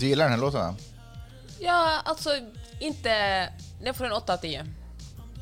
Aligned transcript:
Du 0.00 0.06
gillar 0.06 0.24
den 0.24 0.32
här 0.32 0.40
låten? 0.40 0.60
va? 0.60 0.74
Ja, 1.58 2.00
alltså 2.04 2.30
inte... 2.78 3.48
Den 3.82 3.94
får 3.94 4.04
en 4.04 4.12
8 4.12 4.32
av 4.32 4.36
10. 4.36 4.66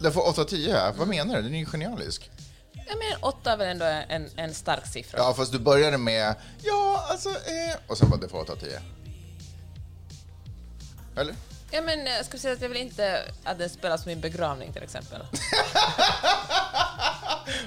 Den 0.00 0.12
får 0.12 0.28
8 0.28 0.40
av 0.40 0.44
10. 0.44 0.92
Vad 0.96 1.08
menar 1.08 1.36
du? 1.36 1.42
Den 1.42 1.54
är 1.54 1.58
ju 1.58 1.66
genialisk. 1.66 2.30
Jag 2.72 2.98
menar 2.98 3.18
8 3.20 3.52
är 3.52 3.56
väl 3.56 3.68
ändå 3.68 3.84
en, 3.84 4.30
en 4.36 4.54
stark 4.54 4.86
siffra. 4.86 5.18
Ja, 5.18 5.34
fast 5.34 5.52
du 5.52 5.58
började 5.58 5.98
med 5.98 6.34
ja, 6.62 7.06
alltså, 7.10 7.28
eh, 7.28 7.76
och 7.86 7.98
sen 7.98 8.10
bara 8.10 8.20
det 8.20 8.28
får 8.28 8.40
8 8.40 8.52
av 8.52 8.56
10. 8.56 8.80
Eller? 11.16 11.34
Ja, 11.70 11.82
men 11.82 12.06
jag 12.06 12.24
ska 12.24 12.38
säga 12.38 12.54
att 12.54 12.62
jag 12.62 12.68
vill 12.68 12.78
inte 12.78 13.22
att 13.44 13.58
den 13.58 13.70
spelas 13.70 14.02
på 14.02 14.08
min 14.08 14.20
begravning 14.20 14.72
till 14.72 14.82
exempel. 14.82 15.22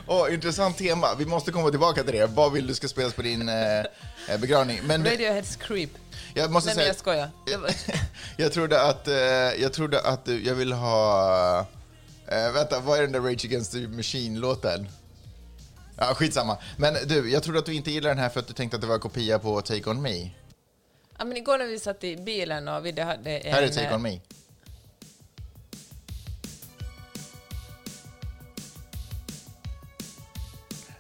Åh, 0.08 0.34
intressant 0.34 0.78
tema. 0.78 1.08
Vi 1.18 1.26
måste 1.26 1.52
komma 1.52 1.70
tillbaka 1.70 2.04
till 2.04 2.14
det. 2.14 2.26
Vad 2.26 2.52
vill 2.52 2.68
du 2.68 2.76
ska 2.76 2.88
spelas 2.88 3.14
på 3.14 3.22
din 3.22 3.50
eh, 3.50 3.80
eh, 3.80 4.40
begravning? 4.40 4.80
Men 4.84 5.06
Radioheads 5.10 5.56
Creep. 5.56 5.90
Jag 6.34 6.52
måste 6.52 6.68
Nej, 6.68 6.76
men 6.76 6.82
säga... 6.82 6.88
jag 6.88 6.96
skojar. 6.96 7.30
Jag 8.38 8.54
trodde 8.54 8.82
att, 8.82 9.08
eh, 9.08 9.16
jag 9.62 9.74
trodde 9.74 10.02
att 10.02 10.26
du, 10.26 10.44
jag 10.44 10.56
vill 10.56 10.74
ha... 10.74 11.66
Eh, 12.28 12.52
vänta, 12.54 12.80
vad 12.80 12.98
är 12.98 13.02
den 13.02 13.12
där 13.12 13.20
Rage 13.20 13.46
Against 13.46 13.72
the 13.72 13.88
Machine-låten? 13.88 14.88
Ja, 15.98 16.14
skitsamma. 16.14 16.58
Men 16.78 16.94
du, 17.08 17.32
jag 17.32 17.44
trodde 17.44 17.60
att 17.60 17.66
du 17.66 17.74
inte 17.74 17.92
gillar 17.92 18.10
den 18.10 18.20
här 18.20 18.30
för 18.30 18.40
att 18.40 18.48
du 18.48 18.54
tänkte 18.54 18.76
att 18.76 18.82
det 18.82 18.88
var 18.88 18.96
en 18.96 19.02
kopia 19.02 19.40
på 19.40 19.62
Take 19.62 19.90
On 19.90 20.02
Me. 20.02 20.30
Ja, 21.18 21.26
men 21.26 21.38
igår 21.38 21.58
när 21.58 21.66
vi 21.66 21.80
satt 21.80 22.04
i 22.04 22.18
bilen 22.18 22.68
och 22.68 22.86
vi 22.86 23.02
hade 23.02 23.38
en... 23.38 23.54
Här 23.54 23.62
är 23.62 23.68
Take 23.68 23.88
eh, 23.88 23.96
On 23.96 24.02
Me. 24.02 24.20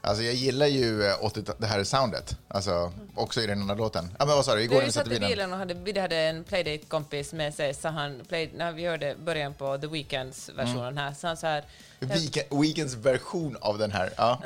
Alltså 0.03 0.23
jag 0.23 0.33
gillar 0.33 0.67
ju 0.67 1.03
eh, 1.05 1.15
80 1.25 1.43
det 1.57 1.67
här 1.67 1.83
soundet, 1.83 2.35
alltså 2.47 2.91
också 3.15 3.41
i 3.41 3.47
den 3.47 3.61
andra 3.61 3.75
låten. 3.75 4.15
Ja 4.19 4.25
men 4.25 4.35
vad 4.35 4.45
sa 4.45 4.55
du, 4.55 4.61
igår 4.63 4.75
När 4.77 4.85
vi 4.85 4.91
satt 4.91 5.07
i 5.07 5.09
bilen? 5.09 5.29
bilen 5.29 5.53
och 5.53 5.59
hade, 5.59 5.73
vi 5.73 5.99
hade 5.99 6.15
en 6.17 6.43
Playdate-kompis 6.43 7.33
med 7.33 7.53
sig, 7.53 7.73
så 7.73 7.87
han, 7.87 8.21
play, 8.27 8.51
när 8.55 8.71
vi 8.71 8.87
hörde 8.87 9.15
början 9.25 9.53
på 9.53 9.77
The 9.77 9.87
Weeknds 9.87 10.49
versionen 10.49 10.81
Mm. 10.87 10.97
här, 10.97 11.13
så 11.13 11.27
han 11.27 11.37
så 11.37 11.47
här... 11.47 11.63
Weekend, 11.99 12.61
Weekends 12.61 12.95
version 12.95 13.57
av 13.61 13.77
den 13.77 13.91
här, 13.91 14.09
ja. 14.17 14.41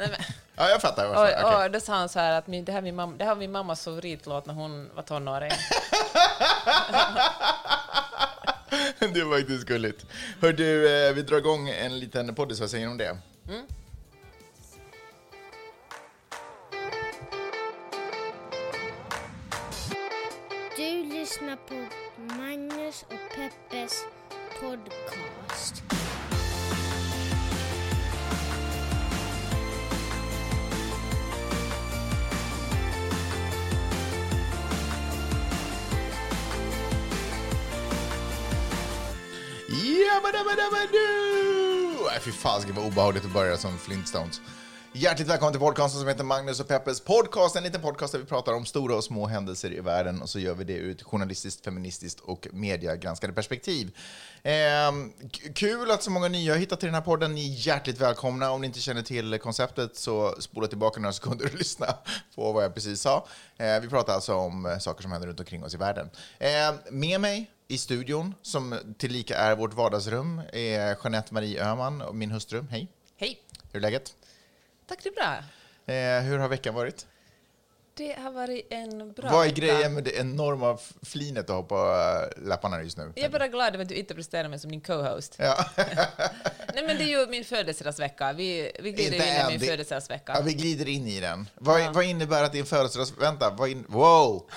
Ja, 0.56 0.70
jag 0.70 0.82
fattar. 0.82 1.08
Varför. 1.08 1.44
Och, 1.44 1.50
Okej. 1.54 1.66
och 1.66 1.72
då 1.72 1.80
sa 1.80 1.94
han 1.96 2.10
så 2.10 2.20
här 2.20 2.32
att 2.38 2.48
min, 2.48 2.66
det, 2.66 2.72
här 2.72 2.80
är 2.80 2.84
min 2.84 2.96
mamma, 2.96 3.14
det 3.18 3.24
här 3.24 3.32
var 3.32 3.40
min 3.40 3.52
mammas 3.52 3.84
favoritlåt 3.84 4.46
när 4.46 4.54
hon 4.54 4.90
var 4.96 5.04
tonåring. 5.04 5.52
Det 9.14 9.24
var 9.24 9.38
faktiskt 9.40 9.66
gulligt. 9.66 10.06
Hör 10.42 10.54
du, 10.54 10.98
eh, 11.08 11.14
vi 11.14 11.22
drar 11.22 11.38
igång 11.38 11.70
en 11.70 12.00
liten 12.00 12.36
poddis, 12.36 12.60
vad 12.60 12.70
säger 12.70 12.86
du 12.86 12.92
om 12.92 12.98
det? 12.98 13.18
Du 13.44 13.64
lyssnar 21.56 21.68
på 21.68 21.76
Magnus 22.36 23.04
och 23.04 23.36
Peppes 23.36 24.06
podcast. 24.60 25.84
Jabbadabadabadu! 39.70 40.98
Nej, 42.12 42.20
fy 42.22 42.32
fasiken 42.32 42.76
vad 42.76 42.86
obehagligt 42.86 43.26
att 43.26 43.34
börja 43.34 43.58
som 43.58 43.78
Flintstones. 43.78 44.42
Hjärtligt 44.98 45.28
välkommen 45.28 45.54
till 45.54 45.60
podcasten 45.60 46.00
som 46.00 46.08
heter 46.08 46.24
Magnus 46.24 46.60
och 46.60 46.68
Peppes 46.68 47.02
podcast. 47.02 47.56
En 47.56 47.64
liten 47.64 47.82
podcast 47.82 48.12
där 48.14 48.20
vi 48.20 48.26
pratar 48.26 48.54
om 48.54 48.66
stora 48.66 48.96
och 48.96 49.04
små 49.04 49.26
händelser 49.28 49.74
i 49.74 49.80
världen 49.80 50.22
och 50.22 50.30
så 50.30 50.40
gör 50.40 50.54
vi 50.54 50.64
det 50.64 50.74
ur 50.74 50.92
ett 50.92 51.04
journalistiskt, 51.04 51.66
feministiskt 51.66 52.20
och 52.20 52.48
mediegranskande 52.52 53.34
perspektiv. 53.36 53.98
K- 54.44 55.50
kul 55.56 55.92
att 55.92 56.04
så 56.04 56.12
många 56.12 56.28
nya 56.28 56.54
har 56.54 56.60
hittat 56.60 56.80
till 56.80 56.88
den 56.88 56.94
här 56.96 57.02
podden. 57.02 57.36
Ni 57.36 57.50
är 57.54 57.68
hjärtligt 57.68 58.02
välkomna. 58.02 58.52
Om 58.52 58.62
ni 58.62 58.68
inte 58.68 58.80
känner 58.80 59.02
till 59.02 59.40
konceptet 59.40 59.96
så 59.96 60.36
spola 60.42 60.68
tillbaka 60.68 61.00
några 61.00 61.14
sekunder 61.20 61.46
och 61.46 61.54
lyssna 61.58 61.88
på 62.36 62.52
vad 62.52 62.64
jag 62.64 62.74
precis 62.74 63.02
sa. 63.02 63.28
Eh, 63.58 63.80
vi 63.82 63.88
pratar 63.88 64.14
alltså 64.14 64.36
om 64.36 64.66
eh, 64.66 64.78
saker 64.78 65.02
som 65.02 65.12
händer 65.12 65.28
runt 65.28 65.40
omkring 65.40 65.64
oss 65.64 65.74
i 65.74 65.78
världen. 65.78 66.10
Eh, 66.40 66.50
med 66.92 67.22
mig 67.22 67.52
i 67.68 67.78
studion, 67.78 68.34
som 68.42 68.80
tillika 68.98 69.38
är 69.38 69.56
vårt 69.56 69.74
vardagsrum, 69.74 70.42
är 70.54 70.98
Jeanette 71.04 71.34
Marie 71.34 71.64
Öhman 71.66 72.02
och 72.02 72.16
min 72.16 72.32
hustru. 72.32 72.66
Hej, 72.70 72.88
Hej! 73.18 73.40
hur 73.72 73.78
är 73.80 73.82
läget? 73.82 74.14
Tack, 74.88 75.00
det 75.04 75.10
är 75.10 75.14
bra. 75.14 75.36
Eh, 75.96 76.24
hur 76.24 76.38
har 76.38 76.48
veckan 76.48 76.76
varit? 76.76 77.06
Det 77.98 78.20
har 78.20 78.32
varit 78.32 78.68
en 78.70 79.14
bra 79.14 79.30
Vad 79.32 79.48
är 79.48 79.52
grejen 79.52 79.94
med 79.94 80.04
det 80.04 80.12
enorma 80.18 80.78
flinet 81.04 81.48
du 81.48 81.54
har 81.54 81.64
på 81.64 81.76
äh, 81.76 82.48
läpparna 82.48 82.84
just 82.84 82.98
nu? 82.98 83.12
Jag 83.16 83.26
är 83.26 83.30
bara 83.30 83.48
glad 83.48 83.74
över 83.74 83.84
att 83.84 83.90
du 83.90 83.96
inte 83.96 84.16
presenterar 84.16 84.50
mig 84.50 84.60
som 84.60 84.72
din 84.72 84.82
co-host. 84.82 85.36
Ja. 85.40 85.66
Nej, 86.74 86.88
men 86.88 86.98
det 86.98 87.04
är 87.04 87.20
ju 87.20 87.28
min 87.28 87.46
födelsedagsvecka. 87.46 88.34
Vi, 88.34 88.72
vi 88.80 88.92
glider 88.92 89.16
Inte 89.16 89.28
in 89.28 89.34
i 89.34 89.50
min 89.52 89.60
det- 89.60 89.66
födelsedagsvecka. 89.66 90.34
ja, 90.36 90.42
vi 90.42 90.54
glider 90.54 90.88
in 90.88 91.08
i 91.08 91.20
den. 91.20 91.50
Vad, 91.56 91.94
vad 91.94 92.04
innebär 92.04 92.44
att 92.44 92.52
din 92.52 92.66
födelsedags... 92.66 93.14
Vänta, 93.20 93.50
vad 93.50 93.70
in, 93.70 93.86
wow! 93.88 94.50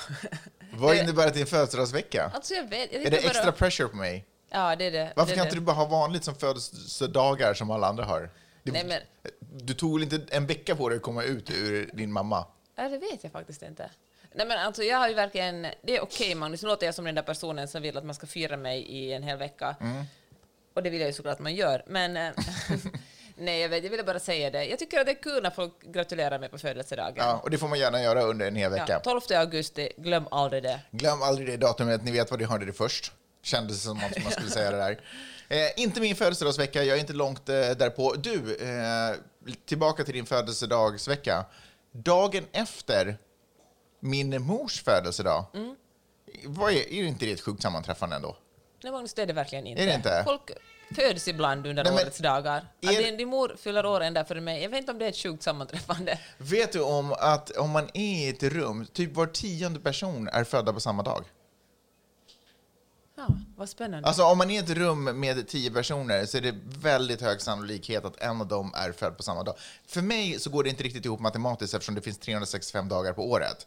vad 0.72 0.97
innebär 0.97 1.27
att 1.27 1.34
din 1.34 1.47
födelsedagsvecka? 1.47 2.31
Alltså, 2.34 2.55
jag 2.55 2.69
vet, 2.71 2.93
jag 2.93 3.03
Är 3.03 3.11
det 3.11 3.17
extra 3.17 3.44
bara, 3.44 3.53
pressure 3.53 3.88
på 3.88 3.97
mig? 3.97 4.25
Ja, 4.50 4.77
det 4.77 4.84
är 4.84 4.91
det. 4.91 5.12
Varför 5.17 5.31
det 5.31 5.37
kan 5.37 5.44
det. 5.44 5.49
inte 5.49 5.56
du 5.56 5.61
bara 5.61 5.77
ha 5.77 5.84
vanligt 5.84 6.25
som 6.25 6.34
födelsedagar 6.34 7.55
som 7.55 7.71
alla 7.71 7.87
andra 7.87 8.05
har? 8.05 8.31
Det, 8.73 8.84
Nej, 8.84 9.03
men- 9.21 9.33
Du 9.67 9.75
tog 9.75 9.95
väl 10.01 10.03
inte 10.12 10.37
en 10.37 10.47
vecka 10.47 10.77
på 10.77 10.89
dig 10.89 10.97
att 10.97 11.03
komma 11.03 11.23
ut 11.23 11.51
ur 11.51 11.91
din 11.93 12.12
mamma? 12.12 12.47
Ja, 12.77 12.89
det 12.89 12.99
vet 12.99 13.23
jag 13.25 13.33
faktiskt 13.33 13.62
inte. 13.62 13.91
Nej, 14.33 14.47
men 14.47 14.59
alltså, 14.59 14.83
jag 14.83 14.99
har 14.99 15.09
ju 15.09 15.15
verkligen... 15.15 15.67
Det 15.83 15.97
är 15.97 16.01
okej, 16.03 16.34
Magnus. 16.34 16.62
Nu 16.62 16.69
låter 16.69 16.87
jag 16.87 16.95
som 16.95 17.05
den 17.05 17.15
där 17.15 17.23
personen 17.23 17.69
som 17.69 17.83
vill 17.83 17.97
att 17.99 18.05
man 18.05 18.15
ska 18.15 18.27
fira 18.27 18.56
mig 18.56 18.81
i 18.83 19.12
en 19.12 19.23
hel 19.23 19.39
vecka. 19.39 19.77
Mm. 19.81 20.05
Och 20.75 20.83
det 20.83 20.91
vill 20.91 21.01
jag 21.01 21.06
ju 21.09 21.12
såklart 21.12 21.33
att 21.34 21.41
man 21.41 21.55
gör. 21.55 21.83
Men... 21.87 22.17
eh, 22.17 22.31
Nej, 23.41 23.61
jag, 23.61 23.69
vet, 23.69 23.84
jag 23.84 23.91
ville 23.91 24.03
bara 24.03 24.19
säga 24.19 24.51
det. 24.51 24.65
Jag 24.65 24.79
tycker 24.79 25.00
att 25.00 25.06
det 25.06 25.12
är 25.12 25.23
kul 25.23 25.43
när 25.43 25.50
folk 25.50 25.73
gratulerar 25.83 26.39
mig 26.39 26.49
på 26.49 26.59
födelsedagen. 26.59 27.15
Ja, 27.17 27.41
och 27.43 27.50
det 27.50 27.59
får 27.59 27.69
man 27.69 27.79
gärna 27.79 28.03
göra 28.03 28.23
under 28.23 28.49
en 28.49 28.56
hel 28.56 28.71
vecka. 28.71 28.85
Ja, 28.89 29.00
12 29.00 29.21
augusti, 29.31 29.93
glöm 29.97 30.29
aldrig 30.31 30.62
det. 30.62 30.81
Glöm 30.91 31.23
aldrig 31.23 31.49
det 31.49 31.56
datumet, 31.56 32.05
ni 32.05 32.11
vet 32.11 32.31
vad 32.31 32.41
ni 32.41 32.47
hörde 32.47 32.67
det 32.67 32.73
först. 32.73 33.12
Kändes 33.43 33.83
som 33.83 33.97
att 33.99 34.23
man 34.23 34.33
skulle 34.33 34.50
säga 34.50 34.71
det 34.71 34.77
där. 34.77 35.00
Eh, 35.49 35.71
inte 35.77 36.01
min 36.01 36.17
födelsedagsvecka, 36.17 36.85
jag 36.85 36.97
är 36.97 37.01
inte 37.01 37.13
långt 37.13 37.49
eh, 37.49 37.55
därpå. 37.55 38.13
Du, 38.15 38.57
eh, 38.57 39.17
tillbaka 39.67 40.05
till 40.05 40.15
din 40.15 40.27
födelsedagsvecka. 40.27 41.45
Dagen 41.93 42.45
efter 42.53 43.19
min 44.01 44.43
mors 44.43 44.83
födelsedag, 44.83 45.45
Mm. 45.55 45.77
vad 46.45 46.73
är, 46.73 46.77
är 46.77 47.05
inte 47.05 47.27
det 47.27 47.33
ett 47.33 47.41
sjukt 47.41 47.63
sammanträffande 47.63 48.17
ändå? 48.17 48.37
Nej, 48.83 48.93
Magnus, 48.93 49.15
det 49.15 49.23
är 49.23 49.27
det 49.27 49.33
verkligen 49.33 49.67
inte. 49.67 49.83
Är 49.83 49.87
det 49.87 49.95
inte? 49.95 50.23
Folk 50.27 50.51
föds 50.97 51.29
ibland 51.29 51.67
under 51.67 51.85
Nej, 51.85 51.93
men- 51.93 52.03
årets 52.03 52.19
dagar. 52.19 52.57
Att 52.83 52.93
Är- 52.95 53.03
din, 53.03 53.17
din 53.17 53.29
mor 53.29 53.57
fyller 53.59 53.87
år 53.87 54.01
en 54.01 54.15
dag 54.15 54.29
före 54.29 54.41
mig. 54.41 54.63
Jag 54.63 54.71
vet 54.71 54.79
inte 54.79 54.93
om 54.93 54.99
det 54.99 55.05
är 55.05 55.09
ett 55.09 55.17
sjukt 55.17 55.43
sammanträffande. 55.43 56.19
Vet 56.39 56.73
du 56.73 56.81
om 56.81 57.13
att 57.13 57.51
om 57.51 57.71
man 57.71 57.85
är 57.95 58.27
i 58.27 58.29
ett 58.29 58.43
rum, 58.43 58.87
typ 58.93 59.15
var 59.15 59.27
tionde 59.27 59.81
person 59.81 60.29
är 60.29 60.44
födda 60.44 60.73
på 60.73 60.81
samma 60.81 61.03
dag? 61.03 61.25
Ja, 63.19 63.29
vad 63.56 63.69
spännande. 63.69 64.09
Alltså 64.09 64.23
om 64.23 64.38
man 64.38 64.50
är 64.50 64.55
i 64.55 64.59
ett 64.59 64.70
rum 64.70 65.05
med 65.05 65.49
tio 65.49 65.70
personer 65.70 66.26
så 66.26 66.37
är 66.37 66.41
det 66.41 66.55
väldigt 66.65 67.20
hög 67.20 67.41
sannolikhet 67.41 68.05
att 68.05 68.20
en 68.20 68.41
av 68.41 68.49
dem 68.49 68.73
är 68.75 68.93
född 68.93 69.17
på 69.17 69.23
samma 69.23 69.43
dag. 69.43 69.55
För 69.87 70.03
mig 70.03 70.41
så 70.41 70.50
går 70.50 70.65
det 70.65 70.70
inte 70.70 70.82
riktigt 70.82 71.05
ihop 71.05 71.20
matematiskt 71.20 71.75
eftersom 71.75 71.94
det 71.94 72.00
finns 72.00 72.19
365 72.19 72.88
dagar 72.88 73.12
på 73.12 73.31
året. 73.31 73.67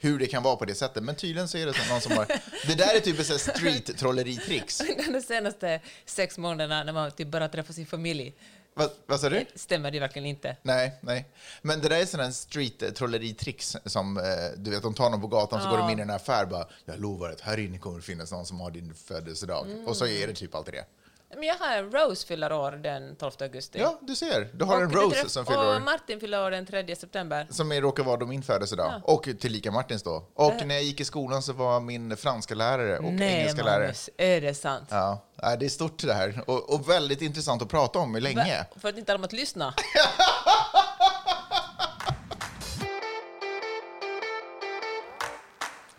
Hur 0.00 0.18
det 0.18 0.26
kan 0.26 0.42
vara 0.42 0.56
på 0.56 0.64
det 0.64 0.74
sättet, 0.74 1.02
men 1.02 1.14
tydligen 1.14 1.48
så 1.48 1.58
är 1.58 1.66
det 1.66 1.74
så 1.74 1.92
någon 1.92 2.00
som 2.00 2.12
har... 2.12 2.26
Det 2.66 2.74
där 2.74 2.96
är 2.96 3.00
typ 3.00 3.20
ett 3.20 3.40
street-trolleritricks. 3.40 4.82
de 5.12 5.22
senaste 5.22 5.80
sex 6.06 6.38
månaderna 6.38 6.84
när 6.84 6.92
man 6.92 7.10
typ 7.10 7.28
bara 7.28 7.48
träffar 7.48 7.74
sin 7.74 7.86
familj 7.86 8.34
Vad, 8.78 8.90
vad 9.06 9.20
sa 9.20 9.28
du? 9.28 9.46
stämmer 9.54 9.90
det 9.90 10.00
verkligen 10.00 10.26
inte. 10.26 10.56
Nej, 10.62 10.98
nej. 11.00 11.28
Men 11.62 11.80
det 11.80 11.88
där 11.88 12.00
är 12.00 12.06
sådana 12.06 12.32
street-trolleritricks 12.32 13.76
som, 13.84 14.16
eh, 14.16 14.24
du 14.56 14.70
vet, 14.70 14.82
de 14.82 14.94
tar 14.94 15.10
någon 15.10 15.20
på 15.20 15.26
gatan 15.26 15.62
så 15.62 15.68
går 15.68 15.78
de 15.78 15.90
in 15.90 15.98
i 15.98 16.02
en 16.02 16.10
affär 16.10 16.42
och 16.42 16.48
bara, 16.48 16.66
jag 16.84 17.00
lovar 17.00 17.30
att 17.30 17.40
här 17.40 17.58
inne 17.58 17.78
kommer 17.78 17.96
det 17.96 18.02
finnas 18.02 18.32
någon 18.32 18.46
som 18.46 18.60
har 18.60 18.70
din 18.70 18.94
födelsedag. 18.94 19.66
Och 19.86 19.96
så 19.96 20.06
är 20.06 20.26
det 20.26 20.34
typ 20.34 20.54
alltid 20.54 20.74
det. 20.74 20.84
Men 21.30 21.42
jag 21.42 21.54
har 21.54 21.76
en 21.76 21.90
Rose 21.90 22.26
fyller 22.26 22.52
år 22.52 22.72
den 22.72 23.16
12 23.16 23.32
augusti. 23.40 23.78
Ja, 23.78 23.98
du 24.02 24.16
ser. 24.16 24.50
Du 24.54 24.64
har 24.64 24.76
en 24.76 24.82
Och 24.82 24.88
det 24.90 24.96
Rose 24.96 25.28
som 25.28 25.46
fyller 25.46 25.68
år. 25.68 25.76
Och 25.76 25.82
Martin 25.82 26.20
fyller 26.20 26.44
år 26.46 26.50
den 26.50 26.66
3 26.66 26.96
september. 26.96 27.46
Som 27.50 27.72
råkar 27.72 28.04
vara 28.04 28.16
då 28.16 28.26
min 28.26 28.42
födelsedag. 28.42 29.00
Och 29.04 29.28
tillika 29.40 29.70
Martins 29.70 30.02
då. 30.02 30.28
Och 30.34 30.66
när 30.66 30.74
jag 30.74 30.84
gick 30.84 31.00
i 31.00 31.04
skolan 31.04 31.42
så 31.42 31.52
var 31.52 31.80
min 31.80 32.16
franska 32.16 32.54
lärare 32.54 32.98
och 32.98 33.12
Nej, 33.12 33.34
engelska 33.34 33.62
lärare. 33.62 33.80
Magnus, 33.80 34.10
är 34.16 34.40
det 34.40 34.54
sant? 34.54 34.88
Ja, 34.90 35.24
nej, 35.42 35.56
det 35.58 35.64
är 35.64 35.68
stort 35.68 36.02
det 36.02 36.14
här. 36.14 36.44
Och, 36.46 36.74
och 36.74 36.88
väldigt 36.88 37.22
intressant 37.22 37.62
att 37.62 37.68
prata 37.68 37.98
om 37.98 38.16
länge. 38.16 38.66
För 38.76 38.88
att 38.88 38.98
inte 38.98 39.12
alla 39.12 39.24
att 39.24 39.32
lyssna. 39.32 39.74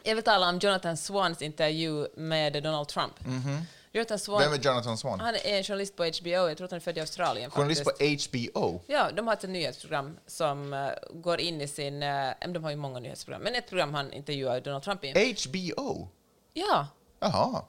Jag 0.04 0.16
vill 0.16 0.24
tala 0.24 0.50
om 0.50 0.60
Jonathan 0.60 0.98
Swans 0.98 1.42
intervju 1.42 2.08
med 2.16 2.64
Donald 2.64 2.88
Trump. 2.88 3.14
Jonathan 3.92 4.20
Swan. 4.20 4.40
Vem 4.42 4.54
är 4.54 4.58
Jonathan 4.58 4.98
Swan? 4.98 5.20
han 5.20 5.36
är 5.36 5.58
en 5.58 5.64
journalist 5.64 5.96
på 5.96 6.04
HBO, 6.04 6.30
jag 6.30 6.58
tror 6.58 6.66
att 6.66 6.72
han 6.72 6.76
är 6.78 6.82
född 6.82 6.98
i 6.98 7.00
Australien. 7.02 7.52
Journalist 7.52 7.84
på 7.84 7.90
faktiskt. 7.90 8.30
HBO. 8.32 8.82
Ja, 8.88 9.12
de 9.16 9.28
har 9.28 9.34
ett 9.34 9.50
nyhetsprogram 9.50 10.18
som 10.28 10.74
eh, 10.74 10.90
går 11.14 11.40
in 11.40 11.62
i 11.62 11.68
sin... 11.68 12.04
eh, 12.04 12.30
de 12.48 12.64
har 12.64 12.72
ju 12.72 12.78
många 12.78 13.00
nyhetsprogram, 13.00 13.42
men 13.42 13.56
ett 13.56 13.70
program 13.70 13.94
han 13.94 14.14
intervjuar 14.14 14.62
Donald 14.62 14.84
Trump 14.84 15.04
i. 15.06 15.36
HBO? 15.48 16.08
Ja. 16.54 16.88
Jaha. 17.20 17.66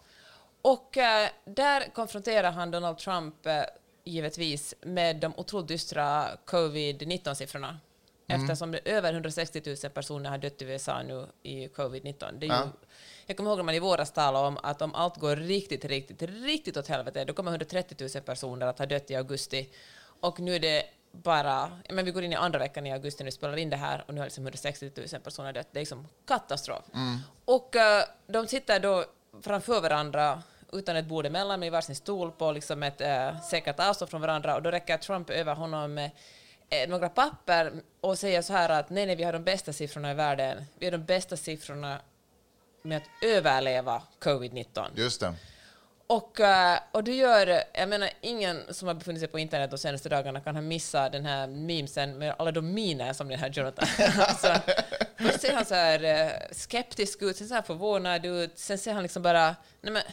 Och 0.63 0.97
eh, 0.97 1.29
där 1.45 1.95
konfronterar 1.95 2.53
han 2.53 2.71
Donald 2.71 2.99
Trump 2.99 3.47
eh, 3.47 3.63
givetvis 4.05 4.75
med 4.81 5.17
de 5.17 5.35
otroligt 5.37 5.69
dystra 5.69 6.29
covid-19-siffrorna. 6.47 7.77
Eftersom 8.29 8.73
det 8.73 8.79
över 8.85 9.13
160 9.13 9.63
000 9.67 9.93
personer 9.93 10.31
har 10.31 10.39
dött 10.39 10.63
i 10.63 10.65
USA 10.65 11.03
nu 11.03 11.27
i 11.43 11.67
covid-19. 11.69 12.39
Det 12.39 12.47
är 12.47 12.49
ju, 12.49 12.55
Ja. 12.55 12.69
Jag 13.31 13.37
kommer 13.37 13.51
ihåg 13.51 13.59
när 13.59 13.65
man 13.65 13.75
i 13.75 13.79
våras 13.79 14.13
talade 14.13 14.47
om 14.47 14.59
att 14.63 14.83
om 14.83 14.95
allt 14.95 15.17
går 15.17 15.37
riktigt, 15.37 15.85
riktigt, 15.85 16.23
riktigt 16.23 16.77
åt 16.77 16.89
helvete, 16.89 17.25
då 17.25 17.33
kommer 17.33 17.51
130 17.51 18.09
000 18.15 18.23
personer 18.23 18.67
att 18.67 18.79
ha 18.79 18.87
dött 18.87 19.11
i 19.11 19.17
augusti. 19.17 19.69
Och 20.21 20.41
nu 20.41 20.55
är 20.55 20.61
det 20.61 20.85
bara, 21.13 21.71
men 21.91 22.05
vi 22.05 22.11
går 22.11 22.23
in 22.23 22.33
i 22.33 22.37
andra 22.37 22.59
veckan 22.59 22.87
i 22.87 22.93
augusti 22.93 23.25
vi 23.25 23.31
spelar 23.31 23.57
in 23.57 23.71
det 23.71 23.77
här 23.77 24.05
och 24.07 24.15
nu 24.15 24.21
har 24.21 24.27
liksom 24.27 24.45
160 24.45 24.91
000 25.13 25.21
personer 25.21 25.53
dött. 25.53 25.69
Det 25.73 25.79
är 25.79 25.81
liksom 25.81 26.09
katastrof. 26.27 26.85
Och 27.45 27.77
eh, 27.77 28.05
de 28.27 28.47
sitter 28.47 28.81
då 28.81 29.05
framför 29.43 29.81
varandra 29.81 30.43
utan 30.73 30.97
ett 30.97 31.07
bord 31.07 31.27
emellan, 31.27 31.61
med 31.61 31.73
varsin 31.73 31.97
stol 31.97 32.31
på 32.31 32.53
liksom 32.53 32.83
ett 32.83 33.01
uh, 33.01 33.41
säkert 33.41 33.81
avstånd 33.81 34.11
från 34.11 34.21
varandra 34.21 34.57
och 34.57 34.63
då 34.63 34.71
räcker 34.71 34.97
Trump 34.97 35.31
över 35.31 35.55
honom 35.55 35.95
med 35.95 36.11
eh, 36.69 36.89
några 36.89 37.09
papper 37.09 37.73
och 38.01 38.19
säger 38.19 38.43
så 38.43 38.53
här 38.53 38.69
att 38.69 38.91
nej, 38.91 39.07
nej, 39.07 39.17
vi 39.17 39.23
har 39.23 39.33
de 39.33 39.45
bästa 39.45 39.73
siffrorna 39.73 40.11
i 40.11 40.15
världen. 40.15 40.65
Vi 40.79 40.87
har 40.87 40.93
de 40.93 41.05
bästa 41.05 41.37
siffrorna 41.37 42.01
med 42.83 42.97
att 42.97 43.09
överleva 43.23 44.03
covid-19. 44.21 44.87
Just 44.95 45.21
det. 45.21 45.35
Och, 46.07 46.41
eh, 46.41 46.79
och 46.93 47.05
du 47.05 47.15
gör, 47.15 47.63
jag 47.73 47.89
menar 47.89 48.11
ingen 48.21 48.75
som 48.75 48.89
har 48.89 48.95
befunnit 48.95 49.21
sig 49.21 49.29
på 49.29 49.39
internet 49.39 49.71
de 49.71 49.79
senaste 49.79 50.09
dagarna 50.09 50.41
kan 50.41 50.55
ha 50.55 50.63
missat 50.63 51.13
den 51.13 51.27
här 51.27 51.47
memesen 51.47 52.19
med 52.19 52.35
alla 52.39 52.53
de 52.53 52.75
miner 52.75 53.13
som 53.13 53.29
den 53.29 53.39
här 53.39 53.51
Jonathan... 53.51 53.89
alltså, 54.19 54.55
först 55.17 55.41
ser 55.41 55.55
han 55.55 55.65
så 55.65 55.75
här 55.75 56.05
eh, 56.05 56.31
skeptisk 56.53 57.23
ut, 57.23 57.37
sen 57.37 57.49
ser 57.49 57.55
han 57.55 57.65
förvånad 57.65 58.27
ut, 58.27 58.59
sen 58.59 58.79
ser 58.79 58.93
han 58.93 59.03
liksom 59.03 59.23
bara... 59.23 59.57
Nej 59.81 60.05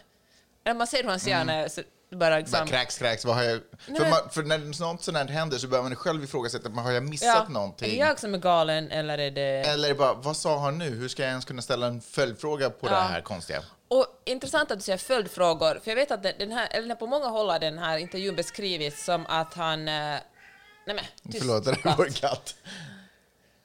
men, 0.64 0.78
man 0.78 0.88
ser 0.88 1.04
hur 1.04 1.10
han 1.10 1.20
ser 1.20 1.42
mm. 1.42 1.70
Bara 2.10 2.18
Bara 2.20 2.38
liksom... 2.40 2.68
kräks, 2.68 2.98
kräks. 2.98 3.26
Vad 3.26 3.36
har 3.36 3.44
jag... 3.44 3.62
Nej, 3.88 4.00
för, 4.00 4.10
man, 4.10 4.20
för 4.32 4.44
när 4.44 4.58
något 4.58 5.04
sånt 5.04 5.18
här 5.18 5.28
händer 5.28 5.58
så 5.58 5.68
behöver 5.68 5.90
man 5.90 5.96
själv 5.96 6.24
ifrågasätta, 6.24 6.70
men 6.70 6.84
har 6.84 6.92
jag 6.92 7.04
missat 7.04 7.28
Ja, 7.28 7.46
är 7.46 7.50
någonting? 7.50 7.90
det 7.90 7.96
jag 7.96 8.20
som 8.20 8.34
är 8.34 8.38
galen 8.38 8.92
eller 8.92 9.18
är 9.18 9.32
det... 9.32 9.42
Eller 9.42 9.94
bara, 9.94 10.14
vad 10.14 10.38
sa 10.38 10.60
han 10.60 10.78
nu? 10.78 10.90
Hur 10.90 11.08
ska 11.08 11.22
jag 11.24 11.30
ens 11.30 11.46
kunna 11.46 11.62
ställa 11.62 11.88
en 11.88 12.02
följdfråga 12.02 12.70
på 12.70 12.88
det 12.88 12.94
Ja. 12.94 13.00
här 13.00 13.22
konstiga? 13.22 13.60
Och 13.88 14.06
intressant 14.26 14.72
att 14.72 14.78
du 14.80 14.84
säger 14.84 14.98
följdfrågor, 14.98 15.80
för 15.84 15.92
jag 15.92 15.96
vet 15.96 16.12
att 16.12 16.24
den 16.24 16.52
här, 16.52 16.68
eller 16.72 16.96
på 16.96 17.08
många 17.08 17.28
håll 17.28 17.50
har 17.50 17.60
den 17.60 17.78
här 17.78 17.98
intervjun 17.98 18.36
beskrivits 18.36 19.06
som 19.06 19.26
att 19.26 19.54
han... 19.54 19.88
eh, 19.88 19.94
Nej 19.94 20.96
men, 20.96 21.32
tyst, 21.32 21.40
Förlåt, 21.46 21.66
det 21.66 21.86
var 21.98 22.06
en 22.06 22.14
katt. 22.14 22.56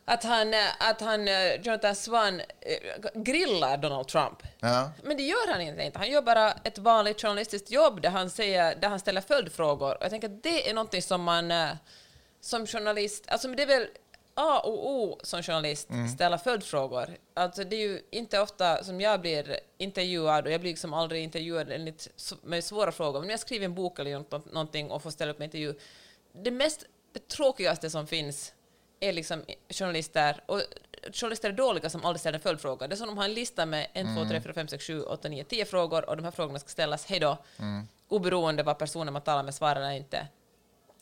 Att 0.05 0.25
han, 0.25 0.55
eh, 0.55 0.61
att 0.79 1.01
han, 1.01 1.29
eh, 1.29 1.55
Jonathan 1.55 1.95
Swan, 1.95 2.41
eh, 2.41 3.11
grillar 3.15 3.77
Donald 3.77 4.09
Trump. 4.09 4.43
Ja. 4.61 4.91
Men 5.03 5.17
det 5.17 5.23
gör 5.23 5.53
han 5.53 5.61
inte. 5.61 5.99
Han 5.99 6.11
gör 6.11 6.23
bara 6.23 6.53
ett 6.53 6.79
vanligt 6.79 7.21
journalistiskt 7.21 7.71
jobb 7.71 8.03
där 8.03 8.11
han, 8.11 8.31
säger, 8.31 8.77
där 8.77 8.89
han 8.89 9.01
ställer 9.01 9.21
följdfrågor. 9.21 9.97
Och 9.97 10.03
jag 10.03 10.11
tänker 10.11 10.29
att 10.29 10.43
det 10.43 10.71
är 10.71 10.75
någonting 10.75 11.03
som 11.03 11.23
man 11.23 11.53
som 12.41 12.67
journalist, 12.67 13.25
alltså 13.29 13.49
det 13.49 13.63
är 13.63 13.67
väl 13.67 13.87
A 14.35 14.61
och 14.65 14.91
O 14.91 15.21
som 15.23 15.43
journalist, 15.43 15.89
ställa 16.15 16.39
följdfrågor. 16.39 17.09
Alltså 17.35 17.65
det 17.65 17.77
är 17.77 17.89
ju 17.89 18.01
inte 18.11 18.41
ofta 18.41 18.85
som 18.85 19.01
jag 19.01 19.21
blir 19.21 19.61
intervjuad 19.79 20.47
och 20.47 20.53
jag 20.53 20.61
blir 20.61 20.71
liksom 20.71 20.95
aldrig 20.95 21.23
intervjuad 21.23 21.73
enligt, 21.73 22.09
med 22.43 22.65
svåra 22.65 22.93
frågor. 22.93 23.21
Men 23.21 23.27
när 23.27 23.33
jag 23.33 23.41
skriver 23.41 23.65
en 23.65 23.75
bok 23.75 23.99
eller 23.99 24.25
någonting 24.53 24.91
och 24.91 25.03
får 25.03 25.11
ställa 25.11 25.33
upp 25.33 25.39
en 25.39 25.45
intervju, 25.45 25.75
det 26.33 26.51
mest 26.51 26.85
det 27.13 27.29
tråkigaste 27.29 27.91
som 27.91 28.07
finns 28.07 28.53
är 29.03 29.13
liksom 29.13 29.45
journalister, 29.69 30.41
och 30.47 30.61
journalister 31.13 31.49
är 31.49 31.53
dåliga 31.53 31.91
som 31.91 32.05
aldrig 32.05 32.21
ställer 32.21 32.39
följdfrågor. 32.39 32.89
Det 32.89 32.95
är 32.95 32.97
som 32.97 33.09
om 33.09 33.15
de 33.15 33.19
har 33.19 33.25
en 33.29 33.35
lista 33.35 33.67
med 33.67 33.87
1, 33.93 34.07
2, 34.17 34.25
3, 34.29 34.41
4, 34.41 34.55
5, 34.55 34.69
6, 34.69 34.87
7, 34.87 35.03
8, 35.03 35.29
9, 35.29 35.45
10 35.45 35.65
frågor 35.65 36.09
och 36.09 36.17
de 36.17 36.25
här 36.25 36.31
frågorna 36.31 36.59
ska 36.59 36.69
ställas 36.69 37.07
hej 37.07 37.21
då, 37.21 37.39
oberoende 38.09 38.63
vad 38.63 38.79
personen 38.79 39.13
man 39.13 39.23
talar 39.23 39.43
med 39.43 39.55
svarar 39.55 39.81
eller 39.81 39.91
inte. 39.91 40.27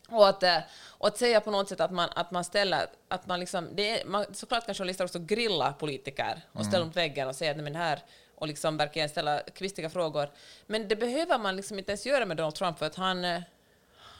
Och 0.08 0.28
att, 0.28 0.42
eh, 0.42 0.58
och 0.88 1.06
att 1.06 1.18
säga 1.18 1.40
på 1.40 1.50
något 1.50 1.68
sätt 1.68 1.80
att 1.80 1.90
man, 1.90 2.08
att 2.14 2.30
man 2.30 2.44
ställer, 2.44 2.86
att 3.08 3.26
man 3.26 3.40
liksom, 3.40 3.68
det 3.74 4.00
är, 4.00 4.04
man, 4.04 4.26
såklart 4.32 4.66
kan 4.66 4.74
journalister 4.74 5.04
också 5.04 5.18
grilla 5.18 5.72
politiker 5.72 6.40
och 6.52 6.66
ställa 6.66 6.84
mot 6.84 6.96
väggen 6.96 7.28
och 7.28 7.36
säga 7.36 7.50
att 7.50 7.56
men 7.56 7.76
här, 7.76 8.00
och 8.34 8.46
liksom 8.46 8.76
verkligen 8.76 9.08
ställa 9.08 9.40
kvistiga 9.54 9.90
frågor. 9.90 10.30
Men 10.66 10.88
det 10.88 10.96
behöver 10.96 11.38
man 11.38 11.56
liksom 11.56 11.78
inte 11.78 11.92
ens 11.92 12.06
göra 12.06 12.26
med 12.26 12.36
Donald 12.36 12.54
Trump 12.54 12.78
för 12.78 12.86
att 12.86 12.94
han, 12.94 13.24
eh, 13.24 13.42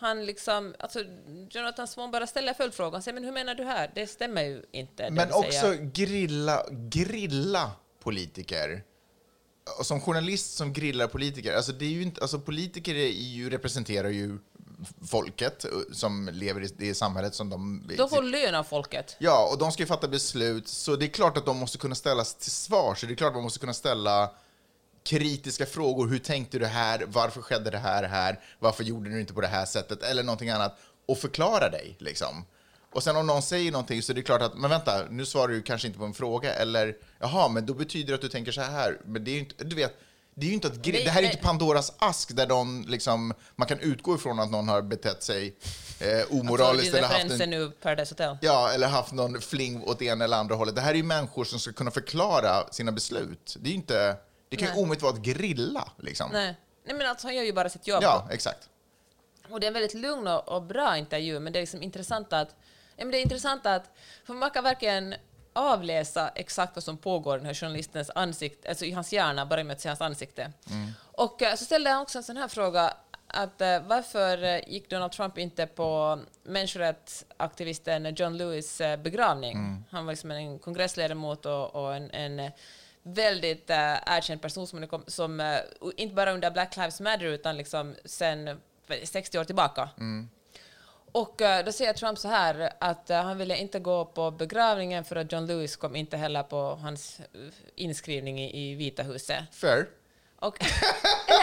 han 0.00 0.26
liksom, 0.26 0.74
alltså 0.78 1.04
Jonathan 1.50 1.88
Swan 1.88 2.10
bara 2.10 2.26
ställer 2.26 2.54
följdfrågan, 2.54 3.02
säger 3.02 3.14
men 3.14 3.24
hur 3.24 3.32
menar 3.32 3.54
du 3.54 3.64
här? 3.64 3.90
Det 3.94 4.06
stämmer 4.06 4.42
ju 4.42 4.62
inte. 4.72 5.10
Men 5.10 5.32
också 5.32 5.60
säger." 5.60 5.90
grilla, 5.94 6.66
grilla 6.70 7.70
politiker. 8.02 8.84
Och 9.78 9.86
som 9.86 10.00
journalist 10.00 10.56
som 10.56 10.72
grillar 10.72 11.06
politiker, 11.06 11.56
alltså 11.56 11.72
det 11.72 11.84
är 11.84 11.90
ju 11.90 12.02
inte, 12.02 12.20
alltså 12.20 12.38
politiker 12.38 12.94
är 12.94 13.08
ju, 13.08 13.50
representerar 13.50 14.08
ju 14.08 14.38
folket 15.10 15.64
eh, 15.64 15.70
som 15.92 16.30
lever 16.32 16.64
i 16.64 16.68
det 16.76 16.94
samhället 16.94 17.34
som 17.34 17.50
de... 17.50 17.84
De 17.96 18.08
får 18.08 18.22
lön 18.22 18.54
av 18.54 18.64
folket. 18.64 19.16
Ja, 19.18 19.48
och 19.52 19.58
de 19.58 19.72
ska 19.72 19.82
ju 19.82 19.86
fatta 19.86 20.08
beslut, 20.08 20.68
så 20.68 20.96
det 20.96 21.06
är 21.06 21.08
klart 21.08 21.36
att 21.36 21.46
de 21.46 21.56
måste 21.56 21.78
kunna 21.78 21.94
ställas 21.94 22.34
till 22.34 22.50
svar. 22.50 22.94
Så 22.94 23.06
det 23.06 23.12
är 23.12 23.16
klart 23.16 23.28
att 23.28 23.34
man 23.34 23.42
måste 23.42 23.58
kunna 23.58 23.74
ställa 23.74 24.30
kritiska 25.04 25.66
frågor. 25.66 26.08
Hur 26.08 26.18
tänkte 26.18 26.58
du 26.58 26.66
här? 26.66 27.04
Varför 27.06 27.42
skedde 27.42 27.70
det 27.70 27.78
här 27.78 28.02
här? 28.02 28.40
Varför 28.58 28.84
gjorde 28.84 29.10
du 29.10 29.20
inte 29.20 29.32
på 29.32 29.40
det 29.40 29.46
här 29.46 29.66
sättet? 29.66 30.02
Eller 30.02 30.22
någonting 30.22 30.50
annat. 30.50 30.78
Och 31.06 31.18
förklara 31.18 31.68
dig, 31.68 31.96
liksom. 31.98 32.44
Och 32.92 33.02
sen 33.02 33.16
om 33.16 33.26
någon 33.26 33.42
säger 33.42 33.72
någonting 33.72 34.02
så 34.02 34.12
är 34.12 34.14
det 34.14 34.22
klart 34.22 34.42
att, 34.42 34.54
men 34.54 34.70
vänta, 34.70 35.04
nu 35.10 35.26
svarar 35.26 35.48
du 35.48 35.62
kanske 35.62 35.86
inte 35.88 35.98
på 35.98 36.04
en 36.04 36.14
fråga. 36.14 36.54
Eller, 36.54 36.96
jaha, 37.18 37.48
men 37.48 37.66
då 37.66 37.74
betyder 37.74 38.08
det 38.08 38.14
att 38.14 38.20
du 38.20 38.28
tänker 38.28 38.52
så 38.52 38.60
här. 38.60 39.00
Men 39.04 39.24
det 39.24 39.30
är 39.30 39.32
ju 39.32 39.38
inte, 39.38 39.64
du 39.64 39.76
vet, 39.76 39.98
det 40.34 40.46
är 40.46 40.52
inte 40.52 40.68
att, 40.68 40.82
det 40.82 41.10
här 41.10 41.22
är 41.22 41.26
inte 41.26 41.42
Pandoras 41.42 41.92
ask 41.98 42.36
där 42.36 42.46
de 42.46 42.84
liksom, 42.88 43.34
man 43.56 43.68
kan 43.68 43.78
utgå 43.78 44.14
ifrån 44.14 44.40
att 44.40 44.50
någon 44.50 44.68
har 44.68 44.82
betett 44.82 45.22
sig 45.22 45.56
eh, 46.00 46.38
omoraliskt 46.38 46.94
eller 46.94 47.08
haft 47.08 47.40
en 47.40 47.50
nu, 47.50 47.70
Paradise 47.70 48.12
Hotel. 48.12 48.36
Ja, 48.40 48.70
eller 48.72 48.88
haft 48.88 49.12
någon 49.12 49.40
fling 49.40 49.82
åt 49.84 50.02
ena 50.02 50.24
eller 50.24 50.36
andra 50.36 50.54
hållet. 50.54 50.74
Det 50.74 50.80
här 50.80 50.90
är 50.90 50.94
ju 50.94 51.02
människor 51.02 51.44
som 51.44 51.60
ska 51.60 51.72
kunna 51.72 51.90
förklara 51.90 52.68
sina 52.70 52.92
beslut. 52.92 53.56
Det 53.60 53.68
är 53.68 53.70
ju 53.70 53.76
inte... 53.76 54.16
Det 54.50 54.56
kan 54.56 54.68
ju 54.68 54.74
Nej. 54.74 54.82
omöjligt 54.82 55.02
vara 55.02 55.12
att 55.12 55.20
grilla, 55.20 55.92
liksom. 55.98 56.30
Nej. 56.32 56.56
Nej 56.84 56.96
men 56.96 57.06
alltså 57.06 57.26
han 57.26 57.34
gör 57.34 57.42
ju 57.42 57.52
bara 57.52 57.68
sitt 57.68 57.86
jobb. 57.86 58.02
Ja, 58.02 58.28
exakt. 58.30 58.68
Och 59.50 59.60
det 59.60 59.66
är 59.66 59.68
en 59.68 59.74
väldigt 59.74 59.94
lugn 59.94 60.26
och, 60.26 60.62
bra 60.62 60.96
intervju, 60.96 61.40
men 61.40 61.52
det 61.52 61.58
är 61.58 61.60
liksom 61.60 61.82
intressant 61.82 62.32
att... 62.32 62.56
Ja, 62.96 63.04
men 63.04 63.10
det 63.10 63.18
är 63.18 63.22
intressant 63.22 63.66
att... 63.66 63.90
För 64.24 64.34
man 64.34 64.50
kan 64.50 64.64
verkligen 64.64 65.14
avläsa 65.52 66.28
exakt 66.28 66.76
vad 66.76 66.84
som 66.84 66.98
pågår 66.98 67.36
i 67.36 67.38
den 67.38 67.46
här 67.46 67.54
journalistens 67.54 68.10
ansikte, 68.14 68.68
alltså 68.68 68.84
i 68.84 68.90
hans 68.90 69.12
hjärna, 69.12 69.46
bara 69.46 69.64
med 69.64 69.74
att 69.74 69.80
se 69.80 69.88
hans 69.88 70.00
ansikte. 70.00 70.52
Och 71.12 71.42
eh, 71.42 71.54
så 71.56 71.64
ställde 71.64 71.90
han 71.90 72.02
också 72.02 72.18
en 72.18 72.24
sån 72.24 72.36
här 72.36 72.48
fråga, 72.48 72.94
att 73.26 73.60
eh, 73.60 73.82
varför 73.82 74.44
eh, 74.44 74.68
gick 74.68 74.90
Donald 74.90 75.12
Trump 75.12 75.38
inte 75.38 75.66
på 75.66 76.18
människorättsaktivisten 76.42 78.14
John 78.14 78.36
Lewis 78.36 78.78
begravning? 78.78 79.84
Han 79.90 80.06
var 80.06 80.12
liksom 80.12 80.30
en 80.30 80.58
kongressledamot 80.58 81.46
och, 81.46 81.74
och 81.74 81.94
en, 81.94 82.10
en 82.10 82.50
väldigt 83.02 83.70
uh, 83.70 83.76
erkänd 84.06 84.42
person 84.42 84.66
som, 84.66 84.86
kom- 84.86 85.04
som 85.06 85.40
eh, 85.40 85.58
inte 85.96 86.14
bara 86.14 86.32
under 86.32 86.50
Black 86.50 86.76
Lives 86.76 87.00
Matter 87.00 87.24
utan 87.24 87.56
liksom 87.56 87.94
sen 88.04 88.60
60 89.04 89.38
år 89.38 89.44
tillbaka. 89.44 89.88
Och 91.12 91.42
eh, 91.42 91.64
då 91.64 91.72
säger 91.72 91.92
Trump 91.92 92.18
så 92.18 92.28
här 92.28 92.72
att 92.80 93.08
han 93.08 93.38
ville 93.38 93.56
inte 93.56 93.78
gå 93.78 94.04
på 94.04 94.30
begravningen 94.30 95.04
för 95.04 95.16
att 95.16 95.32
John 95.32 95.46
Lewis 95.46 95.76
kom 95.76 95.96
inte 95.96 96.16
heller 96.16 96.42
på 96.42 96.74
hans 96.82 97.20
inskrivning 97.74 98.40
i, 98.40 98.70
i 98.70 98.74
Vita 98.74 99.02
huset. 99.02 99.44
Fair. 99.52 99.86
Och, 100.36 100.58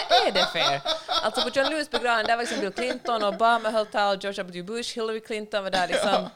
eller 0.09 0.27
är 0.27 0.31
det 0.31 0.45
fair? 0.45 0.81
Alltså 1.23 1.41
på 1.41 1.49
John 1.59 1.69
Lewis 1.69 1.91
begravning, 1.91 2.27
där 2.27 2.35
var 2.35 2.43
liksom 2.43 2.59
Bill 2.59 2.71
Clinton, 2.71 3.23
Obama 3.23 3.69
höll 3.69 3.85
tal, 3.85 4.17
George 4.21 4.43
W. 4.43 4.63
Bush, 4.63 4.95
Hillary 4.95 5.19
Clinton 5.19 5.63
var 5.63 5.71
där 5.71 5.87
liksom. 5.93 6.29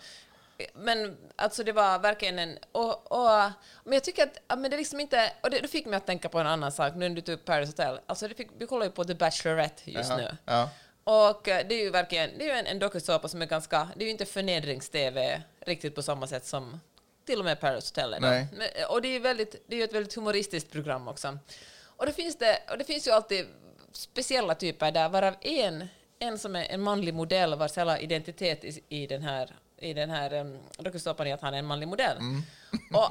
Men 0.74 1.18
alltså 1.36 1.64
det 1.64 1.72
var 1.72 2.00
verkligen 2.00 2.40
en... 2.40 2.58
Och, 2.72 3.12
och, 3.12 3.52
men 3.84 3.94
jag 3.94 4.04
tycker 4.04 4.24
att 4.24 4.60
men 4.60 4.72
det 4.72 4.78
liksom 4.78 5.00
inte... 5.00 5.32
Och 5.42 5.50
det, 5.50 5.60
det 5.60 5.68
fick 5.68 5.86
mig 5.86 5.98
att 5.98 6.06
tänka 6.06 6.30
på 6.30 6.40
en 6.40 6.48
annan 6.48 6.72
sak, 6.72 6.94
nu 6.96 7.10
när 7.10 7.16
du 7.16 7.22
tog 7.22 7.36
upp 7.36 7.46
Paris 7.46 7.70
Hotel. 7.70 8.00
Alltså 8.06 8.28
det 8.28 8.36
fick, 8.36 8.50
vi 8.58 8.68
kollar 8.68 8.86
ju 8.86 8.92
på 8.92 9.04
The 9.04 9.14
Bachelorette 9.14 9.92
just 9.92 10.10
Jaha, 10.10 10.18
nu. 10.18 10.38
Ja. 10.46 10.70
Och 11.04 11.48
eh, 11.48 11.68
det 11.68 11.76
är 11.76 11.84
ju 11.84 11.90
verkligen 11.90 12.30
det 12.38 12.44
är 12.44 12.54
ju 12.54 12.60
en, 12.60 12.66
en 12.66 12.80
dokusåpa 12.80 13.28
som 13.28 13.42
är 13.42 13.46
ganska... 13.46 13.90
Det 13.96 14.04
är 14.04 14.06
ju 14.06 14.12
inte 14.12 14.26
förnedrings-tv 14.26 15.42
riktigt 15.60 15.96
på 15.96 16.02
samma 16.02 16.28
sätt 16.28 16.46
som 16.46 16.80
till 17.26 17.40
och 17.40 17.46
med 17.46 17.60
Paris 17.60 17.90
Hotel. 17.90 18.16
Men, 18.22 18.48
och 18.90 19.02
det 19.02 19.08
är 19.08 19.14
ju 19.14 19.20
väldigt, 19.20 19.64
det 19.68 19.76
är 19.76 19.84
ett 19.84 19.94
väldigt 19.94 20.14
humoristiskt 20.14 20.72
program 20.72 21.08
också. 21.08 21.38
Och 21.84 22.06
det 22.06 22.14
finns, 22.14 22.38
det, 22.38 22.60
och 22.72 22.78
det 22.78 22.84
finns 22.84 23.08
ju 23.08 23.12
alltid 23.12 23.48
speciella 23.92 24.56
typer 24.56 24.92
där, 24.92 25.10
varav 25.10 25.36
en, 25.42 25.88
en 26.20 26.40
som 26.40 26.56
är 26.56 26.64
en 26.64 26.82
manlig 26.82 27.14
modell 27.14 27.56
vars 27.56 27.78
hela 27.78 28.00
identitet 28.00 28.64
i, 28.64 28.84
i 28.90 29.08
den 29.08 29.22
här 29.22 29.56
i 29.82 29.94
den 29.94 30.10
här 30.10 30.34
um, 30.34 30.60
dokusåpan 30.78 31.28
är 31.28 31.34
att 31.34 31.42
han 31.42 31.54
är 31.54 31.58
en 31.60 31.66
manlig 31.66 31.88
modell. 31.88 32.18
Och 32.94 33.10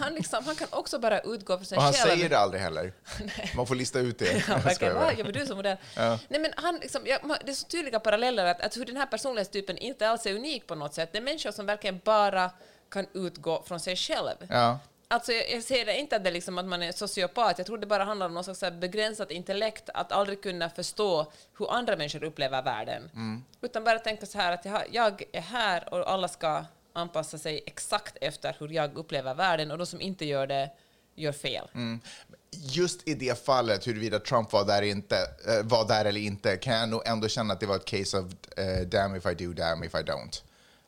han, 0.00 0.14
liksom, 0.14 0.44
han 0.44 0.54
kan 0.54 0.68
också 0.70 0.98
bara 0.98 1.20
utgå 1.20 1.56
från 1.56 1.64
sig 1.64 1.76
Och 1.76 1.82
han 1.82 1.92
själv. 1.92 2.10
säger 2.10 2.28
det 2.28 2.38
aldrig 2.38 2.62
heller. 2.62 2.92
Man 3.56 3.66
får 3.66 3.74
lista 3.74 3.98
ut 3.98 4.18
det. 4.18 4.44
Ja, 4.48 4.56
verkligen. 4.56 5.18
jobbar 5.18 5.32
du 5.32 5.46
som 5.46 5.56
modell? 5.56 5.76
Ja. 5.96 6.18
Nej, 6.28 6.40
men 6.40 6.52
han, 6.56 6.78
liksom, 6.82 7.02
ja, 7.04 7.18
det 7.44 7.50
är 7.50 7.54
så 7.54 7.66
tydliga 7.66 8.00
paralleller 8.00 8.44
att, 8.46 8.60
att 8.60 8.76
hur 8.76 8.84
den 8.84 8.96
här 8.96 9.06
personlighetstypen 9.06 9.78
inte 9.78 10.08
alls 10.08 10.26
är 10.26 10.34
unik 10.34 10.66
på 10.66 10.74
något 10.74 10.94
sätt. 10.94 11.08
Det 11.12 11.18
är 11.18 11.22
människor 11.22 11.50
som 11.50 11.66
verkligen 11.66 12.00
bara 12.04 12.50
kan 12.90 13.06
utgå 13.14 13.62
från 13.62 13.80
sig 13.80 13.96
själv. 13.96 14.36
Ja. 14.48 14.78
Alltså 15.10 15.32
jag, 15.32 15.50
jag 15.50 15.62
ser 15.62 15.86
det 15.86 15.98
inte 15.98 16.16
att 16.16 16.24
det 16.24 16.30
liksom 16.30 16.58
att 16.58 16.66
man 16.66 16.82
är 16.82 16.92
sociopat, 16.92 17.58
jag 17.58 17.66
tror 17.66 17.78
det 17.78 17.86
bara 17.86 18.04
handlar 18.04 18.26
om 18.26 18.34
något 18.34 18.56
slags 18.56 18.76
begränsat 18.80 19.30
intellekt, 19.30 19.90
att 19.94 20.12
aldrig 20.12 20.42
kunna 20.42 20.70
förstå 20.70 21.32
hur 21.58 21.72
andra 21.72 21.96
människor 21.96 22.24
upplever 22.24 22.62
världen. 22.62 23.10
Utan 23.60 23.84
bara 23.84 23.98
tänka 23.98 24.26
så 24.26 24.38
här 24.38 24.52
att 24.52 24.86
jag, 24.92 25.22
är 25.32 25.40
här 25.40 25.94
och 25.94 26.10
alla 26.10 26.28
ska 26.28 26.64
anpassa 26.92 27.38
sig 27.38 27.62
exakt 27.66 28.16
efter 28.20 28.56
hur 28.58 28.68
jag 28.68 28.96
upplever 28.96 29.34
världen 29.34 29.70
och 29.70 29.78
de 29.78 29.86
som 29.86 30.00
inte 30.00 30.24
gör 30.24 30.46
det 30.46 30.70
gör 31.14 31.32
fel. 31.32 31.68
Just 32.50 33.08
i 33.08 33.14
det 33.14 33.44
fallet, 33.44 33.86
huruvida 33.86 34.18
Trump 34.18 34.52
var 34.52 34.64
där, 34.64 34.82
inte, 34.82 35.16
eh, 35.16 35.64
var 35.64 35.88
där 35.88 36.04
eller 36.04 36.20
inte, 36.20 36.56
kan 36.56 36.74
jag 36.74 36.88
nog 36.88 37.02
ändå 37.06 37.28
känna 37.28 37.54
att 37.54 37.60
det 37.60 37.66
var 37.66 37.76
ett 37.76 37.84
case 37.84 38.18
of 38.18 38.32
eh, 38.56 38.86
damn 38.86 39.16
if 39.16 39.26
I 39.26 39.34
do, 39.34 39.52
damn 39.52 39.84
if 39.84 39.94
I 39.94 39.98
don't. 39.98 40.42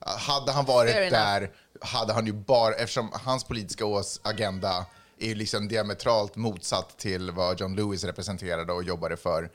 Uh, 0.06 0.18
hade 0.18 0.52
han 0.52 0.64
varit 0.64 0.94
där 0.94 1.50
hade 1.80 2.12
han 2.12 2.26
ju 2.26 2.32
bara, 2.32 2.75
eftersom 2.75 3.10
hans 3.12 3.44
politiska 3.44 3.87
ås 3.87 4.20
agenda 4.22 4.87
är 5.18 5.26
ju 5.26 5.34
liksom 5.34 5.68
diametralt 5.68 6.37
motsatt 6.37 6.99
till 6.99 7.30
vad 7.30 7.60
John 7.60 7.76
Lewis 7.76 8.04
representerade 8.04 8.72
och 8.72 8.82
jobbade 8.82 9.16
för, 9.16 9.50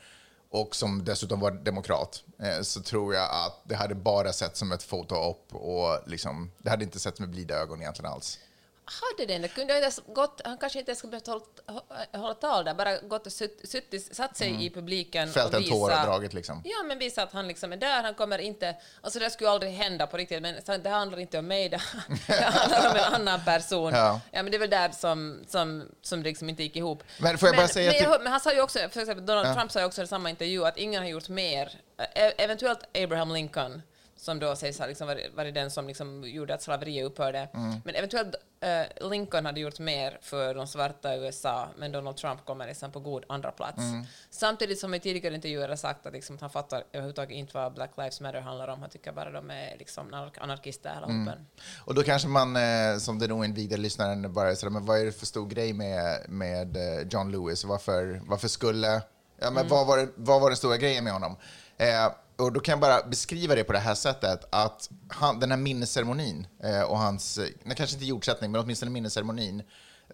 och 0.50 0.76
som 0.76 1.04
dessutom 1.04 1.40
var 1.40 1.52
demokrat, 1.52 2.24
eh, 2.40 2.62
så 2.62 2.82
tror 2.82 3.14
jag 3.14 3.24
att 3.46 3.62
det 3.64 3.76
hade 3.76 3.96
bara 3.96 4.34
sett 4.34 4.58
som 4.58 4.72
ett 4.72 4.84
foto 4.84 5.30
upp 5.30 5.56
och 5.56 6.00
liksom, 6.06 6.52
det 6.58 6.70
hade 6.70 6.84
inte 6.84 7.00
sett 7.00 7.20
med 7.20 7.30
blida 7.30 7.56
ögon 7.56 7.82
egentligen 7.82 8.12
alls. 8.12 8.40
Hade 8.88 9.34
den, 9.34 9.42
det 9.42 9.48
kunde 9.48 9.74
inte 9.74 9.82
ens 9.82 10.00
gått, 10.08 10.42
han 10.46 10.58
kanske 10.58 10.80
inte 10.80 10.90
ens 10.92 11.00
skulle 11.00 11.12
behövt 11.12 11.28
hålla, 11.28 11.82
hålla 12.12 12.34
tal 12.34 12.66
där, 12.66 12.74
bara 12.74 12.98
gått 12.98 13.26
och 13.26 13.32
sutt, 13.32 13.60
suttit, 13.64 14.16
satt 14.16 14.38
sig 14.38 14.66
i 14.66 14.70
publiken 14.70 15.34
Fällt 15.34 15.54
en 15.54 15.64
tår 15.64 15.84
och 15.92 16.06
dragit 16.06 16.34
liksom. 16.34 16.62
Ja, 16.66 16.84
men 16.84 17.00
visa 17.00 17.24
att 17.24 17.32
han 17.34 17.48
liksom 17.48 17.74
är 17.74 17.78
där, 17.78 18.04
han 18.04 18.14
kommer 18.14 18.40
inte... 18.40 18.76
Alltså 19.02 19.20
det 19.20 19.30
skulle 19.30 19.50
aldrig 19.50 19.72
hända 19.72 20.08
på 20.08 20.18
riktigt, 20.18 20.42
men 20.42 20.56
det 20.84 20.90
handlar 20.90 21.20
inte 21.20 21.40
om 21.40 21.48
mig, 21.48 21.70
det, 21.70 21.78
handlar 22.44 22.90
om 22.90 22.96
en 22.96 23.14
annan 23.14 23.46
person. 23.46 23.94
Ja. 23.94 24.20
men 24.32 24.46
det 24.46 24.58
är 24.58 24.60
väl 24.60 24.70
där 24.70 24.90
som, 24.92 25.44
som, 25.48 25.90
som 26.02 26.24
det 26.24 26.30
liksom 26.30 26.50
inte 26.50 26.64
gick 26.64 26.76
ihop. 26.76 27.04
Men 27.20 27.38
jag 27.42 27.56
men, 27.56 27.68
till- 27.68 28.06
hör- 28.06 28.20
men 28.20 28.32
han 28.32 28.40
sa 28.42 28.54
ju 28.54 28.62
också, 28.62 28.80
för 28.80 29.02
exempel 29.02 29.26
Donald 29.26 29.56
Trump 29.58 29.72
sa 29.72 29.80
ju 29.80 29.86
också 29.86 30.04
i 30.04 30.08
samma 30.08 30.30
intervju 30.30 30.66
att 30.66 30.78
ingen 30.78 31.02
har 31.02 31.10
gjort 31.10 31.30
mer, 31.30 31.72
e- 32.16 32.34
eventuellt 32.38 32.98
Abraham 33.04 33.34
Lincoln, 33.34 33.82
som 34.26 34.40
då 34.40 34.56
sägs 34.56 34.80
ha 34.80 34.86
liksom 34.88 35.08
varit, 35.08 35.34
varit 35.36 35.54
den 35.54 35.72
som 35.72 35.88
liksom 35.88 36.24
gjorde 36.24 36.54
att 36.54 36.62
slaveriet 36.62 37.06
upphörde. 37.06 37.50
Mm. 37.54 37.82
Men 37.86 37.96
eventuellt 37.96 38.36
eh, 38.60 39.10
Lincoln 39.10 39.46
hade 39.46 39.60
gjort 39.60 39.80
mer 39.80 40.18
för 40.22 40.54
de 40.56 40.68
svarta 40.68 41.16
i 41.16 41.20
USA, 41.20 41.68
men 41.78 41.92
Donald 41.92 42.18
Trump 42.18 42.46
kommer 42.46 42.68
liksom 42.68 42.92
på 42.92 43.00
god 43.00 43.24
andra 43.30 43.52
plats. 43.52 43.78
Mm. 43.78 44.04
Samtidigt 44.30 44.80
som 44.80 44.94
i 44.94 45.00
tidigare 45.00 45.36
intervjuer 45.36 45.70
har 45.70 45.76
sagt 45.76 46.06
att, 46.06 46.14
liksom, 46.14 46.36
att 46.36 46.42
han 46.42 46.50
fattar 46.50 46.84
överhuvudtaget 46.92 47.32
inte 47.36 47.52
vad 47.58 47.74
Black 47.74 47.92
Lives 47.98 48.22
Matter 48.22 48.40
handlar 48.42 48.68
om. 48.68 48.82
Han 48.82 48.90
tycker 48.90 49.12
bara 49.12 49.32
de 49.32 49.50
är 49.52 49.76
liksom 49.80 50.14
anar- 50.14 50.40
anarkister 50.40 50.90
Mm. 50.98 51.04
allihopa. 51.04 51.38
Och 51.86 51.96
då 51.96 52.04
kanske 52.04 52.28
man, 52.28 52.56
eh, 52.56 52.98
som 53.00 53.20
den 53.20 53.32
oinvigde 53.32 53.78
lyssnaren, 53.78 54.34
bara 54.34 54.56
sådär, 54.56 54.72
men 54.72 54.86
vad 54.86 55.00
är 55.00 55.06
det 55.06 55.12
för 55.12 55.26
stor 55.26 55.48
grej 55.48 55.74
med, 55.74 56.30
med 56.30 56.78
eh, 56.78 57.08
John 57.12 57.32
Lewis? 57.32 57.64
Varför, 57.66 58.22
varför 58.26 58.48
skulle... 58.48 59.02
Ja, 59.40 59.52
men 59.52 59.68
vad, 59.68 59.88
var, 59.88 59.98
det- 59.98 60.10
vad 60.16 60.42
var 60.42 60.50
den 60.50 60.58
stora 60.58 60.78
grejen 60.78 61.04
med 61.04 61.14
honom? 61.14 61.38
Eh, 61.78 62.12
och 62.38 62.54
då 62.54 62.60
kan 62.60 62.72
jag 62.72 62.80
bara 62.80 63.08
beskriva 63.08 63.56
det 63.56 63.64
på 63.64 63.74
det 63.74 63.80
här 63.80 63.96
sättet, 63.96 64.46
att 64.50 64.90
han, 65.10 65.40
den 65.40 65.52
här 65.52 65.58
minnesceremonin 65.58 66.48
eh, 66.64 66.82
och 66.82 66.98
hans, 66.98 67.38
eh, 67.38 67.48
nej, 67.64 67.76
kanske 67.78 67.96
inte 67.96 68.06
jordsättning, 68.06 68.52
men 68.52 68.62
åtminstone 68.62 68.92
minnesceremonin 68.92 69.64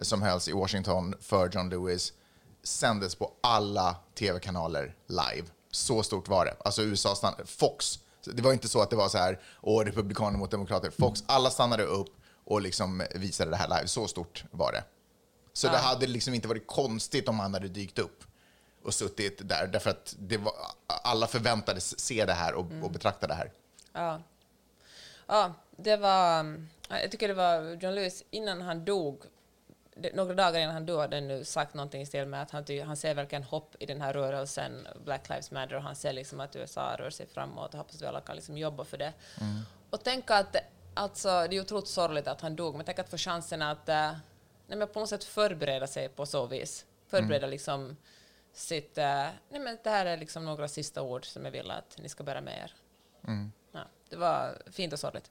som 0.00 0.22
hölls 0.22 0.48
i 0.48 0.52
Washington 0.52 1.14
för 1.20 1.50
John 1.52 1.68
Lewis 1.68 2.12
sändes 2.62 3.14
på 3.14 3.32
alla 3.40 3.96
tv-kanaler 4.18 4.94
live. 5.06 5.48
Så 5.70 6.02
stort 6.02 6.28
var 6.28 6.44
det. 6.44 6.56
Alltså 6.64 6.82
USA 6.82 7.14
stannade, 7.14 7.46
Fox. 7.46 7.98
Det 8.24 8.42
var 8.42 8.52
inte 8.52 8.68
så 8.68 8.82
att 8.82 8.90
det 8.90 8.96
var 8.96 9.08
så 9.08 9.18
här, 9.18 9.40
åh, 9.60 9.84
republikaner 9.84 10.38
mot 10.38 10.50
demokrater. 10.50 10.90
Fox, 10.90 11.24
alla 11.26 11.50
stannade 11.50 11.82
upp 11.82 12.08
och 12.44 12.62
liksom 12.62 13.02
visade 13.14 13.50
det 13.50 13.56
här 13.56 13.68
live. 13.68 13.86
Så 13.86 14.08
stort 14.08 14.44
var 14.50 14.72
det. 14.72 14.84
Så 15.52 15.68
det 15.68 15.78
hade 15.78 16.06
liksom 16.06 16.34
inte 16.34 16.48
varit 16.48 16.66
konstigt 16.66 17.28
om 17.28 17.40
han 17.40 17.54
hade 17.54 17.68
dykt 17.68 17.98
upp 17.98 18.24
och 18.84 18.94
suttit 18.94 19.48
där, 19.48 19.66
därför 19.66 19.90
att 19.90 20.14
var, 20.18 20.52
alla 20.86 21.26
förväntades 21.26 22.00
se 22.00 22.24
det 22.24 22.32
här 22.32 22.54
och, 22.54 22.66
och 22.82 22.90
betrakta 22.90 23.26
det 23.26 23.34
här. 23.34 23.50
Ja. 23.92 24.22
ja, 25.26 25.54
det 25.76 25.96
var... 25.96 26.56
Jag 26.88 27.10
tycker 27.10 27.28
det 27.28 27.34
var 27.34 27.78
John 27.82 27.94
Lewis, 27.94 28.24
innan 28.30 28.62
han 28.62 28.84
dog, 28.84 29.22
några 30.14 30.34
dagar 30.34 30.60
innan 30.60 30.74
han 30.74 30.86
dog, 30.86 31.00
hade 31.00 31.16
han 31.16 31.28
nu 31.28 31.44
sagt 31.44 31.74
någonting 31.74 32.02
i 32.02 32.06
stil 32.06 32.26
med 32.26 32.42
att 32.42 32.50
han, 32.50 32.64
han 32.86 32.96
ser 32.96 33.14
verkligen 33.14 33.42
hopp 33.42 33.76
i 33.78 33.86
den 33.86 34.00
här 34.00 34.12
rörelsen, 34.12 34.88
Black 35.04 35.28
Lives 35.28 35.50
Matter, 35.50 35.76
och 35.76 35.82
han 35.82 35.96
ser 35.96 36.12
liksom 36.12 36.40
att 36.40 36.56
USA 36.56 36.96
rör 36.98 37.10
sig 37.10 37.26
framåt 37.26 37.72
och 37.72 37.78
hoppas 37.78 37.94
att 37.94 38.02
vi 38.02 38.06
alla 38.06 38.20
kan 38.20 38.36
liksom 38.36 38.58
jobba 38.58 38.84
för 38.84 38.98
det. 38.98 39.12
Och 39.90 40.04
tänk 40.04 40.30
att, 40.30 40.56
alltså, 40.94 41.46
det 41.50 41.56
är 41.56 41.60
otroligt 41.60 41.88
sorgligt 41.88 42.26
att 42.26 42.40
han 42.40 42.56
dog, 42.56 42.74
men 42.74 42.86
tänk 42.86 42.98
att 42.98 43.08
få 43.08 43.16
chansen 43.16 43.62
att 43.62 43.88
eh, 43.88 44.12
nej, 44.66 44.78
men 44.78 44.88
på 44.88 45.00
något 45.00 45.08
sätt 45.08 45.24
förbereda 45.24 45.86
sig 45.86 46.08
på 46.08 46.26
så 46.26 46.46
vis. 46.46 46.84
Förbereda 47.08 47.46
liksom 47.46 47.96
sitt... 48.52 48.98
eh, 48.98 49.04
nej, 49.48 49.60
men 49.60 49.78
det 49.84 49.90
här 49.90 50.06
är 50.06 50.16
liksom 50.16 50.44
några 50.44 50.68
sista 50.68 51.02
ord 51.02 51.26
som 51.26 51.44
jag 51.44 51.52
vill 51.52 51.70
att 51.70 51.98
ni 51.98 52.08
ska 52.08 52.24
bära 52.24 52.40
med 52.40 52.58
er. 52.58 52.74
Ja, 53.72 53.84
det 54.08 54.16
var 54.16 54.62
fint 54.70 54.92
och 54.92 54.98
sorgligt. 54.98 55.30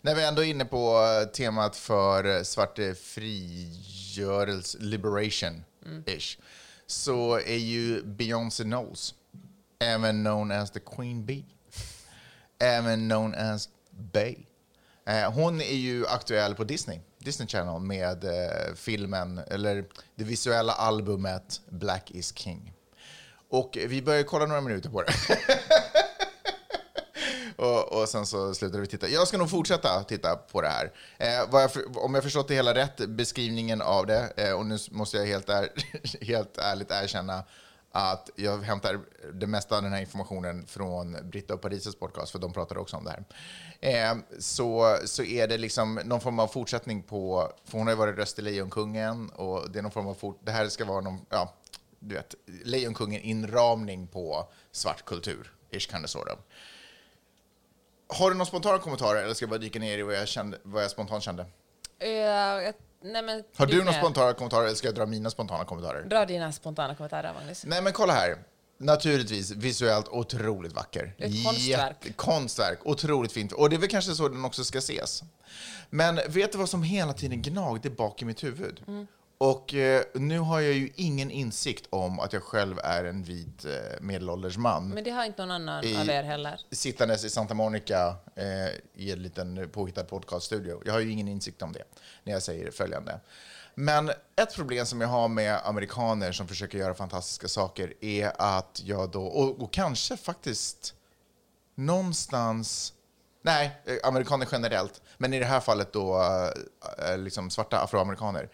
När 0.00 0.14
vi 0.14 0.24
ändå 0.24 0.44
är 0.44 0.46
inne 0.46 0.64
på 0.64 1.04
eh, 1.22 1.28
temat 1.28 1.76
för 1.76 2.36
eh, 2.36 2.42
svarte 2.42 2.94
frigörelse, 2.94 4.78
liberation-ish, 4.78 6.38
så 6.86 7.38
är 7.38 7.56
ju 7.56 8.02
Beyoncé 8.02 8.62
Knowles, 8.64 9.14
även 9.78 10.24
known 10.24 10.52
as 10.52 10.70
the 10.70 10.80
Queen 10.80 11.26
Bee, 11.26 11.44
även 12.58 13.08
known 13.08 13.34
as 13.34 13.68
Bay. 13.90 14.36
Hon 15.34 15.60
är 15.60 15.76
ju 15.76 16.06
aktuell 16.06 16.54
på 16.54 16.64
Disney, 16.64 17.00
Disney 17.18 17.48
Channel 17.48 17.80
med 17.80 18.24
eh, 18.24 18.74
filmen, 18.74 19.38
eller 19.46 19.84
det 20.14 20.24
visuella 20.24 20.72
albumet 20.72 21.60
Black 21.68 22.10
is 22.10 22.36
King. 22.36 22.72
Och 23.50 23.78
vi 23.88 24.02
började 24.02 24.24
kolla 24.24 24.46
några 24.46 24.60
minuter 24.60 24.90
på 24.90 25.02
det. 25.02 25.12
Och, 27.56 27.92
och 28.00 28.08
sen 28.08 28.26
så 28.26 28.54
slutade 28.54 28.80
vi 28.80 28.86
titta. 28.86 29.08
Jag 29.08 29.28
ska 29.28 29.38
nog 29.38 29.50
fortsätta 29.50 30.04
titta 30.04 30.36
på 30.36 30.60
det 30.60 30.68
här. 30.68 30.92
Eh, 31.18 31.50
vad 31.50 31.62
jag, 31.62 31.72
för- 31.72 32.04
om 32.04 32.14
jag 32.14 32.22
förstått 32.24 32.48
det 32.48 32.54
hela 32.54 32.74
rätt, 32.74 32.96
beskrivningen 33.08 33.82
av 33.82 34.06
det, 34.06 34.32
eh, 34.36 34.52
och 34.52 34.66
nu 34.66 34.78
måste 34.90 35.16
jag 35.16 35.26
helt, 35.26 35.48
är, 35.48 35.68
helt 36.24 36.58
ärligt 36.58 36.90
erkänna 36.90 37.44
att 37.92 38.30
jag 38.36 38.58
hämtar 38.58 39.00
det 39.32 39.46
mesta 39.46 39.76
av 39.76 39.82
den 39.82 39.92
här 39.92 40.00
informationen 40.00 40.66
från 40.66 41.16
Britta 41.30 41.54
och 41.54 41.60
Parises 41.60 41.96
podcast, 41.96 42.32
för 42.32 42.38
de 42.38 42.52
pratade 42.52 42.80
också 42.80 42.96
om 42.96 43.04
det 43.04 43.10
här. 43.10 43.24
Eh, 43.80 44.16
så, 44.38 44.98
så 45.04 45.22
är 45.22 45.48
det 45.48 45.58
liksom 45.58 46.00
någon 46.04 46.20
form 46.20 46.38
av 46.38 46.48
fortsättning 46.48 47.02
på, 47.02 47.52
för 47.64 47.78
hon 47.78 47.86
har 47.86 47.94
ju 47.94 47.98
varit 47.98 48.16
röst 48.16 48.38
i 48.38 48.42
Lejonkungen, 48.42 49.28
och 49.28 49.70
det 49.70 49.78
är 49.78 49.82
någon 49.82 49.92
form 49.92 50.06
av 50.06 50.14
fort, 50.14 50.40
det 50.44 50.50
här 50.50 50.68
ska 50.68 50.84
vara 50.84 51.00
någon, 51.00 51.26
ja, 51.28 51.54
du 51.98 52.14
vet, 52.14 52.34
Lejonkungen 52.64 53.20
inramning 53.20 54.06
på 54.06 54.48
svart 54.72 55.04
kultur, 55.04 55.52
ish 55.70 55.90
kind 55.90 56.04
of 56.04 56.10
sort 56.10 56.28
of. 56.28 56.38
Har 58.18 58.30
du 58.30 58.36
några 58.36 58.46
spontana 58.46 58.78
kommentarer 58.78 59.22
eller 59.22 59.34
ska 59.34 59.42
jag 59.42 59.50
bara 59.50 59.58
dyka 59.58 59.78
ner 59.78 59.98
i 59.98 60.02
vad 60.02 60.14
jag, 60.14 60.28
kände, 60.28 60.58
vad 60.62 60.82
jag 60.82 60.90
spontant 60.90 61.22
kände? 61.22 61.46
Uh, 62.02 62.08
jag, 62.08 62.74
nej, 63.02 63.22
men, 63.22 63.44
Har 63.56 63.66
du 63.66 63.78
några 63.78 63.92
spontana 63.92 64.32
kommentarer 64.32 64.64
eller 64.66 64.74
ska 64.76 64.88
jag 64.88 64.94
dra 64.94 65.06
mina 65.06 65.30
spontana 65.30 65.64
kommentarer? 65.64 66.04
Dra 66.04 66.26
dina 66.26 66.52
spontana 66.52 66.94
kommentarer, 66.94 67.34
Magnus. 67.34 67.64
Nej 67.66 67.82
men 67.82 67.92
kolla 67.92 68.12
här. 68.12 68.38
Naturligtvis 68.80 69.50
visuellt 69.50 70.08
otroligt 70.08 70.72
vacker. 70.72 71.14
Ett 71.18 71.44
konstverk. 71.44 71.96
Jätte- 72.04 72.12
konstverk, 72.12 72.78
otroligt 72.82 73.32
fint. 73.32 73.52
Och 73.52 73.70
det 73.70 73.76
är 73.76 73.80
väl 73.80 73.88
kanske 73.88 74.14
så 74.14 74.28
den 74.28 74.44
också 74.44 74.64
ska 74.64 74.78
ses. 74.78 75.22
Men 75.90 76.20
vet 76.28 76.52
du 76.52 76.58
vad 76.58 76.68
som 76.68 76.82
hela 76.82 77.12
tiden 77.12 77.42
gnagde 77.42 77.90
bak 77.90 78.22
i 78.22 78.24
mitt 78.24 78.44
huvud? 78.44 78.80
Mm. 78.88 79.06
Och 79.40 79.74
eh, 79.74 80.02
nu 80.14 80.38
har 80.38 80.60
jag 80.60 80.72
ju 80.72 80.90
ingen 80.96 81.30
insikt 81.30 81.86
om 81.90 82.20
att 82.20 82.32
jag 82.32 82.42
själv 82.42 82.78
är 82.84 83.04
en 83.04 83.22
vit 83.22 83.64
eh, 83.64 83.70
medelålders 84.00 84.56
man. 84.56 84.88
Men 84.88 85.04
det 85.04 85.10
har 85.10 85.24
inte 85.24 85.42
någon 85.42 85.50
annan 85.50 85.84
I- 85.84 85.96
av 86.00 86.08
er 86.08 86.22
heller. 86.22 86.60
sittandes 86.70 87.24
i 87.24 87.30
Santa 87.30 87.54
Monica 87.54 88.16
eh, 88.34 88.44
i 88.94 89.12
en 89.12 89.22
liten 89.22 89.68
påhittad 89.72 90.04
podcaststudio. 90.04 90.82
Jag 90.84 90.92
har 90.92 91.00
ju 91.00 91.10
ingen 91.10 91.28
insikt 91.28 91.62
om 91.62 91.72
det 91.72 91.82
när 92.24 92.32
jag 92.32 92.42
säger 92.42 92.70
följande. 92.70 93.20
Men 93.74 94.10
ett 94.36 94.54
problem 94.54 94.86
som 94.86 95.00
jag 95.00 95.08
har 95.08 95.28
med 95.28 95.60
amerikaner 95.64 96.32
som 96.32 96.48
försöker 96.48 96.78
göra 96.78 96.94
fantastiska 96.94 97.48
saker 97.48 97.94
är 98.00 98.32
att 98.38 98.80
jag 98.84 99.10
då, 99.10 99.24
och, 99.26 99.62
och 99.62 99.72
kanske 99.72 100.16
faktiskt 100.16 100.94
någonstans, 101.74 102.92
nej, 103.42 103.80
eh, 103.84 103.96
amerikaner 104.08 104.48
generellt, 104.52 105.00
men 105.18 105.34
i 105.34 105.38
det 105.38 105.44
här 105.44 105.60
fallet 105.60 105.92
då 105.92 106.20
eh, 106.20 107.12
eh, 107.12 107.18
liksom 107.18 107.50
svarta 107.50 107.80
afroamerikaner, 107.80 108.48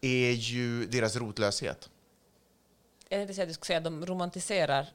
är 0.00 0.32
ju 0.32 0.86
deras 0.86 1.16
rotlöshet. 1.16 1.90
Jag 3.08 3.18
tänkte 3.18 3.34
säga 3.34 3.42
att 3.42 3.48
du 3.48 3.54
skulle 3.54 3.66
säga 3.66 3.78
att 3.78 3.84
de 3.84 4.06
romantiserar 4.06 4.86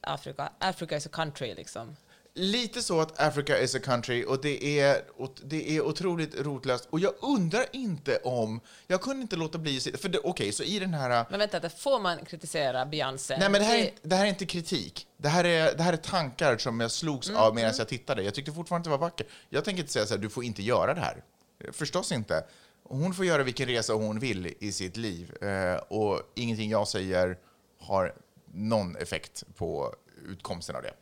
Afrika. 0.00 0.52
Africa 0.58 0.96
is 0.96 1.06
a 1.06 1.10
country, 1.12 1.54
liksom 1.54 1.96
lite 2.34 2.82
så 2.82 3.00
att 3.00 3.20
Africa 3.20 3.58
is 3.58 3.74
a 3.74 3.78
country 3.84 4.24
och 4.24 4.40
det 4.42 4.80
är, 4.80 5.02
och 5.16 5.34
det 5.44 5.76
är 5.76 5.80
otroligt 5.80 6.40
rotlöst. 6.40 6.88
Och 6.90 7.00
jag 7.00 7.12
undrar 7.20 7.66
inte 7.72 8.16
om... 8.16 8.60
Jag 8.86 9.00
kunde 9.02 9.22
inte 9.22 9.36
låta 9.36 9.58
bli 9.58 9.76
att 9.76 9.82
se... 9.82 9.96
För 9.96 10.08
det- 10.08 10.18
okej, 10.18 10.52
så 10.52 10.62
i 10.62 10.78
den 10.78 10.94
här... 10.94 11.26
Men 11.30 11.38
vänta, 11.40 11.60
det 11.60 11.70
får 11.70 12.00
man 12.00 12.24
kritisera 12.24 12.86
Beyoncé? 12.86 13.36
Nej, 13.38 13.50
men 13.50 13.60
det 13.60 13.66
här, 13.66 13.78
är, 13.78 13.90
det 14.02 14.16
här 14.16 14.24
är 14.24 14.28
inte 14.28 14.46
kritik. 14.46 15.06
Det 15.16 15.28
här 15.28 15.44
är, 15.44 15.76
det 15.76 15.82
här 15.82 15.92
är 15.92 15.96
tankar 15.96 16.58
som 16.58 16.80
jag 16.80 16.90
slogs 16.90 17.30
av 17.30 17.44
Mm, 17.44 17.54
medan 17.54 17.74
jag 17.78 17.88
tittade. 17.88 18.22
Jag 18.22 18.34
tyckte 18.34 18.52
fortfarande 18.52 18.80
att 18.80 18.84
det 18.84 18.90
var 19.00 19.08
vackert. 19.10 19.26
Jag 19.48 19.64
tänker 19.64 19.80
inte 19.82 19.92
säga 19.92 20.06
så 20.06 20.14
här, 20.14 20.20
du 20.20 20.28
får 20.30 20.44
inte 20.44 20.62
göra 20.62 20.94
det 20.94 21.00
här. 21.00 21.22
Förstås 21.72 22.12
inte. 22.12 22.44
Hon 22.84 23.14
får 23.14 23.24
göra 23.24 23.42
vilken 23.42 23.68
resa 23.68 23.92
hon 23.92 24.18
vill 24.18 24.54
i 24.60 24.72
sitt 24.72 24.96
liv. 24.96 25.44
Eh, 25.44 25.74
och 25.74 26.20
ingenting 26.34 26.70
jag 26.70 26.88
säger 26.88 27.38
har 27.80 28.14
någon 28.54 28.96
effekt 28.96 29.44
på 29.56 29.94
utkomsten 30.28 30.76
av 30.76 30.82
det. 30.82 30.92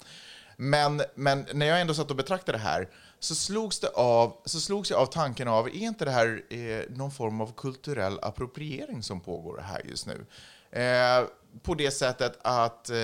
Men, 0.63 1.03
men 1.15 1.47
när 1.55 1.67
jag 1.67 1.81
ändå 1.81 1.95
satt 1.95 2.11
och 2.11 2.17
betraktade 2.17 2.59
det 2.59 2.63
här 2.65 2.89
så 3.19 3.35
slogs, 3.35 3.81
det 3.81 3.89
av, 3.89 4.37
så 4.45 4.61
slogs 4.61 4.91
jag 4.91 5.01
av 5.01 5.07
tanken 5.07 5.49
av, 5.49 5.67
är 5.67 5.73
inte 5.73 6.05
det 6.05 6.11
här 6.11 6.43
eh, 6.51 6.97
någon 6.97 7.11
form 7.11 7.41
av 7.41 7.55
kulturell 7.57 8.19
appropriering 8.23 9.03
som 9.03 9.21
pågår 9.21 9.65
här 9.67 9.83
just 9.89 10.07
nu? 10.07 10.27
Eh, 10.81 11.25
på 11.63 11.75
det 11.75 11.91
sättet 11.91 12.39
att 12.43 12.91
eh, 12.91 12.97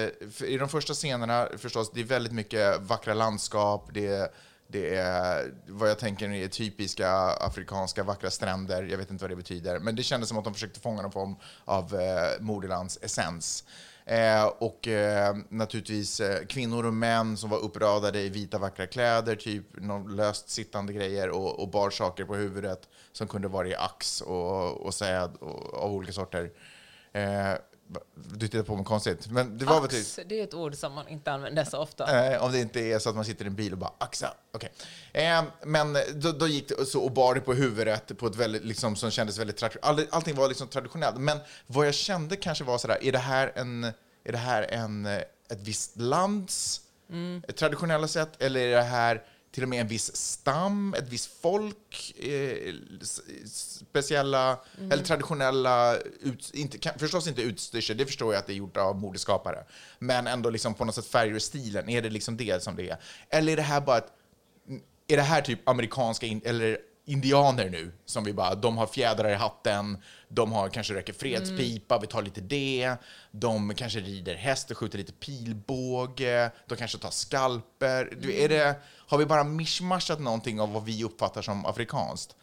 i 0.45 0.57
de 0.59 0.69
första 0.69 0.95
scenerna, 0.95 1.49
förstås, 1.59 1.91
det 1.95 2.01
är 2.01 2.05
väldigt 2.05 2.33
mycket 2.33 2.81
vackra 2.81 3.15
landskap, 3.15 3.91
det 3.95 4.07
är, 4.07 4.29
det 4.69 4.97
är 4.97 5.53
vad 5.67 5.91
jag 5.91 5.99
tänker 5.99 6.31
är 6.31 6.49
typiska 6.49 7.11
afrikanska 7.21 8.03
vackra 8.03 8.31
stränder, 8.31 8.83
jag 8.83 8.99
vet 8.99 9.11
inte 9.11 9.25
vad 9.25 9.31
det 9.31 9.37
betyder, 9.37 9.79
men 9.79 9.97
det 9.97 10.03
kändes 10.03 10.29
som 10.29 10.39
att 10.39 10.45
de 10.45 10.55
försökte 10.55 10.81
fånga 10.81 11.03
någon 11.03 11.13
form 11.13 11.37
av 11.65 11.95
eh, 11.95 12.41
moderlands 12.41 12.99
essens. 13.03 13.65
Eh, 14.09 14.47
och 14.47 14.89
eh, 14.89 15.37
naturligtvis 15.49 16.21
eh, 16.21 16.47
kvinnor 16.47 16.87
och 16.87 16.95
män 16.95 17.37
som 17.37 17.51
var 17.51 17.59
uppradade 17.59 18.21
i 18.21 18.29
vita 18.29 18.59
vackra 18.59 18.87
kläder, 18.87 19.37
typ 19.37 19.65
någon 19.75 20.17
löst 20.17 20.49
sittande 20.49 20.93
grejer 20.93 21.31
och, 21.31 21.61
och 21.61 21.69
bar 21.69 21.91
saker 21.91 22.25
på 22.25 22.35
huvudet 22.35 22.89
som 23.13 23.29
kunde 23.29 23.49
vara 23.49 23.69
i 23.69 23.75
ax 23.75 24.21
och, 24.21 24.87
och 24.87 24.95
säd 24.95 25.31
och, 25.41 25.75
av 25.75 25.93
olika 25.93 26.13
sorter. 26.13 26.51
Eh, 27.13 27.53
du 28.15 28.49
tittar 28.49 28.63
på 28.63 28.77
mig 28.77 28.85
konstigt, 28.85 29.31
men 29.31 29.59
det 29.59 29.65
var 29.65 29.87
typ... 29.87 30.01
Ax, 30.01 30.21
det 30.27 30.41
är 30.41 30.45
ett 30.45 30.55
ord 30.55 30.75
som 30.75 30.93
man 30.93 31.09
inte 31.09 31.33
använder 31.33 31.65
så 31.65 31.79
ofta. 31.79 32.33
Eh, 32.35 32.45
om 32.45 32.53
det 32.53 32.61
inte 32.61 32.81
är 32.81 32.99
så 32.99 33.09
att 33.09 33.17
man 33.17 33.25
sitter 33.25 33.45
i 33.45 33.49
en 33.49 33.55
bil 33.55 33.73
och 33.73 33.79
bara 33.79 33.93
axa. 33.99 34.35
Okej. 34.53 34.73
Eh, 35.13 35.45
men 35.63 35.97
då, 36.15 36.33
då 36.33 36.47
gick 36.47 36.69
det 36.69 36.87
så 36.87 37.05
och 37.05 37.13
bar 37.13 37.35
det 37.35 37.41
på 37.41 37.55
huvudet 37.55 38.19
på 38.19 38.27
ett 38.27 38.37
väldigt, 38.37 38.65
liksom, 38.65 38.97
som 38.97 39.11
kändes 39.11 39.39
väldigt 39.39 39.57
traditionellt. 39.57 39.99
All, 39.99 40.07
allting 40.11 40.35
var 40.37 40.49
liksom 40.49 40.69
traditionellt. 40.69 41.17
Men 41.17 41.39
vad 41.67 41.87
jag 41.87 41.95
kände 41.95 42.37
kanske 42.37 42.65
var 42.65 42.79
sådär, 42.79 42.99
är 43.03 43.13
det 43.13 43.19
här 43.19 43.53
en, 43.55 43.85
är 44.25 44.33
det 44.33 44.39
här 44.39 44.63
en, 44.63 45.07
ett 45.07 45.61
visst 45.61 45.97
lands 45.97 46.81
traditionella 47.57 48.09
sätt 48.09 48.43
eller 48.43 48.61
är 48.61 48.77
det 48.77 48.83
här 48.83 49.23
till 49.57 49.63
och 49.63 49.69
med 49.69 49.81
en 49.81 49.89
viss 49.89 50.17
stam, 50.17 50.95
ett 50.95 51.09
visst 51.09 51.31
folk, 51.43 52.15
eh, 52.19 52.75
speciella 53.47 54.59
eller 54.91 55.05
traditionella, 55.05 55.97
ut, 56.21 56.51
inte, 56.55 56.79
kan, 56.79 56.99
förstås 56.99 57.29
inte 57.29 57.43
utstyrsel, 57.43 57.97
det 57.97 58.07
förstår 58.07 58.35
jag 58.35 58.41
att 58.41 58.47
det 58.47 58.53
är 58.53 58.57
gjort 58.57 58.77
av 58.77 58.97
modeskapare, 58.97 59.65
men 59.99 60.27
ändå 60.27 60.51
liksom 60.51 60.75
på 60.75 60.85
något 60.85 60.95
sätt 60.95 61.07
färger 61.07 61.35
och 61.35 61.43
stilen, 61.43 61.89
är 61.89 62.03
det 62.03 62.11
liksom 62.11 62.37
det 62.37 62.63
som 62.63 62.77
det 62.77 62.91
är? 62.91 62.97
Eller 63.31 63.53
är 63.53 63.57
det 63.57 63.63
här 63.63 63.81
bara 63.81 63.99
ett, 63.99 64.13
är 65.07 65.17
det 65.17 65.23
här 65.23 65.41
typ 65.41 65.69
amerikanska 65.69 66.27
in, 66.27 66.41
eller 66.45 66.79
indianer 67.09 67.71
nu 67.71 67.93
som 68.05 68.25
vi 68.25 68.33
bara, 68.33 68.55
de 68.55 68.77
har 68.77 68.87
fjädrar 68.87 69.31
i 69.31 69.35
hatten, 69.35 69.99
de 70.29 70.53
har 70.53 70.69
kanske 70.69 70.95
röker 70.95 71.13
fredspipa, 71.13 71.99
vi 71.99 72.07
tar 72.07 72.23
lite 72.23 72.41
det, 72.41 72.97
de 73.31 73.75
kanske 73.75 74.01
rider 74.01 74.35
häst 74.35 74.71
och 74.71 74.77
skjuter 74.77 74.99
lite 74.99 75.13
pilbåge, 75.13 76.51
de 76.67 76.77
kanske 76.77 76.99
tar 76.99 77.11
skalper. 77.11 78.17
Du, 78.21 78.41
är 78.41 78.49
det, 78.49 78.77
har 78.85 79.19
vi 79.19 79.27
bara 79.27 79.45
mishmashat 79.45 80.21
någonting 80.21 80.61
av 80.61 80.73
vad 80.73 80.85
vi 80.85 81.05
uppfattar 81.05 81.43
som 81.43 81.67
afrikanskt? 81.67 82.37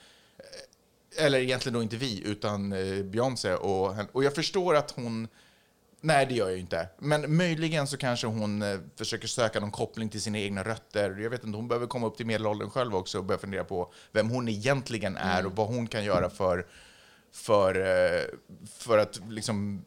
Eller 1.18 1.40
egentligen 1.40 1.74
då 1.74 1.84
inte 1.84 1.98
vi, 1.98 2.22
utan 2.26 2.74
eh, 2.74 3.04
Beyoncé 3.04 3.54
och, 3.54 3.96
och 4.12 4.24
jag 4.24 4.36
förstår 4.36 4.76
att 4.76 4.92
hon 4.92 5.28
Nej, 6.06 6.26
det 6.26 6.34
gör 6.34 6.46
jag 6.46 6.54
ju 6.54 6.60
inte. 6.60 6.88
Men 6.98 7.38
möjligen 7.38 7.88
så 7.88 7.98
kanske 7.98 8.28
hon 8.28 8.62
eh, 8.62 8.80
försöker 8.96 9.28
söka 9.28 9.60
någon 9.60 9.72
koppling 9.72 10.10
till 10.10 10.22
sina 10.22 10.40
egna 10.40 10.64
rötter. 10.64 11.18
Jag 11.20 11.30
vet 11.30 11.44
inte, 11.44 11.58
hon 11.58 11.68
behöver 11.68 11.88
komma 11.88 12.08
upp 12.08 12.18
till 12.18 12.26
medelåldern 12.26 12.70
själv 12.70 12.96
också 12.96 13.18
och 13.18 13.24
börja 13.24 13.40
fundera 13.40 13.64
på 13.64 13.94
vem 14.12 14.30
hon 14.30 14.50
egentligen 14.50 15.18
är 15.18 15.46
och 15.46 15.56
vad 15.56 15.68
hon 15.68 15.88
kan 15.88 16.06
göra 16.06 16.30
för, 16.30 16.68
för, 17.32 17.76
eh, 17.76 18.24
för 18.78 18.98
att 18.98 19.20
liksom 19.30 19.86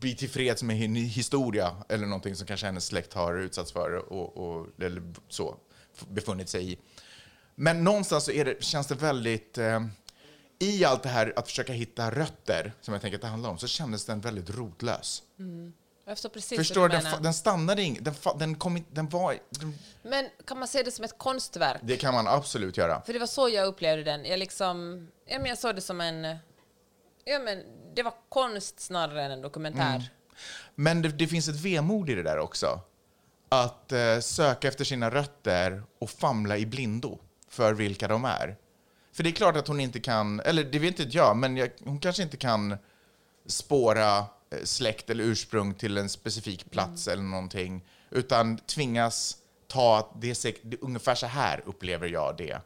bli 0.00 0.14
tillfreds 0.14 0.62
med 0.62 0.82
en 0.82 0.96
historia 0.96 1.76
eller 1.88 2.06
någonting 2.06 2.36
som 2.36 2.46
kanske 2.46 2.66
hennes 2.66 2.86
släkt 2.86 3.12
har 3.12 3.38
utsatts 3.38 3.72
för 3.72 4.12
och, 4.12 4.36
och 4.36 4.66
eller 4.80 5.02
så, 5.28 5.56
befunnit 6.08 6.48
sig 6.48 6.72
i. 6.72 6.78
Men 7.54 7.84
någonstans 7.84 8.24
så 8.24 8.30
det, 8.30 8.62
känns 8.62 8.86
det 8.86 8.94
väldigt... 8.94 9.58
Eh, 9.58 9.80
I 10.58 10.84
allt 10.84 11.02
det 11.02 11.08
här 11.08 11.32
att 11.36 11.48
försöka 11.48 11.72
hitta 11.72 12.10
rötter, 12.10 12.72
som 12.80 12.94
jag 12.94 13.00
tänker 13.00 13.18
att 13.18 13.22
det 13.22 13.28
handlar 13.28 13.50
om, 13.50 13.58
så 13.58 13.66
kändes 13.66 14.04
den 14.04 14.20
väldigt 14.20 14.50
rotlös. 14.50 15.22
Jag 16.04 16.18
förstår 16.56 16.88
Den, 16.88 17.22
den 17.22 17.34
stannade 17.34 17.82
ing, 17.82 17.98
den, 18.00 18.14
den 18.38 18.54
kom 18.54 18.76
in, 18.76 18.84
den 18.92 19.08
var... 19.08 19.38
Den, 19.50 19.78
Men 20.02 20.28
kan 20.46 20.58
man 20.58 20.68
se 20.68 20.82
det 20.82 20.90
som 20.90 21.04
ett 21.04 21.18
konstverk? 21.18 21.80
det 21.82 21.96
kan 21.96 22.14
man 22.14 22.28
absolut 22.28 22.76
göra. 22.76 23.02
För 23.02 23.12
det 23.12 23.18
var 23.18 23.26
så 23.26 23.48
jag 23.48 23.66
upplevde 23.66 24.04
den. 24.04 24.24
Jag, 24.24 24.38
liksom, 24.38 25.08
ja, 25.26 25.38
men 25.38 25.46
jag 25.46 25.58
såg 25.58 25.74
det 25.74 25.80
som 25.80 26.00
en... 26.00 26.24
Ja, 27.24 27.38
men 27.38 27.62
det 27.94 28.02
var 28.02 28.14
konst 28.28 28.80
snarare 28.80 29.24
än 29.24 29.30
en 29.30 29.42
dokumentär. 29.42 29.94
Mm. 29.94 30.02
Men 30.74 31.02
det, 31.02 31.08
det 31.08 31.26
finns 31.26 31.48
ett 31.48 31.60
vemod 31.60 32.10
i 32.10 32.14
det 32.14 32.22
där 32.22 32.38
också. 32.38 32.80
Att 33.48 33.92
eh, 33.92 34.18
söka 34.20 34.68
efter 34.68 34.84
sina 34.84 35.10
rötter 35.10 35.82
och 35.98 36.10
famla 36.10 36.56
i 36.56 36.66
blindo 36.66 37.18
för 37.48 37.74
vilka 37.74 38.08
de 38.08 38.24
är. 38.24 38.56
För 39.18 39.22
det 39.22 39.30
är 39.30 39.32
klart 39.32 39.56
att 39.56 39.68
hon 39.68 39.80
inte 39.80 40.00
kan, 40.00 40.40
eller 40.40 40.64
det 40.64 40.78
vet 40.78 41.00
inte 41.00 41.16
jag, 41.16 41.36
men 41.36 41.56
jag, 41.56 41.70
hon 41.84 41.98
kanske 41.98 42.22
inte 42.22 42.36
kan 42.36 42.76
spåra 43.46 44.18
eh, 44.18 44.24
släkt 44.64 45.10
eller 45.10 45.24
ursprung 45.24 45.74
till 45.74 45.98
en 45.98 46.08
specifik 46.08 46.70
plats 46.70 47.08
eller 47.08 47.22
någonting, 47.22 47.84
utan 48.10 48.58
tvingas 48.58 49.36
ta 49.66 49.98
att 49.98 50.10
det 50.20 50.34
säkert, 50.34 50.62
det, 50.64 50.76
ungefär 50.80 51.14
så 51.14 51.26
här 51.26 51.62
upplever 51.66 52.08
jag 52.08 52.36
det. 52.36 52.60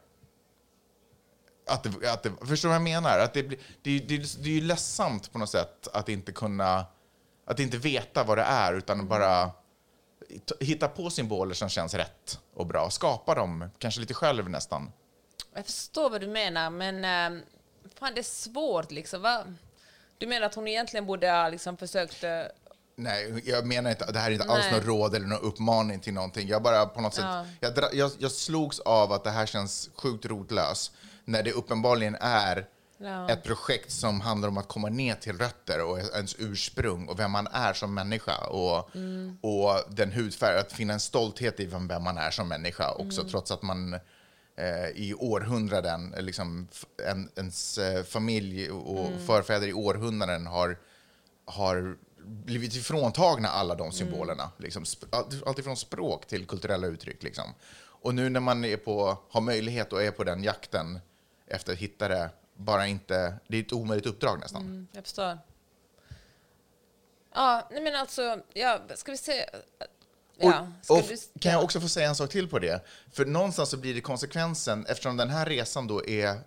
Att 1.67 1.83
det, 1.83 2.11
att 2.11 2.23
det, 2.23 2.31
förstår 2.45 2.69
du 2.69 2.71
vad 2.71 2.75
jag 2.75 2.81
menar? 2.81 3.19
Att 3.19 3.33
det, 3.33 3.41
det, 3.41 3.57
det, 3.81 4.17
det 4.43 4.49
är 4.49 4.53
ju 4.53 4.61
ledsamt 4.61 5.31
på 5.31 5.39
något 5.39 5.49
sätt 5.49 5.87
att 5.93 6.09
inte 6.09 6.31
kunna, 6.31 6.85
att 7.45 7.59
inte 7.59 7.77
veta 7.77 8.23
vad 8.23 8.37
det 8.37 8.43
är, 8.43 8.73
utan 8.73 9.07
bara 9.07 9.51
t- 10.29 10.55
hitta 10.65 10.87
på 10.87 11.09
symboler 11.09 11.53
som 11.53 11.69
känns 11.69 11.93
rätt 11.93 12.39
och 12.53 12.67
bra. 12.67 12.89
Skapa 12.89 13.35
dem, 13.35 13.69
kanske 13.77 14.01
lite 14.01 14.13
själv 14.13 14.49
nästan. 14.49 14.91
Jag 15.55 15.65
förstår 15.65 16.09
vad 16.09 16.21
du 16.21 16.27
menar, 16.27 16.69
men 16.69 16.95
eh, 17.35 17.41
fan, 17.99 18.13
det 18.13 18.21
är 18.21 18.23
svårt. 18.23 18.91
Liksom. 18.91 19.21
Va? 19.21 19.43
Du 20.17 20.27
menar 20.27 20.45
att 20.45 20.55
hon 20.55 20.67
egentligen 20.67 21.05
borde 21.05 21.31
ha 21.31 21.49
liksom, 21.49 21.77
försökt... 21.77 22.23
eh, 22.23 22.41
Nej, 22.95 23.41
jag 23.45 23.65
menar 23.65 23.89
inte, 23.89 24.11
det 24.11 24.19
här 24.19 24.27
är 24.31 24.33
inte 24.33 24.45
alls 24.51 24.65
Nej. 24.65 24.73
något 24.73 24.85
råd 24.85 25.15
eller 25.15 25.27
någon 25.27 25.41
uppmaning 25.41 25.99
till 25.99 26.13
någonting. 26.13 26.47
Jag 26.47 26.61
bara 26.61 26.85
på 26.85 27.01
något 27.01 27.13
sätt, 27.13 27.23
Ja. 27.27 27.45
jag, 27.59 27.75
dra, 27.75 27.93
jag, 27.93 28.11
jag 28.17 28.31
slogs 28.31 28.79
av 28.79 29.11
att 29.11 29.23
det 29.23 29.31
här 29.31 29.45
känns 29.45 29.89
sjukt 29.95 30.25
rotlös 30.25 30.91
när 31.25 31.43
det 31.43 31.51
uppenbarligen 31.51 32.15
är 32.21 32.67
Ja. 32.97 33.29
ett 33.29 33.43
projekt 33.43 33.91
som 33.91 34.21
handlar 34.21 34.49
om 34.49 34.57
att 34.57 34.67
komma 34.67 34.89
ner 34.89 35.15
till 35.15 35.37
rötter 35.37 35.83
och 35.85 35.99
ens 35.99 36.35
ursprung 36.39 37.07
och 37.07 37.19
vem 37.19 37.31
man 37.31 37.47
är 37.47 37.73
som 37.73 37.93
människa 37.93 38.37
och, 38.37 38.95
Mm. 38.95 39.37
och 39.41 39.79
den 39.89 40.11
hudfärg, 40.11 40.57
att 40.59 40.71
finna 40.71 40.93
en 40.93 40.99
stolthet 40.99 41.59
i 41.59 41.65
vem 41.65 41.87
vem 41.87 42.03
man 42.03 42.17
är 42.17 42.31
som 42.31 42.47
människa 42.47 42.91
också, 42.91 43.21
Mm. 43.21 43.31
trots 43.31 43.51
att 43.51 43.61
man 43.61 43.99
i 44.95 45.13
århundraden, 45.13 46.13
eh, 46.13 46.21
liksom, 46.21 46.67
en, 47.07 47.29
ens 47.35 47.77
eh, 47.77 48.03
familj 48.03 48.69
och 48.71 49.07
Mm. 49.07 49.25
förfäder 49.27 49.67
i 49.67 49.73
århundraden 49.73 50.47
har 50.47 50.77
har 51.45 51.97
blivit 52.25 52.75
ifråntagna 52.75 53.47
alla 53.49 53.73
Mm. 53.73 53.85
de 53.85 53.91
symbolerna. 53.91 54.51
Liksom, 54.57 54.83
sp- 54.83 55.05
allt, 55.11 55.47
allt 55.47 55.59
ifrån 55.59 55.77
språk 55.77 56.25
till 56.27 56.45
kulturella 56.47 56.87
uttryck. 56.87 57.23
Liksom. 57.23 57.53
Och 57.85 58.15
nu 58.15 58.29
när 58.29 58.39
man 58.39 58.65
är 58.65 58.77
på, 58.77 59.17
har 59.29 59.41
möjlighet 59.41 59.93
och 59.93 60.03
är 60.03 60.11
på 60.11 60.23
den 60.23 60.43
jakten 60.43 60.99
efter 61.47 61.73
att 61.73 61.79
hitta 61.79 62.07
det, 62.07 62.29
bara 62.55 62.87
inte... 62.87 63.33
Det 63.47 63.57
är 63.57 63.61
ett 63.61 63.73
omöjligt 63.73 64.05
uppdrag 64.05 64.39
nästan. 64.39 64.61
Mm, 64.61 64.87
jag 64.91 65.03
förstår. 65.03 65.37
Ja, 67.35 67.67
nej 67.71 67.81
men 67.81 67.95
alltså, 67.95 68.39
ja, 68.53 68.79
ska 68.95 69.11
vi 69.11 69.17
se... 69.17 69.45
Ja, 70.37 70.67
ska 70.81 70.93
och 70.93 71.01
du, 71.07 71.39
kan 71.39 71.51
jag 71.51 71.63
också 71.63 71.79
få 71.81 71.87
säga 71.87 72.09
en 72.09 72.15
sak 72.15 72.29
till 72.29 72.47
på 72.49 72.59
det? 72.59 72.85
För 73.11 73.25
någonstans 73.25 73.69
så 73.69 73.77
blir 73.77 73.93
det 73.93 74.01
konsekvensen, 74.01 74.85
eftersom 74.89 75.17
den 75.17 75.29
här 75.29 75.45
resan 75.45 75.87
då 75.87 76.05
är 76.05 76.37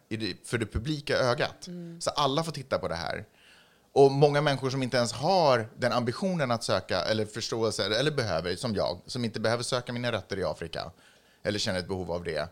för 0.46 0.58
det 0.58 0.66
publika 0.66 1.16
ögat, 1.16 1.66
Mm. 1.66 2.00
så 2.00 2.10
alla 2.10 2.44
får 2.44 2.52
titta 2.52 2.78
på 2.78 2.88
det 2.88 2.94
här. 2.94 3.24
Och 3.92 4.12
många 4.12 4.40
människor 4.40 4.70
som 4.70 4.82
inte 4.82 4.96
ens 4.96 5.12
har 5.12 5.68
den 5.78 5.92
ambitionen 5.92 6.50
att 6.50 6.64
söka 6.64 7.02
eller 7.02 7.26
förståelse, 7.26 7.98
eller 7.98 8.10
behöver, 8.10 8.56
som 8.56 8.74
jag, 8.74 9.00
som 9.06 9.24
inte 9.24 9.40
behöver 9.40 9.62
söka 9.62 9.92
mina 9.92 10.12
rötter 10.12 10.38
i 10.38 10.44
Afrika, 10.44 10.90
eller 11.42 11.58
känner 11.58 11.78
ett 11.78 11.88
behov 11.88 12.12
av 12.12 12.24
det, 12.24 12.48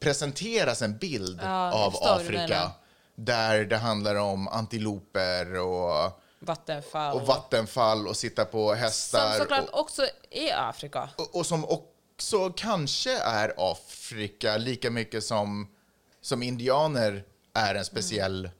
presenteras 0.00 0.82
en 0.82 0.98
bild 0.98 1.40
Ja, 1.42 1.72
av 1.72 1.96
Afrika 2.02 2.70
där 3.14 3.64
det 3.64 3.76
handlar 3.76 4.14
om 4.14 4.48
antiloper 4.48 5.54
och, 5.58 6.20
Vattenfall. 6.42 7.16
och 7.16 7.26
vattenfall 7.26 8.08
och 8.08 8.16
sitta 8.16 8.44
på 8.44 8.74
hästar. 8.74 9.30
som 9.30 9.38
såklart 9.38 9.68
och, 9.68 9.80
också 9.80 10.06
är 10.30 10.68
Afrika. 10.68 11.10
och, 11.16 11.36
och 11.36 11.46
som 11.46 11.64
också 11.64 12.50
kanske 12.56 13.18
är 13.18 13.54
Afrika 13.56 14.56
lika 14.56 14.90
mycket 14.90 15.24
som, 15.24 15.74
som 16.20 16.42
indianer 16.42 17.24
är 17.54 17.74
en 17.74 17.84
speciell 17.84 18.50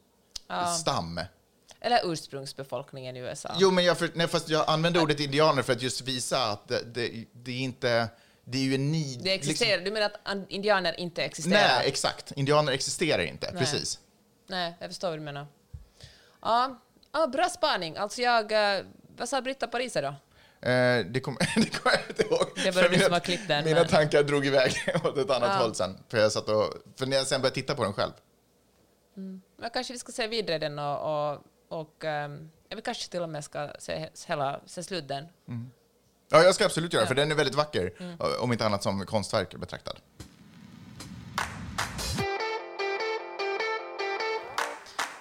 stam. 0.81 1.21
Eller 1.81 2.13
ursprungsbefolkningen 2.13 3.17
i 3.17 3.21
USA. 3.21 3.55
Jo, 3.59 3.71
men 3.71 3.85
jag, 3.85 3.99
för, 3.99 4.11
nej, 4.15 4.29
fast 4.29 4.49
jag 4.49 4.69
använder 4.69 5.03
ordet 5.03 5.21
indianer 5.21 5.63
för 5.63 5.73
att 5.73 5.83
just 5.83 6.01
visa 6.01 6.45
att 6.45 6.69
det, 6.69 6.83
det, 6.95 7.25
det 7.33 7.51
är 7.53 7.59
inte... 7.61 8.09
Det 8.45 8.59
är 8.59 8.63
ju 8.63 8.75
en 8.75 8.93
ni... 8.93 9.21
Det 9.23 9.35
existerar. 9.35 9.85
Du 9.85 9.91
menar 9.91 10.07
att 10.07 10.21
an- 10.23 10.47
indianer 10.49 11.01
inte 11.01 11.23
existerar? 11.23 11.79
Nej, 11.79 11.89
exakt. 11.89 12.33
Indianer 12.33 12.73
existerar 12.73 13.23
inte. 13.23 13.51
Nej. 13.53 13.61
Precis. 13.61 13.99
Nej, 14.47 14.75
jag 14.81 14.91
förstår 14.91 15.09
vad 15.09 15.19
du 15.19 15.23
menar. 15.23 15.47
Ja, 16.43 16.81
ja 17.13 17.27
bra 17.27 17.49
spaning. 17.49 17.97
Alltså 17.97 18.21
jag... 18.23 18.53
eh, 18.79 18.85
Vad 19.17 19.29
sa 19.29 19.41
Britta 19.43 19.67
Pariser 19.67 20.03
då? 20.03 20.09
Eh, 20.69 21.07
det 21.07 21.21
kommer 21.25 21.39
det 21.61 21.71
kom 21.79 21.93
jag 21.93 22.01
inte 22.09 22.23
ihåg. 22.23 22.47
Det 22.65 22.71
var 22.71 22.83
du 22.83 22.91
mina, 22.91 23.05
som 23.05 23.13
har 23.13 23.21
klippt 23.21 23.49
den, 23.49 23.65
Mina 23.65 23.81
men- 23.81 23.89
tankar 23.89 24.23
drog 24.23 24.47
iväg 24.47 24.73
åt 25.05 25.19
ett 25.19 25.31
annat 25.31 25.51
Ja. 25.55 25.63
håll 25.63 25.75
sen. 25.75 25.99
För, 26.09 26.19
jag 26.19 26.33
satt 26.33 26.49
och, 26.49 26.75
för 26.99 27.07
när 27.07 27.17
jag 27.17 27.27
sen 27.27 27.41
började 27.41 27.55
titta 27.55 27.75
på 27.75 27.83
den 27.85 27.93
själv. 27.93 28.13
Men 29.15 29.71
kanske 29.73 29.93
vi 29.93 29.99
ska 29.99 30.13
se 30.13 30.27
vidare 30.27 30.59
den 30.59 30.79
och... 30.79 31.31
och, 31.33 31.39
och 31.69 32.05
ja, 32.69 32.77
vi 32.77 32.83
kanske 32.85 33.11
till 33.11 33.23
och 33.23 33.29
med 33.29 33.45
ska 33.45 33.69
se, 33.79 34.09
hela, 34.27 34.61
se 34.67 34.83
slut 34.83 35.09
den. 35.09 35.27
Ja, 36.33 36.43
jag 36.43 36.55
ska 36.55 36.65
absolut 36.65 36.93
göra 36.93 37.03
det, 37.05 37.09
för 37.09 37.15
den 37.15 37.31
är 37.31 37.35
väldigt 37.35 37.55
vacker. 37.55 37.93
Mm. 37.99 38.17
Om 38.41 38.53
inte 38.53 38.67
annat 38.67 38.83
som 38.83 39.07
konstverk 39.07 39.55
betraktad. 39.55 39.97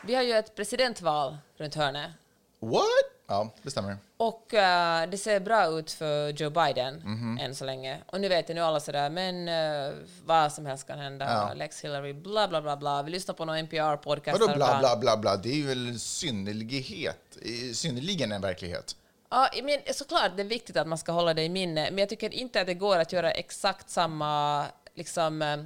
Vi 0.10 0.16
har 0.16 0.24
ju 0.24 0.34
ett 0.34 0.56
presidentval 0.56 1.38
runt 1.58 1.76
hörnet. 1.76 2.12
What? 2.60 2.84
Ja, 3.28 3.54
det 3.62 3.72
stämmer. 3.72 3.98
Och 4.18 4.54
eh, 4.54 5.10
det 5.10 5.18
ser 5.18 5.40
bra 5.40 5.66
ut 5.68 5.92
för 5.92 6.30
Joe 6.30 6.50
Biden 6.50 6.96
Mhm. 7.06 7.38
än 7.42 7.56
så 7.56 7.66
länge. 7.66 7.98
Och 8.06 8.22
nu 8.22 8.30
vet 8.30 8.50
jag 8.50 8.56
nu 8.56 8.62
alla 8.62 8.80
sådär, 8.80 9.10
men 9.10 9.48
eh, 9.48 9.94
vad 10.26 10.54
som 10.54 10.66
helst 10.66 10.88
kan 10.88 11.00
hända. 11.00 11.26
Ja. 11.26 11.54
Lex 11.54 11.82
Hillary, 11.84 12.14
bla 12.14 12.48
bla 12.48 12.62
bla 12.62 12.78
bla. 12.78 13.04
Vi 13.04 13.12
lyssnar 13.12 13.36
på 13.36 13.46
någon 13.46 13.56
NPR-podcast. 13.58 14.40
Vadå 14.40 14.56
bla 14.56 14.80
bla 14.80 14.98
bla 14.98 15.18
bla? 15.18 15.38
Det 15.38 15.50
är 15.50 15.54
ju 15.56 15.68
väl 15.68 16.00
synnerlighet, 16.00 17.38
synnerligen 17.74 18.32
en 18.32 18.42
verklighet. 18.42 18.96
Ja, 19.30 19.50
men 19.64 19.94
såklart 19.94 20.32
det 20.36 20.42
är 20.42 20.46
viktigt 20.48 20.78
att 20.78 20.88
man 20.88 20.98
ska 20.98 21.12
hålla 21.12 21.34
det 21.34 21.44
i 21.44 21.50
minne, 21.50 21.90
men 21.92 21.98
jag 21.98 22.10
tycker 22.10 22.34
inte 22.34 22.62
att 22.62 22.68
det 22.68 22.74
går 22.74 22.98
att 22.98 23.14
göra 23.14 23.32
exakt 23.32 23.90
samma, 23.90 24.66
liksom, 24.96 25.42
eh, 25.42 25.58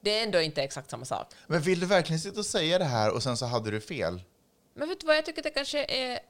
det 0.00 0.18
är 0.18 0.22
ändå 0.22 0.40
inte 0.40 0.62
exakt 0.62 0.90
samma 0.90 1.04
sak. 1.04 1.26
Men 1.46 1.60
vill 1.60 1.80
du 1.80 1.86
verkligen 1.86 2.20
sitta 2.20 2.40
och 2.40 2.46
säga 2.46 2.78
det 2.78 2.84
här 2.84 3.10
och 3.14 3.22
sen 3.22 3.36
så 3.36 3.46
hade 3.46 3.70
du 3.70 3.80
fel? 3.80 4.22
Men 4.74 4.88
vet 4.88 5.00
du 5.00 5.06
vad, 5.06 5.16
jag 5.16 5.24
tycker 5.26 5.42
det 5.42 5.50
kanske 5.50 5.84
är... 5.84 6.20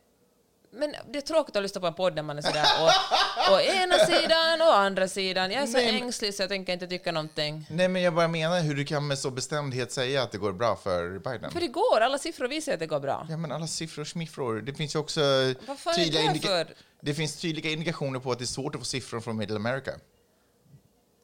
Men 0.72 0.94
det 1.08 1.18
är 1.18 1.22
tråkigt 1.22 1.56
att 1.56 1.62
lyssna 1.62 1.80
på 1.80 1.86
en 1.86 1.94
podd 1.94 2.14
när 2.14 2.22
man 2.22 2.38
är 2.38 2.42
sådär 2.42 2.66
och, 2.80 3.54
och 3.54 3.62
ena 3.62 3.94
sidan 3.98 4.60
och 4.60 4.76
andra 4.78 5.08
sidan. 5.08 5.50
Jag 5.50 5.62
är 5.62 5.66
så 5.66 5.72
Nej, 5.72 5.92
men- 5.92 6.02
ängslig 6.02 6.34
så 6.34 6.42
jag 6.42 6.48
tänker 6.48 6.72
inte 6.72 6.86
tycka 6.86 7.12
någonting. 7.12 7.66
Nej, 7.70 7.88
men 7.88 8.02
jag 8.02 8.14
bara 8.14 8.28
menar 8.28 8.60
hur 8.60 8.74
du 8.74 8.84
kan 8.84 9.06
med 9.06 9.18
så 9.18 9.30
bestämdhet 9.30 9.92
säga 9.92 10.22
att 10.22 10.32
det 10.32 10.38
går 10.38 10.52
bra 10.52 10.76
för 10.76 11.18
Biden. 11.18 11.50
För 11.50 11.60
det 11.60 11.66
går, 11.68 12.00
alla 12.00 12.18
siffror 12.18 12.48
visar 12.48 12.72
att 12.72 12.78
det 12.78 12.86
går 12.86 13.00
bra. 13.00 13.26
Ja, 13.30 13.36
men 13.36 13.52
alla 13.52 13.66
siffror 13.66 14.00
och 14.02 14.08
smiffror. 14.08 14.60
Det 14.60 14.74
finns 14.74 14.94
ju 14.94 14.98
också 14.98 15.20
Vad 15.66 15.78
fan 15.78 15.94
är 15.94 15.98
det 15.98 16.04
tydliga, 16.04 16.22
indika- 16.22 16.48
för? 16.48 16.74
det 17.00 17.14
finns 17.14 17.36
tydliga 17.36 17.70
indikationer 17.70 18.18
på 18.20 18.32
att 18.32 18.38
det 18.38 18.44
är 18.44 18.46
svårt 18.46 18.74
att 18.74 18.80
få 18.80 18.84
siffror 18.84 19.20
från 19.20 19.36
Middle 19.36 19.56
America. 19.56 19.90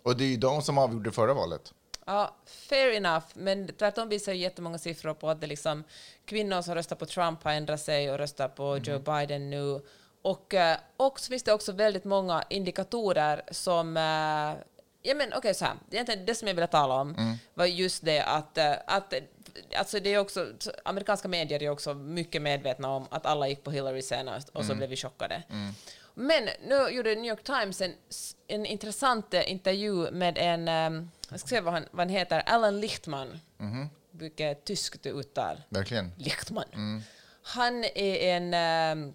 Och 0.04 0.16
det 0.16 0.24
är 0.24 0.28
ju 0.28 0.36
de 0.36 0.62
som 0.62 0.78
avgjorde 0.78 1.12
förra 1.12 1.34
valet. 1.34 1.72
Ja, 2.08 2.36
fair 2.46 2.90
enough, 2.92 3.24
men 3.34 3.68
tvärtom 3.78 4.08
visar 4.08 4.32
ju 4.32 4.38
jättemånga 4.38 4.78
siffror 4.78 5.14
på 5.14 5.30
att 5.30 5.40
det 5.40 5.46
liksom, 5.46 5.84
kvinnor 6.24 6.62
som 6.62 6.74
röstar 6.74 6.96
på 6.96 7.06
Trump 7.06 7.42
har 7.44 7.52
ändrat 7.52 7.80
sig 7.80 8.10
och 8.10 8.18
röstar 8.18 8.48
på 8.48 8.78
Joe 8.78 8.98
Biden 8.98 9.50
nu. 9.50 9.80
Och, 10.22 10.54
eh, 10.54 10.76
och 10.96 11.20
så 11.20 11.28
finns 11.28 11.42
det 11.42 11.52
också 11.52 11.72
väldigt 11.72 12.04
många 12.04 12.44
indikatorer 12.50 13.42
som... 13.50 13.96
eh, 13.96 14.62
Ja 15.02 15.14
men 15.14 15.32
okej, 15.36 15.54
så 15.54 15.64
här. 15.64 15.74
Egentligen 15.90 16.26
det 16.26 16.34
som 16.34 16.48
jag 16.48 16.54
ville 16.54 16.66
tala 16.66 16.94
om 16.94 17.38
var 17.54 17.66
just 17.66 18.04
det 18.04 18.20
att, 18.20 18.58
eh, 18.58 18.72
att 18.86 19.14
alltså 19.78 20.00
det 20.00 20.14
är 20.14 20.18
också, 20.18 20.46
amerikanska 20.84 21.28
medier 21.28 21.62
är 21.62 21.70
också 21.70 21.94
mycket 21.94 22.42
medvetna 22.42 22.88
om 22.88 23.06
att 23.10 23.26
alla 23.26 23.48
gick 23.48 23.64
på 23.64 23.70
Hillary 23.70 24.02
senast 24.02 24.48
och 24.48 24.64
så 24.64 24.74
blev 24.74 24.88
vi 24.90 24.96
chockade. 24.96 25.42
Men 26.18 26.48
nu 26.62 26.88
gjorde 26.88 27.14
New 27.14 27.24
York 27.24 27.44
Times 27.44 27.80
en, 27.80 27.94
en 28.48 28.66
intressant 28.66 29.34
intervju 29.34 30.10
med 30.10 30.38
en, 30.38 30.68
um, 30.68 31.10
jag 31.30 31.40
ska 31.40 31.48
se 31.48 31.60
vad 31.60 31.74
han, 31.74 31.84
vad 31.90 32.00
han 32.00 32.08
heter, 32.08 32.42
Alan 32.46 32.80
Lichtman. 32.80 33.38
Vilket 34.10 34.64
tyskt 34.64 35.06
uttal. 35.06 35.62
Verkligen. 35.68 36.12
Lichtman. 36.16 37.02
Han 37.42 37.84
är 37.84 38.36
en, 38.36 38.54
ehm, 38.54 39.14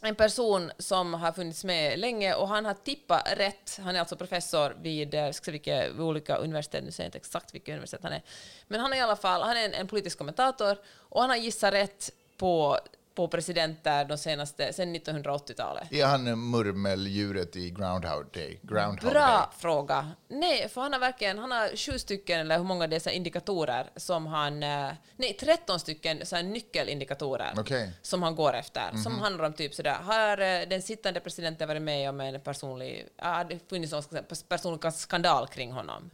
en 0.00 0.14
person 0.14 0.72
som 0.78 1.14
har 1.14 1.32
funnits 1.32 1.64
med 1.64 1.98
länge 1.98 2.34
och 2.34 2.48
han 2.48 2.64
har 2.64 2.74
tippat 2.74 3.32
rätt. 3.36 3.80
Han 3.82 3.96
är 3.96 4.00
alltså 4.00 4.16
professor 4.16 4.76
vid, 4.80 5.14
eh, 5.14 5.30
ska 5.30 5.44
se 5.44 5.50
vilka, 5.50 5.88
vid 5.88 6.00
olika 6.00 6.36
universitet, 6.36 6.84
nu 6.84 6.90
säger 6.90 7.04
jag 7.04 7.08
inte 7.08 7.18
exakt 7.18 7.54
vilka 7.54 7.72
universitet 7.72 8.02
han 8.02 8.12
är. 8.12 8.22
Men 8.68 8.80
han 8.80 8.92
är 8.92 8.96
i 8.96 9.00
alla 9.00 9.16
fall 9.16 9.42
han 9.42 9.56
är 9.56 9.64
en, 9.64 9.74
en 9.74 9.88
politisk 9.88 10.18
kommentator 10.18 10.78
och 10.86 11.20
han 11.20 11.30
har 11.30 11.36
gissat 11.36 11.72
rätt 11.74 12.10
på, 12.36 12.78
på 13.14 13.28
presidenter 13.28 14.04
de 14.04 14.18
senaste, 14.18 14.72
sedan 14.72 14.96
1980-talet. 14.96 15.92
Är 15.92 16.06
han 16.06 16.50
murmeldjuret 16.50 17.56
i 17.56 17.70
Groundhog 17.70 18.24
Day? 18.32 18.58
Groundhog 18.62 19.10
Bra 19.10 19.20
Day? 19.20 19.46
fråga. 19.58 20.10
Nej, 20.28 20.68
för 20.68 20.80
han 20.80 20.92
har 20.92 21.00
verkligen, 21.00 21.38
han 21.38 21.50
har 21.50 21.76
sju 21.76 21.98
stycken, 21.98 22.40
eller 22.40 22.56
hur 22.56 22.64
många 22.64 22.86
dessa 22.86 23.10
indikatorer 23.10 23.90
som 23.96 24.26
han, 24.26 24.62
eh, 24.62 24.90
nej 25.16 25.36
13 25.40 25.80
stycken 25.80 26.26
så 26.26 26.36
här 26.36 26.42
nyckelindikatorer 26.42 27.52
Okej. 27.58 27.92
som 28.02 28.22
han 28.22 28.34
går 28.34 28.52
efter, 28.52 28.96
som 29.02 29.18
handlar 29.18 29.44
om 29.44 29.52
typ 29.52 29.74
sådär, 29.74 29.96
har 30.02 30.38
eh, 30.40 30.68
den 30.68 30.82
sittande 30.82 31.20
presidenten 31.20 31.68
varit 31.68 31.82
med 31.82 32.08
om 32.10 32.20
en 32.20 32.40
personlig, 32.40 33.08
ja, 33.16 33.44
det 33.44 33.68
funnits 33.68 33.92
någon 33.92 34.24
personlig 34.48 34.92
skandal 34.92 35.48
kring 35.48 35.72
honom? 35.72 36.10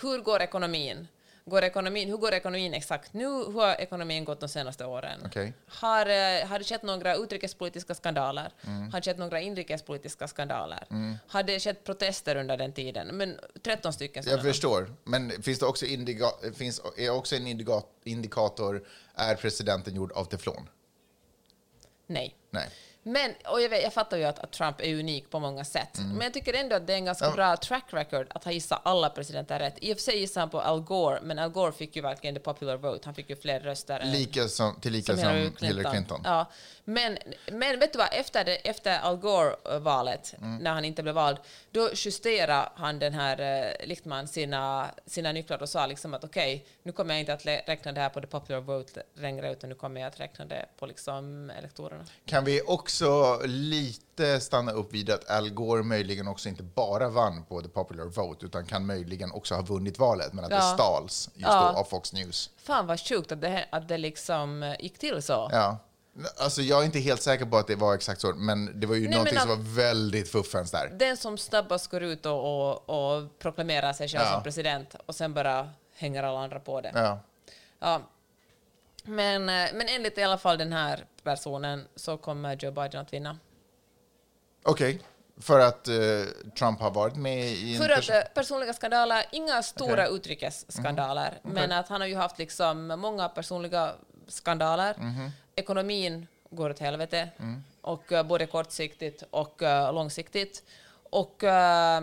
Hur 0.00 0.22
går 0.22 0.42
ekonomin? 0.42 1.08
Går 1.44 1.62
ekonomin, 1.64 2.08
hur 2.08 2.16
går 2.16 2.32
ekonomin 2.32 2.74
exakt 2.74 3.12
nu? 3.12 3.24
Hur 3.26 3.52
har 3.60 3.80
ekonomin 3.80 4.24
gått 4.24 4.40
de 4.40 4.48
senaste 4.48 4.84
åren? 4.84 5.20
Okej. 5.26 5.52
Har, 5.66 6.06
eh, 6.06 6.46
har 6.46 6.58
det 6.58 6.64
skett 6.64 6.82
några 6.82 7.16
utrikespolitiska 7.16 7.94
skandaler? 7.94 8.52
Har 8.92 9.00
det 9.00 9.02
skett 9.04 9.18
några 9.18 9.40
inrikespolitiska 9.40 10.28
skandaler? 10.28 10.86
Har 11.28 11.42
det 11.42 11.60
skett 11.60 11.84
protester 11.84 12.36
under 12.36 12.56
den 12.56 12.72
tiden? 12.72 13.06
Men 13.16 13.38
13 13.62 13.92
stycken 13.92 14.24
Jag 14.26 14.42
förstår. 14.42 14.94
Men 15.04 15.42
finns 15.42 15.58
det 15.58 15.66
också, 15.66 15.86
indiga- 15.86 16.52
finns, 16.54 16.80
är 16.96 17.10
också 17.10 17.36
en 17.36 17.46
indikator, 18.04 18.84
är 19.14 19.34
presidenten 19.34 19.94
gjord 19.94 20.12
av 20.12 20.24
teflon? 20.24 20.68
Nej. 22.06 22.36
Nej. 22.50 22.68
Men, 23.02 23.34
och 23.48 23.60
jag, 23.60 23.68
vet, 23.68 23.82
jag 23.82 23.92
fattar 23.92 24.16
ju 24.16 24.24
att, 24.24 24.38
att 24.38 24.50
Trump 24.50 24.80
är 24.80 24.94
unik 24.94 25.30
på 25.30 25.38
många 25.40 25.64
sätt, 25.64 25.98
men 25.98 26.20
jag 26.20 26.34
tycker 26.34 26.54
ändå 26.54 26.76
att 26.76 26.86
det 26.86 26.92
är 26.92 26.96
en 26.96 27.04
ganska 27.04 27.24
Mm. 27.24 27.36
Bra 27.36 27.56
track 27.56 27.84
record 27.90 28.26
att 28.30 28.44
ha 28.44 28.52
gissat 28.52 28.80
alla 28.84 29.10
presidenter 29.10 29.58
rätt. 29.58 29.74
I 29.80 29.92
och 29.92 29.96
för 29.96 30.02
sig 30.02 30.18
gissade 30.18 30.42
han 30.42 30.50
på 30.50 30.60
Al 30.60 30.80
Gore, 30.80 31.20
men 31.22 31.38
Al 31.38 31.50
Gore 31.50 31.72
fick 31.72 31.96
ju 31.96 32.02
verkligen 32.02 32.34
the 32.34 32.40
popular 32.40 32.76
vote. 32.76 33.00
Han 33.04 33.14
fick 33.14 33.30
ju 33.30 33.36
fler 33.36 33.60
röster 33.60 34.02
Lika 34.04 34.48
som, 34.48 34.80
tillika 34.80 35.16
som, 35.16 35.52
Hillary 35.60 35.90
Clinton. 35.90 36.20
Ja. 36.24 36.50
Men, 36.84 37.18
men 37.52 37.78
vet 37.80 37.92
du 37.92 37.98
vad, 37.98 38.08
efter, 38.12 38.44
det, 38.44 38.56
efter 38.56 38.98
Al 38.98 39.16
Gore-valet, 39.16 40.34
Mm. 40.38 40.56
när 40.56 40.72
han 40.72 40.84
inte 40.84 41.02
blev 41.02 41.14
vald, 41.14 41.36
då 41.70 41.90
justerade 41.94 42.68
han 42.74 42.98
den 42.98 43.14
här 43.14 43.40
eh, 43.40 43.86
Lichtman 43.86 44.28
sina, 44.28 44.90
sina 45.06 45.32
nycklar 45.32 45.62
och 45.62 45.68
sa 45.68 45.86
liksom 45.86 46.14
att 46.14 46.24
okej, 46.24 46.66
nu 46.82 46.92
kommer 46.92 47.14
jag 47.14 47.20
inte 47.20 47.32
att 47.32 47.46
räkna 47.46 47.92
det 47.92 48.00
här 48.00 48.08
på 48.08 48.20
the 48.20 48.26
popular 48.26 48.60
vote 48.60 49.02
längre, 49.14 49.52
utan 49.52 49.68
nu 49.70 49.74
kommer 49.76 50.00
jag 50.00 50.08
att 50.08 50.20
räkna 50.20 50.44
det 50.44 50.66
på 50.78 50.86
liksom 50.86 51.50
elektorerna. 51.58 52.04
Kan 52.26 52.44
vi 52.44 52.62
också 52.66 52.91
lite 53.44 54.40
stanna 54.40 54.72
upp 54.72 54.92
vid 54.94 55.10
att 55.10 55.30
Al 55.30 55.50
Gore 55.50 55.82
möjligen 55.82 56.28
också 56.28 56.48
inte 56.48 56.62
bara 56.62 57.08
vann 57.08 57.44
på 57.44 57.62
the 57.62 57.68
popular 57.68 58.04
vote, 58.04 58.46
utan 58.46 58.66
kan 58.66 58.86
möjligen 58.86 59.32
också 59.32 59.54
ha 59.54 59.62
vunnit 59.62 59.98
valet, 59.98 60.32
men 60.32 60.44
att 60.44 60.50
det 60.50 60.56
Ja. 60.56 60.74
stals 60.74 61.30
just 61.34 61.48
Ja. 61.48 61.72
då 61.72 61.78
av 61.78 61.84
Fox 61.84 62.12
News. 62.12 62.50
Fan 62.56 62.86
vad 62.86 63.00
sjukt 63.00 63.32
att 63.32 63.40
det, 63.40 63.68
att 63.72 63.88
det 63.88 63.98
liksom 63.98 64.62
eh, 64.62 64.74
gick 64.80 64.98
till 64.98 65.22
så. 65.22 65.48
Ja. 65.52 65.78
Alltså 66.38 66.62
jag 66.62 66.80
är 66.80 66.84
inte 66.84 66.98
helt 66.98 67.22
säker 67.22 67.44
på 67.46 67.56
att 67.56 67.66
det 67.66 67.76
var 67.76 67.94
exakt 67.94 68.20
så, 68.20 68.32
men 68.34 68.80
det 68.80 68.86
var 68.86 68.94
ju 68.94 69.00
Nej, 69.08 69.10
någonting 69.10 69.38
som 69.38 69.48
var 69.48 69.56
väldigt 69.56 70.28
fuffens 70.32 70.70
där. 70.70 70.92
Den 70.98 71.16
som 71.16 71.38
snabbast 71.38 71.90
går 71.90 72.02
ut 72.02 72.26
och, 72.26 72.70
och, 72.70 72.90
och 73.16 73.38
proklamerar 73.38 73.92
sig 73.92 74.08
själv 74.08 74.24
Ja. 74.24 74.32
som 74.32 74.42
president 74.42 74.94
och 75.06 75.14
sen 75.14 75.34
bara 75.34 75.70
hänger 75.96 76.22
alla 76.22 76.40
andra 76.44 76.60
på 76.60 76.80
det. 76.80 76.92
Ja. 76.94 77.18
Ja. 77.78 78.00
Men, 79.02 79.48
eh, 79.48 79.68
men 79.74 79.88
enligt 79.88 80.18
i 80.18 80.22
alla 80.22 80.38
fall 80.38 80.58
den 80.58 80.72
här 80.72 81.04
personen 81.22 81.88
så 81.96 82.16
kommer 82.16 82.56
Joe 82.56 82.70
Biden 82.70 83.00
att 83.00 83.12
vinna. 83.12 83.38
Okej, 84.62 85.00
för 85.40 85.60
att 85.60 85.88
eh, 85.88 85.94
Trump 86.58 86.80
har 86.80 86.90
varit 86.90 87.16
med 87.16 87.46
i. 87.46 87.78
För 87.78 87.90
att 87.90 87.98
perso- 87.98 88.18
eh, 88.18 88.24
personliga 88.34 88.72
skandaler, 88.72 89.24
inga 89.32 89.62
stora 89.62 90.04
Okej. 90.04 90.16
utrikesskandaler, 90.16 91.38
men 91.42 91.72
att 91.72 91.88
han 91.88 92.00
har 92.00 92.08
ju 92.08 92.16
haft 92.16 92.38
liksom 92.38 92.86
många 92.86 93.28
personliga 93.28 93.92
skandaler. 94.28 94.96
Ekonomin 95.54 96.26
går 96.50 96.70
åt 96.70 96.78
helvete, 96.78 97.28
och 97.80 98.12
eh, 98.12 98.22
både 98.22 98.46
kortsiktigt 98.46 99.22
och 99.30 99.62
eh, 99.62 99.92
långsiktigt. 99.94 100.64
Och, 101.10 101.44
eh, 101.44 102.00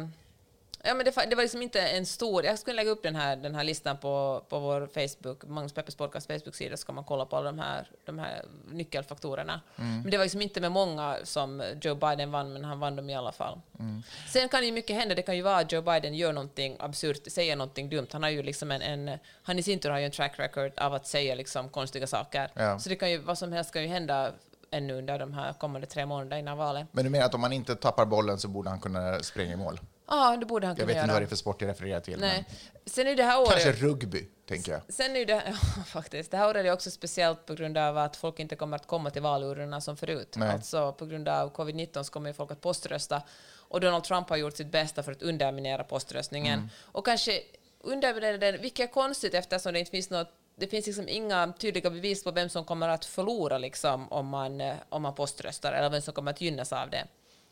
Ja, 0.83 0.93
men 0.93 1.05
det, 1.05 1.25
det 1.29 1.35
var 1.35 1.43
liksom 1.43 1.61
inte 1.61 1.81
en 1.81 2.05
stor... 2.05 2.45
Jag 2.45 2.59
skulle 2.59 2.75
lägga 2.75 2.91
upp 2.91 3.03
den 3.03 3.15
här, 3.15 3.35
den 3.35 3.55
här 3.55 3.63
listan 3.63 3.97
på, 3.97 4.43
på 4.49 4.59
vår 4.59 4.87
Facebook, 4.87 5.45
Magnus 5.45 5.73
Peppers 5.73 5.95
podcast 5.95 6.27
Facebook-sida, 6.27 6.77
så 6.77 6.85
kan 6.85 6.95
man 6.95 7.03
kolla 7.03 7.25
på 7.25 7.37
alla 7.37 7.51
de 7.51 7.59
här, 7.59 7.87
de 8.05 8.19
här 8.19 8.45
nyckelfaktorerna. 8.71 9.61
Mm. 9.75 10.01
Men 10.01 10.11
det 10.11 10.17
var 10.17 10.25
liksom 10.25 10.41
inte 10.41 10.61
med 10.61 10.71
många 10.71 11.17
som 11.23 11.63
Joe 11.81 11.95
Biden 11.95 12.31
vann, 12.31 12.53
men 12.53 12.65
han 12.65 12.79
vann 12.79 12.95
dem 12.95 13.09
i 13.09 13.15
alla 13.15 13.31
fall. 13.31 13.61
Mm. 13.79 14.03
Sen 14.29 14.49
kan 14.49 14.65
ju 14.65 14.71
mycket 14.71 14.95
hända. 14.95 15.15
Det 15.15 15.21
kan 15.21 15.35
ju 15.35 15.41
vara 15.41 15.57
att 15.57 15.71
Joe 15.71 15.81
Biden 15.81 16.13
gör 16.15 16.33
någonting 16.33 16.75
absurt, 16.79 17.31
säger 17.31 17.55
någonting 17.55 17.89
dumt. 17.89 18.07
Han 18.11 18.23
har 18.23 18.29
ju 18.29 18.43
liksom 18.43 18.71
en, 18.71 18.81
en 18.81 19.19
han 19.43 19.59
i 19.59 19.63
sin 19.63 19.79
tur 19.79 19.89
har 19.89 19.99
ju 19.99 20.05
en 20.05 20.11
track 20.11 20.39
record 20.39 20.71
av 20.79 20.93
att 20.93 21.07
säga 21.07 21.35
liksom 21.35 21.69
konstiga 21.69 22.07
saker. 22.07 22.51
Ja. 22.53 22.79
Så 22.79 22.89
det 22.89 22.95
kan 22.95 23.11
ju, 23.11 23.17
vad 23.17 23.37
som 23.37 23.51
helst 23.51 23.73
kan 23.73 23.81
ju 23.81 23.87
hända 23.87 24.31
ännu 24.71 24.93
under 24.93 25.19
de 25.19 25.33
här 25.33 25.53
kommande 25.53 25.87
tre 25.87 26.05
månaderna 26.05 26.39
innan 26.39 26.57
valet. 26.57 26.87
Men 26.91 27.03
du 27.03 27.09
menar 27.09 27.25
att 27.25 27.35
om 27.35 27.41
man 27.41 27.53
inte 27.53 27.75
tappar 27.75 28.05
bollen 28.05 28.37
så 28.37 28.47
borde 28.47 28.69
han 28.69 28.79
kunna 28.79 29.19
springa 29.19 29.53
i 29.53 29.55
mål? 29.55 29.79
Ja, 30.09 30.37
det 30.39 30.45
borde 30.45 30.67
han 30.67 30.71
Jag 30.71 30.77
kunna 30.77 30.87
vet 30.87 30.95
inte 30.95 31.05
göra. 31.07 31.13
vad 31.13 31.21
det 31.21 31.25
är 31.25 31.29
för 31.29 31.35
sport 31.35 31.61
jag 31.61 31.69
refererar 31.69 31.99
till. 31.99 32.19
Nej. 32.19 32.45
Men 32.47 32.83
Sen 32.85 33.07
är 33.07 33.15
det 33.15 33.23
här 33.23 33.39
året... 33.39 33.63
kanske 33.63 33.71
rugby, 33.71 34.27
tänker 34.47 34.71
jag. 34.71 34.81
Sen 34.89 35.15
är 35.15 35.25
det, 35.25 35.33
ja, 35.77 35.83
faktiskt, 35.83 36.31
det 36.31 36.37
här 36.37 36.49
året 36.49 36.65
är 36.65 36.71
också 36.71 36.91
speciellt 36.91 37.45
på 37.45 37.53
grund 37.53 37.77
av 37.77 37.97
att 37.97 38.15
folk 38.15 38.39
inte 38.39 38.55
kommer 38.55 38.75
att 38.75 38.87
komma 38.87 39.09
till 39.09 39.21
valurnorna 39.21 39.81
som 39.81 39.97
förut. 39.97 40.35
Nej. 40.37 40.49
Alltså 40.49 40.93
på 40.93 41.05
grund 41.05 41.27
av 41.27 41.53
covid-19 41.55 42.03
så 42.03 42.11
kommer 42.11 42.33
folk 42.33 42.51
att 42.51 42.61
poströsta 42.61 43.21
och 43.55 43.81
Donald 43.81 44.03
Trump 44.03 44.29
har 44.29 44.37
gjort 44.37 44.57
sitt 44.57 44.71
bästa 44.71 45.03
för 45.03 45.11
att 45.11 45.21
underminera 45.21 45.83
poströstningen. 45.83 46.59
Mm. 46.59 46.69
Och 46.81 47.05
kanske 47.05 47.41
underminera 47.79 48.37
den, 48.37 48.61
vilket 48.61 48.89
är 48.89 48.93
konstigt 48.93 49.33
eftersom 49.33 49.73
det 49.73 49.79
inte 49.79 49.91
finns 49.91 50.09
något 50.09 50.35
det 50.59 50.67
finns 50.67 50.85
liksom 50.87 51.07
inga 51.09 51.53
tydliga 51.59 51.89
bevis 51.89 52.23
på 52.23 52.31
vem 52.31 52.49
som 52.49 52.65
kommer 52.65 52.89
att 52.89 53.05
förlora 53.05 53.57
liksom, 53.57 54.11
om, 54.11 54.27
man, 54.27 54.61
eh, 54.61 54.75
om 54.89 55.01
man 55.01 55.15
poströstar 55.15 55.73
eller 55.73 55.89
vem 55.89 56.01
som 56.01 56.13
kommer 56.13 56.31
att 56.31 56.41
gynnas 56.41 56.73
av 56.73 56.89
det. 56.89 57.07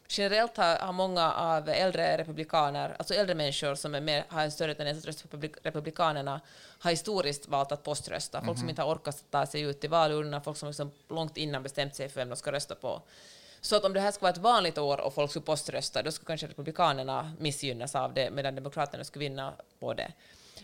Generellt 0.09 0.57
har, 0.57 0.75
har 0.75 0.93
många 0.93 1.33
av 1.33 1.69
äldre 1.69 2.17
republikaner, 2.17 2.95
alltså 2.99 3.13
äldre 3.13 3.35
människor 3.35 3.75
som 3.75 3.95
är 3.95 4.01
mer, 4.01 4.25
har 4.29 4.43
en 4.43 4.51
större 4.51 4.75
tendens 4.75 4.99
att 4.99 5.05
rösta 5.05 5.27
på 5.27 5.37
publik- 5.37 5.57
republikanerna, 5.63 6.41
har 6.79 6.91
historiskt 6.91 7.47
valt 7.47 7.71
att 7.71 7.83
poströsta. 7.83 8.41
Folk 8.45 8.59
som 8.59 8.69
inte 8.69 8.81
har 8.81 8.95
orkat 8.95 9.23
ta 9.29 9.45
sig 9.45 9.61
ut 9.61 9.79
till 9.79 9.89
valurnorna, 9.89 10.41
folk 10.41 10.57
som 10.57 10.67
liksom 10.67 10.91
långt 11.09 11.37
innan 11.37 11.63
bestämt 11.63 11.95
sig 11.95 12.09
för 12.09 12.19
vem 12.19 12.29
de 12.29 12.35
ska 12.35 12.51
rösta 12.51 12.75
på. 12.75 13.01
Så 13.61 13.75
att 13.75 13.83
om 13.83 13.93
det 13.93 13.99
här 13.99 14.11
ska 14.11 14.21
vara 14.21 14.31
ett 14.31 14.37
vanligt 14.37 14.77
år 14.77 15.01
och 15.01 15.13
folk 15.13 15.29
skulle 15.29 15.45
poströsta, 15.45 16.03
då 16.03 16.11
skulle 16.11 16.27
kanske 16.27 16.47
republikanerna 16.47 17.31
missgynnas 17.39 17.95
av 17.95 18.13
det, 18.13 18.31
medan 18.31 18.55
demokraterna 18.55 19.03
skulle 19.03 19.25
vinna 19.25 19.53
på 19.79 19.93
det. 19.93 20.11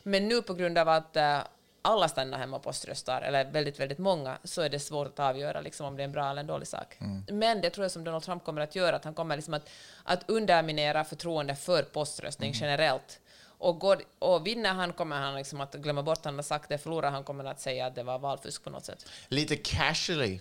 Men 0.03 0.27
nu 0.27 0.41
på 0.41 0.53
grund 0.53 0.77
av 0.77 0.89
att 0.89 1.15
eh, 1.15 1.39
alla 1.85 2.07
stannar 2.07 2.37
hemma 2.37 2.57
och 2.57 2.63
poströstar, 2.63 3.21
eller 3.21 3.51
väldigt, 3.51 3.79
väldigt 3.79 3.97
många, 3.97 4.37
så 4.43 4.61
är 4.61 4.69
det 4.69 4.79
svårt 4.79 5.07
att 5.07 5.19
avgöra 5.19 5.61
liksom, 5.61 5.85
om 5.85 5.97
det 5.97 6.03
är 6.03 6.05
en 6.05 6.11
bra 6.11 6.29
eller 6.29 6.41
en 6.41 6.47
dålig 6.47 6.67
sak. 6.67 6.97
Men 7.27 7.61
det 7.61 7.69
tror 7.69 7.83
jag 7.83 7.91
som 7.91 8.03
Donald 8.03 8.23
Trump 8.23 8.43
kommer 8.43 8.61
att 8.61 8.75
göra, 8.75 8.95
att 8.95 9.05
han 9.05 9.13
kommer 9.13 9.35
liksom 9.35 9.53
att, 9.53 9.69
att 10.03 10.29
underminera 10.29 11.03
förtroende 11.03 11.55
för 11.55 11.83
poströstning 11.83 12.51
generellt. 12.55 13.19
Och, 13.57 13.79
går, 13.79 14.01
och 14.19 14.47
vinner 14.47 14.73
han 14.73 14.93
kommer 14.93 15.15
han 15.15 15.35
liksom 15.35 15.61
att 15.61 15.73
glömma 15.73 16.03
bort 16.03 16.17
att 16.17 16.25
han 16.25 16.35
har 16.35 16.43
sagt 16.43 16.69
det, 16.69 16.77
förlorar 16.77 17.11
han 17.11 17.23
kommer 17.23 17.45
att 17.45 17.61
säga 17.61 17.85
att 17.85 17.95
det 17.95 18.03
var 18.03 18.19
valfusk 18.19 18.63
på 18.63 18.69
något 18.69 18.85
sätt. 18.85 19.05
Lite 19.27 19.55
casually 19.55 20.39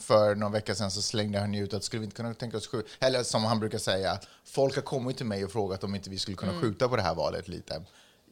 för 0.00 0.34
någon 0.34 0.52
vecka 0.52 0.74
sedan 0.74 0.90
så 0.90 1.02
slängde 1.02 1.38
han 1.38 1.54
ut 1.54 1.74
att 1.74 1.84
skulle 1.84 2.00
vi 2.00 2.04
inte 2.04 2.16
kunna 2.16 2.34
tänka 2.34 2.56
oss 2.56 2.66
skjuta, 2.68 2.88
eller 3.06 3.22
som 3.22 3.44
han 3.44 3.60
brukar 3.60 3.78
säga, 3.78 4.18
folk 4.44 4.74
har 4.74 4.82
kommit 4.82 5.16
till 5.16 5.26
mig 5.26 5.44
och 5.44 5.52
frågat 5.52 5.84
om 5.84 5.94
inte 5.94 6.10
vi 6.10 6.18
skulle 6.18 6.36
kunna 6.36 6.60
skjuta 6.60 6.88
på 6.88 6.96
det 6.96 7.02
här 7.02 7.14
valet 7.14 7.48
lite. 7.48 7.82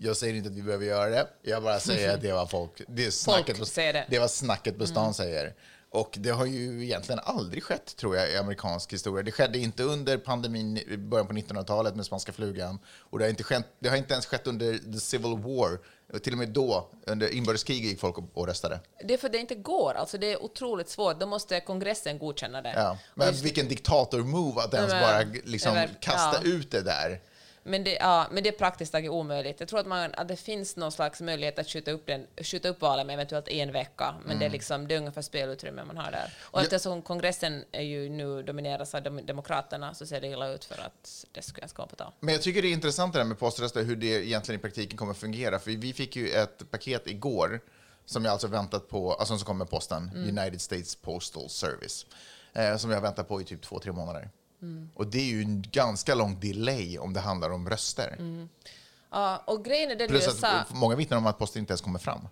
Jag 0.03 0.17
säger 0.17 0.35
inte 0.35 0.49
att 0.49 0.55
vi 0.55 0.63
behöver 0.63 0.87
göra 0.87 1.11
det, 1.11 1.29
jag 1.43 1.63
bara 1.63 1.81
säger 1.81 2.15
att 2.15 2.23
det 2.23 2.33
var 2.33 2.47
folk, 2.47 2.83
det 2.89 3.07
är 3.07 3.11
snacket, 3.11 3.59
på, 3.59 3.67
säger 3.67 3.93
det. 3.93 4.07
det 4.11 4.19
var 4.19 4.29
snacket 4.29 4.79
på 4.79 4.87
stan 4.87 5.15
säger. 5.15 5.55
Och 5.93 6.15
det 6.21 6.31
har 6.31 6.47
ju 6.47 6.85
egentligen 6.85 7.21
aldrig 7.25 7.63
skett, 7.63 7.97
tror 7.97 8.17
jag, 8.17 8.31
i 8.33 8.37
amerikansk 8.37 8.93
historia. 8.93 9.23
Det 9.23 9.33
skedde 9.33 9.59
inte 9.59 9.83
under 9.83 10.19
pandemin 10.19 10.77
i 10.77 10.97
början 10.97 11.27
på 11.27 11.33
1900-talet 11.33 11.97
med 11.97 12.07
spanska 12.07 12.33
flugan. 12.33 12.79
Och 12.99 13.19
det 13.19 13.25
har, 13.25 13.31
inte 13.31 13.43
skett, 13.45 13.65
det 13.79 13.89
har 13.89 13.97
inte 13.97 14.13
ens 14.15 14.27
skett 14.27 14.47
under 14.47 14.93
the 14.93 15.01
civil 15.01 15.39
war. 15.39 15.79
Och 16.13 16.23
till 16.23 16.33
och 16.33 16.39
med 16.39 16.49
då, 16.49 16.91
under 17.07 17.35
inbördeskriget, 17.35 17.91
gick 17.91 18.01
folk 18.01 18.17
och, 18.35 18.47
röstade. 18.47 18.81
Det 19.05 19.15
är 19.15 19.19
för 19.19 19.29
det 19.29 19.39
inte 19.39 19.55
går, 19.55 19.95
alltså 19.95 20.19
det 20.19 20.33
är 20.33 20.43
otroligt 20.43 20.89
svårt, 20.89 21.21
då 21.21 21.27
måste 21.27 21.61
kongressen 21.61 22.19
godkänna 22.19 22.63
det. 22.63 22.73
Ja. 22.77 22.99
Men 23.15 23.29
just- 23.29 23.45
vilken 23.45 23.69
diktator-move 23.69 24.61
att 24.61 24.75
ens 24.75 24.93
Men- 24.93 25.03
bara 25.03 25.41
liksom 25.45 25.75
men- 25.75 25.89
kasta 26.01 26.41
ja. 26.45 26.51
ut 26.51 26.71
det 26.71 26.83
där. 26.83 27.21
Men 27.71 27.85
det, 27.85 27.93
ja, 27.95 28.27
men 28.31 28.43
det 28.43 28.49
är 28.49 28.53
praktiskt 28.59 28.93
taget 28.93 29.11
omöjligt. 29.11 29.61
Jag 29.61 29.69
tror 29.69 29.81
att, 29.81 29.87
man, 29.87 30.15
att 30.15 30.29
det 30.29 30.37
finns 30.37 30.77
någon 30.77 30.93
slags 30.93 31.21
möjlighet 31.21 31.59
att 31.59 31.69
skjuta 31.69 31.91
upp, 31.91 32.07
den, 32.07 32.27
skjuta 32.43 32.69
upp 32.69 32.81
valet 32.81 33.07
med 33.07 33.15
eventuellt 33.15 33.49
en 33.49 33.73
vecka, 33.73 34.15
men 34.27 34.39
det, 34.39 34.45
är 34.47 34.51
liksom, 34.51 34.89
det 34.89 34.95
är 34.95 34.99
ungefär 34.99 35.23
spelutrymme 35.23 35.85
man 35.85 35.97
har 35.97 36.11
där. 36.11 36.33
Och 36.41 36.59
Ja. 36.61 36.63
eftersom 36.65 37.03
kongressen 37.03 37.65
är 37.73 37.83
ju 37.83 38.09
nu 38.09 38.43
domineras 38.43 38.95
av 38.95 39.03
dem, 39.03 39.21
demokraterna 39.27 39.95
så 39.95 40.07
ser 40.07 40.21
det 40.21 40.27
illa 40.27 40.49
ut 40.49 40.65
för 40.65 40.75
att 40.75 41.25
det 41.33 41.43
ska 41.43 41.59
ens 41.61 41.73
komma 41.73 41.89
på 41.89 41.97
tal. 41.97 42.13
Men 42.21 42.35
jag 42.35 42.43
tycker 42.43 42.63
det 42.63 42.69
är 42.69 42.73
intressant 42.73 43.13
det 43.13 43.19
där 43.19 43.25
med 43.25 43.39
poströster, 43.39 43.83
hur 43.83 43.97
det 43.97 44.07
egentligen 44.07 44.59
i 44.59 44.63
praktiken 44.63 44.97
kommer 44.99 45.13
att 45.13 45.19
fungera. 45.19 45.59
För 45.59 45.71
vi 45.71 45.93
fick 45.93 46.17
ju 46.17 46.29
ett 46.31 46.71
paket 46.71 47.07
igår 47.07 47.61
som 48.05 48.25
jag 48.25 48.33
alltså 48.33 48.47
väntat 48.47 48.89
på, 48.89 49.13
alltså 49.15 49.37
som 49.39 49.47
kom 49.47 49.59
med 49.59 49.71
posten, 49.71 50.11
United 50.15 50.61
States 50.61 50.95
Postal 50.97 51.49
Service, 51.49 52.07
eh, 52.53 52.77
som 52.77 52.91
jag 52.91 53.01
väntat 53.01 53.29
på 53.29 53.41
i 53.41 53.45
typ 53.45 53.63
två, 53.63 53.79
tre 53.79 53.93
månader. 53.93 54.31
Och 54.95 55.07
det 55.07 55.19
är 55.19 55.25
ju 55.25 55.43
en 55.43 55.63
ganska 55.63 56.15
lång 56.15 56.41
delay 56.41 56.99
om 56.99 57.13
det 57.13 57.21
handlar 57.21 57.51
om 57.51 57.71
röster. 57.71 58.19
Ja, 59.11 59.43
och 59.47 59.65
grejen 59.65 59.91
är 59.91 59.97
den 59.97 60.07
i 60.07 60.09
Plus 60.09 60.27
USA... 60.27 60.49
att 60.49 60.75
många 60.75 60.97
vittnar 60.97 61.19
om 61.19 61.27
att 61.27 61.39
posten 61.39 61.61
inte 61.61 61.73
ens 61.73 61.81
kommer 61.81 61.99
fram. 61.99 62.29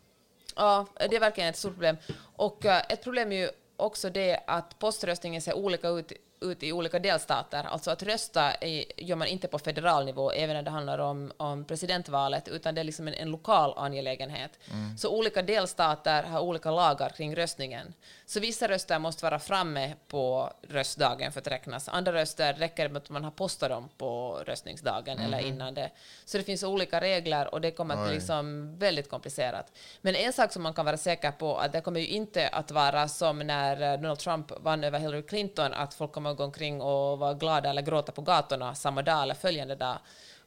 Ja, 0.56 0.86
det 0.94 1.16
är 1.16 1.20
verkligen 1.20 1.50
ett 1.50 1.56
stort 1.56 1.72
problem. 1.72 1.96
Och 2.36 2.64
eh, 2.64 2.82
ett 2.88 3.04
problem 3.04 3.32
är 3.32 3.36
ju 3.36 3.50
också 3.76 4.10
det 4.10 4.40
att 4.46 4.78
poströstningen 4.78 5.42
ser 5.42 5.54
olika 5.54 5.88
ut, 5.88 6.12
ut 6.40 6.62
i 6.62 6.72
olika 6.72 6.98
delstater. 6.98 7.64
Alltså 7.64 7.90
att 7.90 8.02
rösta 8.02 8.52
gör 8.96 9.16
man 9.16 9.28
inte 9.28 9.48
på 9.48 9.58
federal 9.58 10.04
nivå, 10.04 10.30
även 10.30 10.56
när 10.56 10.62
det 10.62 10.70
handlar 10.70 10.98
om, 10.98 11.32
om 11.36 11.64
presidentvalet, 11.64 12.48
utan 12.48 12.74
det 12.74 12.80
är 12.80 12.84
liksom 12.84 13.08
en, 13.08 13.14
en 13.14 13.30
lokal 13.30 13.74
angelägenhet. 13.76 14.58
Så 14.98 15.16
olika 15.16 15.42
delstater 15.42 16.22
har 16.22 16.40
olika 16.40 16.70
lagar 16.70 17.10
kring 17.10 17.36
röstningen. 17.36 17.94
Så 18.26 18.40
vissa 18.40 18.68
röster 18.68 18.98
måste 18.98 19.24
vara 19.24 19.38
framme 19.38 19.94
på 20.08 20.52
röstdagen 20.68 21.32
för 21.32 21.40
att 21.40 21.46
räknas. 21.46 21.88
Andra 21.88 22.12
röster 22.12 22.54
räcker 22.54 22.88
med 22.88 23.02
att 23.02 23.10
man 23.10 23.24
har 23.24 23.30
postat 23.30 23.70
dem 23.70 23.88
på 23.98 24.42
röstningsdagen 24.46 25.18
eller 25.18 25.38
innan 25.38 25.74
det. 25.74 25.90
Så 26.24 26.38
det 26.38 26.44
finns 26.44 26.62
olika 26.62 27.00
regler 27.00 27.54
och 27.54 27.60
det 27.60 27.70
kommer 27.70 27.94
att 27.94 28.00
bli 28.00 28.10
Oj. 28.10 28.14
liksom 28.14 28.76
väldigt 28.78 29.10
komplicerat. 29.10 29.72
Men 30.00 30.14
en 30.14 30.32
sak 30.32 30.52
som 30.52 30.62
man 30.62 30.74
kan 30.74 30.84
vara 30.84 30.96
säker 30.96 31.30
på 31.30 31.56
att 31.56 31.72
det 31.72 31.80
kommer 31.80 32.00
ju 32.00 32.06
inte 32.06 32.48
att 32.48 32.70
vara 32.70 33.08
som 33.08 33.38
när 33.38 33.92
eh, 33.92 34.00
Donald 34.00 34.18
Trump 34.18 34.52
vann 34.60 34.84
över 34.84 34.98
Hillary 34.98 35.22
Clinton, 35.22 35.72
att 35.72 35.94
folk 35.94 36.12
kommer 36.12 36.27
man 36.28 36.36
gå 36.36 36.44
omkring 36.44 36.80
och 36.80 37.18
vara 37.18 37.34
glada 37.34 37.70
eller 37.70 37.82
gråta 37.82 38.12
på 38.12 38.22
gatorna 38.22 38.74
samma 38.74 39.02
dag 39.02 39.22
eller 39.22 39.34
följande 39.34 39.74
dag. 39.74 39.98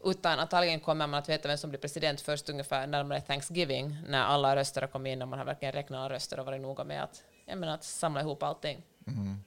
Utan 0.04 0.40
antagligen 0.40 0.80
kommer 0.80 1.08
man 1.08 1.20
att 1.20 1.30
veta 1.30 1.48
vem 1.48 1.58
som 1.58 1.70
blir 1.70 1.80
president 1.80 2.22
först 2.22 2.50
ungefär 2.50 2.88
närmare 2.88 3.22
Thanksgiving, 3.22 3.98
när 4.08 4.24
alla 4.24 4.56
röster 4.56 4.82
har 4.82 4.88
kommit 4.88 5.12
in 5.12 5.22
och 5.22 5.28
man 5.28 5.40
har 5.40 5.46
verkligen 5.46 5.72
räknat 5.72 6.00
alla 6.00 6.16
röster 6.16 6.40
och 6.40 6.46
varit 6.46 6.62
noga 6.62 6.84
med 6.84 7.04
att, 7.04 7.24
jag 7.46 7.58
menar, 7.58 7.74
att 7.74 7.84
samla 7.84 8.22
ihop 8.22 8.44
allting. 8.44 8.84
Mm. 9.08 9.44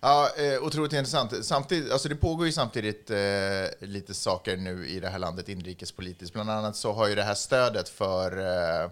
Ja, 0.00 0.30
eh, 0.36 0.62
otroligt 0.62 0.92
intressant. 0.92 1.44
Samtidigt, 1.44 1.92
alltså 1.92 2.08
det 2.08 2.16
pågår 2.16 2.46
ju 2.46 2.52
samtidigt 2.52 3.10
eh, 3.10 3.88
lite 3.88 4.14
saker 4.14 4.56
nu 4.56 4.88
i 4.88 5.00
det 5.00 5.08
här 5.08 5.18
landet 5.18 5.48
inrikespolitiskt. 5.48 6.34
Bland 6.34 6.50
annat 6.50 6.76
så 6.76 6.92
har 6.92 7.08
ju 7.08 7.14
det 7.14 7.22
här 7.22 7.34
stödet 7.34 7.88
för, 7.88 8.38
eh, 8.38 8.90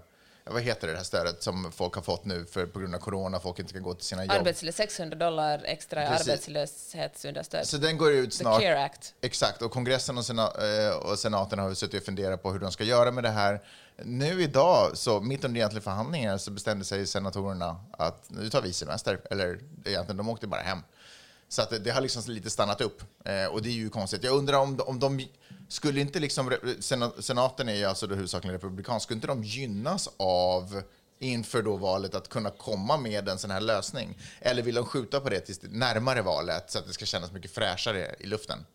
vad 0.50 0.62
heter 0.62 0.87
det, 0.87 0.92
det 0.92 0.96
här 0.96 1.04
stödet 1.04 1.42
som 1.42 1.72
folk 1.72 1.94
har 1.94 2.02
fått 2.02 2.24
nu 2.24 2.44
för, 2.44 2.66
på 2.66 2.78
grund 2.78 2.94
av 2.94 2.98
corona, 2.98 3.40
folk 3.40 3.59
inte 3.59 3.72
kan 3.72 3.82
gå 3.82 3.94
till 3.94 4.04
sina 4.06 4.24
jobb. 4.24 4.37
Arbetslös, 4.37 4.76
600 4.76 5.18
dollar 5.18 5.62
extra 5.64 6.06
Precis. 6.06 6.28
arbetslöshetsunderstöd. 6.28 7.66
Så 7.66 7.76
den 7.76 7.98
går 7.98 8.12
ut 8.12 8.30
The 8.30 8.37
snart. 8.37 8.62
CARE 8.62 8.85
Act. 8.85 9.14
Exakt, 9.20 9.62
och 9.62 9.70
kongressen 9.70 10.18
och, 10.18 10.24
sena, 10.24 10.42
eh, 10.42 10.96
och 10.96 11.18
senaten 11.18 11.59
har 11.59 11.74
suttit 11.74 12.00
och 12.00 12.06
funderat 12.06 12.42
på 12.42 12.52
hur 12.52 12.59
de 12.59 12.72
ska 12.72 12.85
göra 12.85 13.11
med 13.11 13.24
det 13.24 13.30
här. 13.30 13.62
Nu 14.04 14.42
idag, 14.42 14.90
så 14.96 15.20
mitt 15.20 15.44
under 15.44 15.59
egentligen 15.59 15.82
förhandlingar, 15.82 16.38
så 16.38 16.50
bestämde 16.50 16.85
sig 16.85 17.06
senatorerna 17.06 17.80
att 17.92 18.30
nu 18.30 18.50
tar 18.50 18.62
vi 18.62 18.72
semester, 18.72 19.20
eller 19.30 19.61
egentligen 19.85 20.16
de 20.16 20.28
åkte 20.28 20.46
bara 20.46 20.61
hem. 20.62 20.78
Så 21.48 21.62
att 21.62 21.85
det, 21.85 21.90
har 21.90 22.00
liksom 22.00 22.22
lite 22.26 22.50
stannat 22.50 22.80
upp, 22.80 23.02
eh, 23.24 23.46
och 23.46 23.62
det 23.62 23.68
är 23.68 23.72
ju 23.72 23.90
konstigt. 23.90 24.24
Jag 24.24 24.35
undrar 24.35 24.59
om, 24.59 24.80
om 24.80 24.98
de 24.98 25.26
skulle 25.68 26.00
inte 26.00 26.20
liksom, 26.20 26.56
senaten 27.20 27.68
är 27.68 27.74
ju 27.74 27.85
alltså 27.85 28.06
huvudsakligen 28.06 28.52
republikansk, 28.52 29.04
skulle 29.04 29.16
inte 29.16 29.26
de 29.26 29.44
gynnas 29.44 30.09
av 30.16 30.82
inför 31.18 31.62
då 31.62 31.76
valet 31.76 32.14
att 32.14 32.28
kunna 32.28 32.50
komma 32.50 32.96
med 32.96 33.28
en 33.28 33.38
sån 33.38 33.50
här 33.50 33.61
lösning? 33.61 34.18
Eller 34.40 34.62
vill 34.62 34.74
de 34.74 34.87
skjuta 34.87 35.20
på 35.20 35.28
det 35.28 35.40
tills 35.40 35.61
närmare 35.62 36.22
valet 36.22 36.70
så 36.70 36.78
att 36.78 36.87
det 36.87 36.92
ska 36.92 37.04
kännas 37.04 37.32
mycket 37.32 37.50
fräschare 37.50 38.14
i 38.18 38.26
luften? 38.26 38.66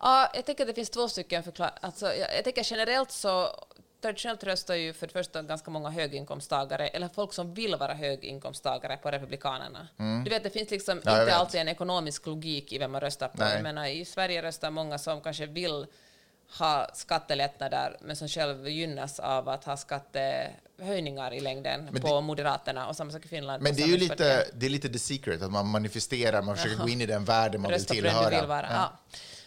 Ja, 0.00 0.30
jag 0.34 0.46
tänker 0.46 0.62
att 0.62 0.68
det 0.68 0.74
finns 0.74 0.90
två 0.90 1.08
stycken 1.08 1.42
förklaringar. 1.42 1.78
Alltså, 1.82 2.06
jag, 2.06 2.36
jag 2.36 2.44
tänker 2.44 2.66
generellt 2.70 3.10
så 3.10 3.64
traditionellt 4.00 4.44
röstar 4.44 4.74
ju 4.74 4.92
för 4.92 5.06
det 5.06 5.12
första 5.12 5.42
ganska 5.42 5.70
många 5.70 5.90
höginkomsttagare, 5.90 6.88
eller 6.88 7.08
folk 7.08 7.32
som 7.32 7.54
vill 7.54 7.76
vara 7.76 7.94
höginkomsttagare 7.94 8.96
på 8.96 9.10
Republikanerna. 9.10 9.88
Du 10.24 10.30
vet, 10.30 10.42
det 10.42 10.50
finns 10.50 10.70
liksom 10.70 11.00
Mm. 11.00 11.14
Ja, 11.14 11.20
inte 11.22 11.34
alltid 11.34 11.60
en 11.60 11.68
ekonomisk 11.68 12.26
logik 12.26 12.72
i 12.72 12.78
vem 12.78 12.92
man 12.92 13.00
röstar 13.00 13.28
på. 13.28 13.38
Nej. 13.38 13.54
Jag 13.54 13.62
menar, 13.62 13.86
I 13.86 14.04
Sverige 14.04 14.42
röstar 14.42 14.70
många 14.70 14.98
som 14.98 15.20
kanske 15.20 15.46
vill 15.46 15.86
ha 16.58 16.90
skattelättnader, 16.94 17.96
men 18.00 18.16
som 18.16 18.28
själv 18.28 18.68
gynnas 18.68 19.18
av 19.20 19.48
att 19.48 19.64
ha 19.64 19.76
skattehöjningar 19.76 21.34
i 21.34 21.40
längden 21.40 21.88
Men 21.92 22.02
på 22.02 22.20
Moderaterna 22.20 22.88
och 22.88 22.96
samma 22.96 23.12
sak 23.12 23.24
i 23.24 23.28
Finland. 23.28 23.62
Men 23.62 23.74
det 23.74 23.82
är 23.82 23.86
ju 23.86 23.96
lite, 23.96 24.46
det 24.54 24.66
är 24.66 24.70
lite 24.70 24.88
the 24.88 24.98
secret, 24.98 25.42
att 25.42 25.50
man 25.50 25.66
manifesterar, 25.66 26.42
man 26.42 26.56
försöker 26.56 26.82
gå 26.82 26.88
in 26.88 27.00
i 27.00 27.06
den 27.06 27.24
världen 27.24 27.60
man 27.60 27.70
vill 27.70 27.78
Rösta 27.78 27.94
på 27.94 28.00
den 28.00 28.10
tillhöra. 28.10 28.30
du 28.30 28.36
vill 28.36 28.46
vara. 28.46 28.66
Ja. 28.70 28.98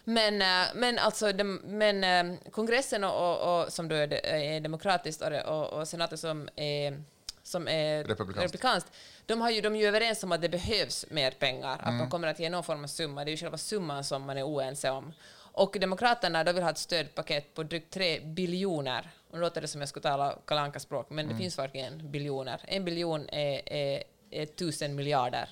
Men, 0.03 0.41
eh, 0.41 0.67
men, 0.75 0.99
alltså, 0.99 1.31
dem- 1.31 1.61
men 1.65 2.03
eh, 2.03 2.37
kongressen 2.51 3.03
och, 3.03 3.15
och, 3.41 3.61
och, 3.63 3.73
som 3.73 3.87
då 3.87 3.95
är, 3.95 4.07
de- 4.07 4.55
är 4.55 4.59
demokratiskt 4.59 5.21
och, 5.21 5.69
och, 5.73 5.87
senaten 5.87 6.17
som 6.17 6.49
är, 6.55 7.03
som 7.43 7.67
är 7.67 8.03
Republikanskt. 8.03 8.43
republikanskt, 8.43 8.91
de, 9.25 9.41
har 9.41 9.49
ju, 9.49 9.61
de 9.61 9.75
är 9.75 9.79
ju 9.79 9.85
överens 9.87 10.23
om 10.23 10.31
att 10.31 10.41
det 10.41 10.49
behövs 10.49 11.05
mer 11.09 11.31
pengar, 11.31 11.73
att 11.73 11.87
Mm. 11.87 11.97
de 11.99 12.09
kommer 12.09 12.27
att 12.27 12.39
ge 12.39 12.49
någon 12.49 12.63
form 12.63 12.83
av 12.83 12.87
summa. 12.87 13.23
Det 13.25 13.29
är 13.29 13.31
ju 13.33 13.37
själva 13.37 13.57
summan 13.57 14.03
som 14.03 14.21
man 14.21 14.37
är 14.37 14.43
oense 14.47 14.89
om. 14.89 15.13
Och 15.55 15.77
Demokraterna 15.79 16.43
de 16.43 16.53
vill 16.53 16.63
ha 16.63 16.69
ett 16.69 16.77
stödpaket 16.77 17.53
på 17.53 17.63
drygt 17.63 17.93
3 17.93 18.19
biljoner. 18.19 19.09
Nu 19.33 19.39
låter 19.39 19.61
det 19.61 19.67
som 19.67 19.81
jag 19.81 19.89
skulle 19.89 20.03
tala 20.03 20.37
Kalle 20.45 20.61
Anka-språk, 20.61 21.09
men 21.09 21.25
Mm. 21.25 21.37
det 21.37 21.43
finns 21.43 21.57
verkligen 21.59 22.11
biljoner. 22.11 22.61
En 22.67 22.85
biljon 22.85 23.29
är, 23.29 23.73
är, 23.73 24.03
är 24.31 24.45
tusen 24.45 24.95
miljarder. 24.95 25.49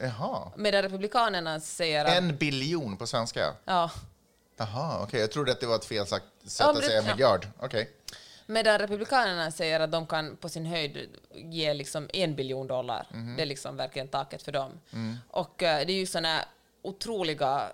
Jaha. 0.00 0.52
Medan 0.56 0.82
Republikanerna 0.82 1.60
säger 1.60 2.04
att... 2.04 2.16
En 2.16 2.36
biljon 2.36 2.96
på 2.96 3.06
svenska? 3.06 3.54
Ja, 3.64 3.90
Jaha, 4.56 5.02
okej. 5.02 5.20
Jag 5.20 5.30
trodde 5.30 5.52
att 5.52 5.60
det 5.60 5.66
var 5.66 5.76
ett 5.76 5.84
fel 5.84 6.06
sätt 6.06 6.22
Ja, 6.60 6.70
att 6.70 6.84
säga 6.84 7.02
ja. 7.02 7.10
miljard. 7.12 7.46
Okej. 7.60 7.90
Medan 8.46 8.78
Republikanerna 8.78 9.50
säger 9.50 9.80
att 9.80 9.92
de 9.92 10.06
kan 10.06 10.36
på 10.36 10.48
sin 10.48 10.66
höjd 10.66 11.08
ge 11.34 11.74
liksom 11.74 12.08
en 12.12 12.34
biljon 12.34 12.66
dollar. 12.66 13.06
Det 13.36 13.42
är 13.42 13.46
liksom 13.46 13.76
verkligen 13.76 14.08
taket 14.08 14.42
för 14.42 14.52
dem. 14.52 14.80
Och 15.30 15.62
eh, 15.62 15.86
det 15.86 15.92
är 15.92 15.96
ju 15.96 16.06
såna 16.06 16.44
otroliga 16.82 17.72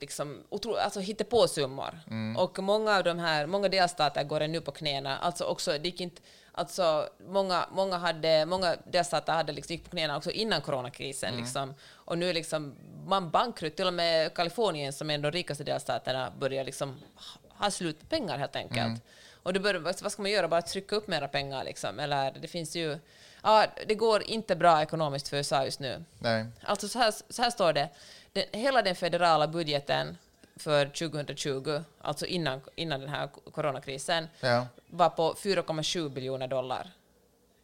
liksom, 0.00 0.42
otro, 0.48 0.74
alltså 0.74 1.00
hittepåsummor. 1.00 2.00
Och 2.36 2.58
många 2.58 2.96
av 2.96 3.04
de 3.04 3.18
här, 3.18 3.46
många 3.46 3.68
delstater 3.68 4.24
går 4.24 4.40
nu 4.40 4.60
på 4.60 4.72
knäna. 4.72 5.18
Alltså 5.18 5.44
också, 5.44 5.70
det 5.78 5.88
gick 5.88 6.00
inte, 6.00 6.22
alltså 6.58 7.08
många, 7.28 7.68
många, 7.72 7.96
hade, 7.96 8.46
många 8.46 8.76
delstater 8.84 9.32
hade 9.32 9.52
liksom, 9.52 9.74
gick 9.74 9.84
på 9.84 9.90
knäna 9.90 10.16
också 10.16 10.30
innan 10.30 10.60
coronakrisen. 10.60 11.36
Liksom. 11.36 11.74
Och 11.92 12.18
nu 12.18 12.30
är 12.30 12.34
liksom 12.34 12.74
man 13.06 13.30
bankrutt, 13.30 13.76
till 13.76 13.86
och 13.86 13.94
med 13.94 14.34
Kalifornien 14.34 14.92
som 14.92 15.10
är 15.10 15.14
en 15.14 15.24
av 15.24 15.32
de 15.32 15.38
rikaste 15.38 15.64
delstaterna 15.64 16.32
börjar 16.38 16.64
liksom 16.64 17.00
ha 17.48 17.70
slut 17.70 18.00
på 18.00 18.06
pengar 18.06 18.38
helt 18.38 18.56
enkelt. 18.56 19.02
Och 19.42 19.52
det 19.52 19.60
bör, 19.60 19.74
vad 19.74 20.02
vad 20.02 20.12
ska 20.12 20.22
man 20.22 20.30
göra? 20.30 20.48
Bara 20.48 20.62
trycka 20.62 20.96
upp 20.96 21.08
mera 21.08 21.28
pengar 21.28 21.64
liksom? 21.64 21.98
Eller 22.00 22.32
det 22.40 22.48
finns 22.48 22.76
ju... 22.76 22.98
Ja, 23.42 23.66
det 23.86 23.94
går 23.94 24.22
inte 24.22 24.56
bra 24.56 24.82
ekonomiskt 24.82 25.28
för 25.28 25.36
USA 25.36 25.64
just 25.64 25.80
nu. 25.80 26.04
Nej. 26.18 26.46
Alltså 26.62 26.88
så 26.88 26.98
här, 26.98 27.14
så 27.28 27.42
här 27.42 27.50
står 27.50 27.72
det. 27.72 27.88
Den, 28.32 28.44
hela 28.52 28.82
den 28.82 28.96
federala 28.96 29.46
budgeten 29.46 30.18
för 30.58 30.86
2020, 30.86 31.82
alltså 32.00 32.26
innan, 32.26 32.60
innan 32.74 33.00
den 33.00 33.08
här 33.08 33.28
coronakrisen, 33.52 34.26
Ja. 34.40 34.66
var 34.90 35.08
på 35.10 35.34
4,7 35.34 36.08
biljoner 36.08 36.48
dollar. 36.48 36.90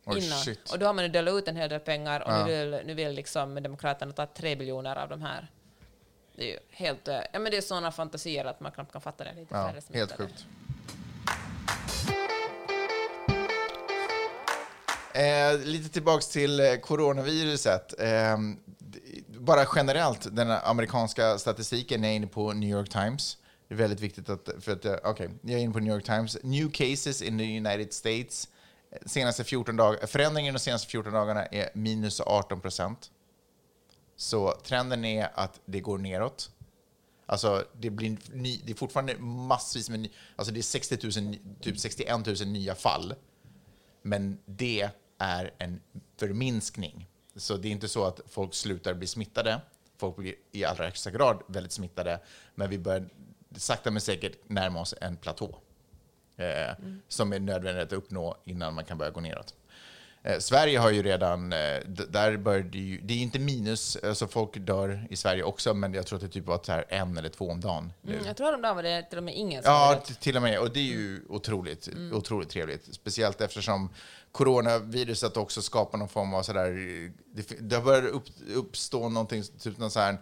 Oj, 0.06 0.26
innan. 0.26 0.38
shit. 0.38 0.70
Och 0.72 0.78
då 0.78 0.86
har 0.86 0.92
man 0.94 1.04
ju 1.04 1.10
delat 1.10 1.34
ut 1.34 1.48
en 1.48 1.56
hel 1.56 1.68
del 1.70 1.80
pengar 1.80 2.20
och 2.20 2.30
Ja. 2.32 2.46
nu 2.46 2.52
vill, 2.64 2.86
nu 2.86 2.94
vill 2.94 3.12
liksom 3.12 3.54
Demokraterna 3.62 4.12
ta 4.12 4.26
3 4.26 4.56
biljoner 4.56 4.96
av 4.96 5.08
de 5.08 5.22
här. 5.22 5.46
Det 6.36 6.42
är 6.42 6.46
ju 6.52 6.58
helt... 6.70 7.08
eh, 7.08 7.20
Ja, 7.32 7.38
men 7.38 7.44
det 7.52 7.56
är 7.56 7.60
sådana 7.60 7.92
fantasier 7.92 8.44
att 8.44 8.60
man 8.60 8.72
knappt 8.72 8.92
kan 8.92 9.00
fatta 9.00 9.24
det. 9.24 9.32
Lite 9.34 9.54
Ja, 9.54 9.72
helt 9.92 10.12
sjukt. 10.16 10.46
Eh, 15.14 15.58
lite 15.64 15.88
tillbaks 15.88 16.28
till 16.28 16.60
eh, 16.60 16.74
coronaviruset. 16.76 18.00
Eh, 18.00 18.38
bara 19.44 19.66
generellt, 19.76 20.36
den 20.36 20.50
amerikanska 20.50 21.38
statistiken, 21.38 22.04
är 22.04 22.12
inne 22.12 22.26
på 22.26 22.52
New 22.52 22.70
York 22.70 22.88
Times. 22.88 23.38
Det 23.68 23.74
är 23.74 23.78
väldigt 23.78 24.00
viktigt 24.00 24.28
att, 24.28 24.48
för 24.60 24.72
att, 24.72 24.84
eh, 24.84 24.94
okej, 25.04 25.30
jag 25.42 25.52
är 25.60 25.62
inne 25.62 25.72
på 25.72 25.80
New 25.80 25.94
York 25.94 26.04
Times. 26.04 26.38
New 26.42 26.70
cases 26.70 27.22
in 27.22 27.38
the 27.38 27.58
United 27.58 27.92
States. 27.92 28.48
Eh, 28.90 28.98
senaste 29.06 29.44
14 29.44 29.76
dag, 29.76 30.10
förändringen 30.10 30.54
de 30.54 30.60
senaste 30.60 30.88
14 30.88 31.12
dagarna 31.12 31.46
är 31.46 31.70
minus 31.74 32.20
18 32.20 32.60
procent. 32.60 33.10
Så 34.16 34.52
trenden 34.52 35.04
är 35.04 35.30
att 35.34 35.60
det 35.64 35.80
går 35.80 35.98
neråt. 35.98 36.50
Alltså, 37.26 37.64
det, 37.72 37.90
blir 37.90 38.18
ny, 38.32 38.60
det 38.64 38.72
är 38.72 38.76
fortfarande 38.76 39.18
massvis 39.18 39.90
med... 39.90 40.00
Ny, 40.00 40.10
alltså 40.36 40.54
det 40.54 40.60
är 40.60 40.62
60 40.62 41.20
000, 41.20 41.36
typ 41.60 41.78
61 41.78 42.26
000 42.26 42.48
nya 42.48 42.74
fall. 42.74 43.14
Men 44.02 44.38
det 44.46 44.90
är 45.18 45.54
en 45.58 45.80
förminskning. 46.18 47.08
Så 47.36 47.56
det 47.56 47.68
är 47.68 47.72
inte 47.72 47.88
så 47.88 48.04
att 48.04 48.20
folk 48.28 48.54
slutar 48.54 48.94
bli 48.94 49.06
smittade. 49.06 49.60
Folk 49.98 50.16
blir 50.16 50.34
i 50.52 50.64
allra 50.64 50.84
högsta 50.84 51.10
grad 51.10 51.42
väldigt 51.46 51.72
smittade. 51.72 52.20
Men 52.54 52.70
vi 52.70 52.78
börjar 52.78 53.08
sakta 53.56 53.90
men 53.90 54.00
säkert 54.00 54.38
närma 54.46 54.80
oss 54.80 54.94
en 55.00 55.16
platå. 55.16 55.58
Eh, 56.36 56.74
Som 57.08 57.32
är 57.32 57.38
nödvändigt 57.40 57.84
att 57.86 57.92
uppnå 57.92 58.36
innan 58.44 58.74
man 58.74 58.84
kan 58.84 58.98
börja 58.98 59.10
gå 59.10 59.20
neråt. 59.20 59.54
Eh, 60.22 60.38
Sverige 60.38 60.78
har 60.78 60.90
ju 60.90 61.02
redan, 61.02 61.52
eh, 61.52 61.80
där 61.86 62.36
börjar 62.36 62.60
det 62.62 62.78
ju, 62.78 63.00
det 63.00 63.14
är 63.14 63.18
inte 63.18 63.38
minus, 63.38 63.96
alltså 63.96 64.26
folk 64.26 64.56
dör 64.58 65.06
i 65.10 65.16
Sverige 65.16 65.42
också, 65.42 65.74
men 65.74 65.94
jag 65.94 66.06
tror 66.06 66.16
att 66.16 66.22
det 66.22 66.28
typ 66.28 66.46
var 66.46 66.60
så 66.62 66.72
här 66.72 66.84
en 66.88 67.18
eller 67.18 67.28
två 67.28 67.50
om 67.50 67.60
dagen 67.60 67.92
nu. 68.02 68.12
Mm, 68.14 68.26
jag 68.26 68.36
tror 68.36 68.46
häromdagen 68.46 68.76
var 68.76 68.82
det 68.82 69.02
till 69.02 69.18
och 69.18 69.24
med 69.24 69.34
ingen 69.36 69.62
som 69.62 69.72
Ja, 69.72 70.02
till 70.20 70.36
och 70.36 70.42
med. 70.42 70.58
Och 70.60 70.72
det 70.72 70.80
är 70.80 70.84
ju 70.84 71.20
otroligt, 71.28 71.88
Mm. 71.88 72.16
otroligt 72.16 72.48
trevligt. 72.48 72.94
Speciellt 72.94 73.40
eftersom 73.40 73.88
coronaviruset 74.34 75.36
också 75.36 75.62
skapar 75.62 75.98
någon 75.98 76.08
form 76.08 76.34
av 76.34 76.42
sådär... 76.42 76.70
Det, 77.34 77.56
det 77.60 77.76
har 77.76 77.82
börjat 77.82 78.04
upp, 78.04 78.24
uppstå 78.54 79.08
någonting, 79.08 79.42
typ 79.58 79.78
någon 79.78 79.90
sån 79.90 80.02
här 80.02 80.18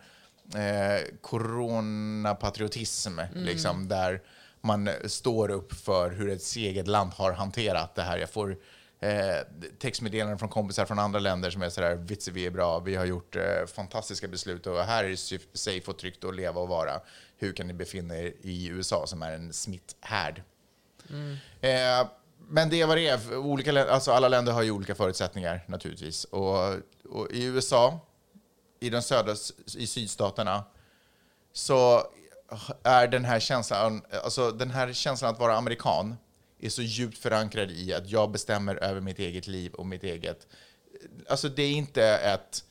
eh, 0.98 1.02
coronapatriotism, 1.20 3.18
Mm. 3.18 3.44
liksom, 3.44 3.88
där 3.88 4.22
man 4.60 4.88
står 5.06 5.50
upp 5.50 5.72
för 5.72 6.10
hur 6.10 6.30
ett 6.30 6.56
eget 6.56 6.86
land 6.88 7.12
har 7.12 7.32
hanterat 7.32 7.94
det 7.94 8.02
här. 8.02 8.18
Jag 8.18 8.30
får 8.30 8.56
eh, 9.00 9.36
textmeddelanden 9.78 10.38
från 10.38 10.48
kompisar 10.48 10.84
från 10.86 10.98
andra 10.98 11.18
länder 11.18 11.50
som 11.50 11.62
är 11.62 11.70
sådär, 11.70 11.94
vitsi 11.94 12.30
vi 12.30 12.46
är 12.46 12.50
bra, 12.50 12.78
vi 12.78 12.94
har 12.96 13.04
gjort 13.04 13.36
eh, 13.36 13.66
fantastiska 13.74 14.28
beslut 14.28 14.66
och 14.66 14.78
här 14.78 15.04
är 15.04 15.08
det 15.08 15.40
safe 15.58 15.90
och 15.90 15.98
tryggt 15.98 16.24
att 16.24 16.34
leva 16.34 16.60
och 16.60 16.68
vara. 16.68 17.00
Hur 17.38 17.52
kan 17.52 17.66
ni 17.66 17.72
befinna 17.72 18.16
er 18.18 18.32
i 18.42 18.66
USA 18.68 19.06
som 19.06 19.22
är 19.22 19.32
en 19.32 19.52
smitthärd? 19.52 20.42
Eh, 21.60 22.06
men 22.52 22.70
det 22.70 22.80
är 22.80 22.86
vad 22.86 22.96
det 22.96 23.08
är. 23.08 23.36
Olika, 23.36 23.90
alltså 23.90 24.12
alla 24.12 24.28
länder 24.28 24.52
har 24.52 24.62
ju 24.62 24.70
olika 24.70 24.94
förutsättningar 24.94 25.64
naturligtvis. 25.66 26.24
Och, 26.24 26.74
och 27.10 27.30
i 27.30 27.44
USA, 27.44 28.00
i 28.80 28.90
de 28.90 29.02
södra, 29.02 29.34
i 29.76 29.86
sydstaterna, 29.86 30.64
så 31.52 32.02
är 32.82 33.08
den 33.08 33.24
här 33.24 33.40
känslan, 33.40 34.02
alltså 34.24 34.50
den 34.50 34.70
här 34.70 34.92
känslan 34.92 35.34
att 35.34 35.40
vara 35.40 35.56
amerikan 35.56 36.16
är 36.60 36.68
så 36.68 36.82
djupt 36.82 37.18
förankrad 37.18 37.70
i 37.70 37.94
att 37.94 38.10
jag 38.10 38.30
bestämmer 38.30 38.76
över 38.76 39.00
mitt 39.00 39.18
eget 39.18 39.46
liv 39.46 39.72
och 39.74 39.86
mitt 39.86 40.04
eget... 40.04 40.46
Alltså 41.28 41.48
det 41.48 41.62
är 41.62 41.72
inte 41.72 42.04
ett, 42.04 42.64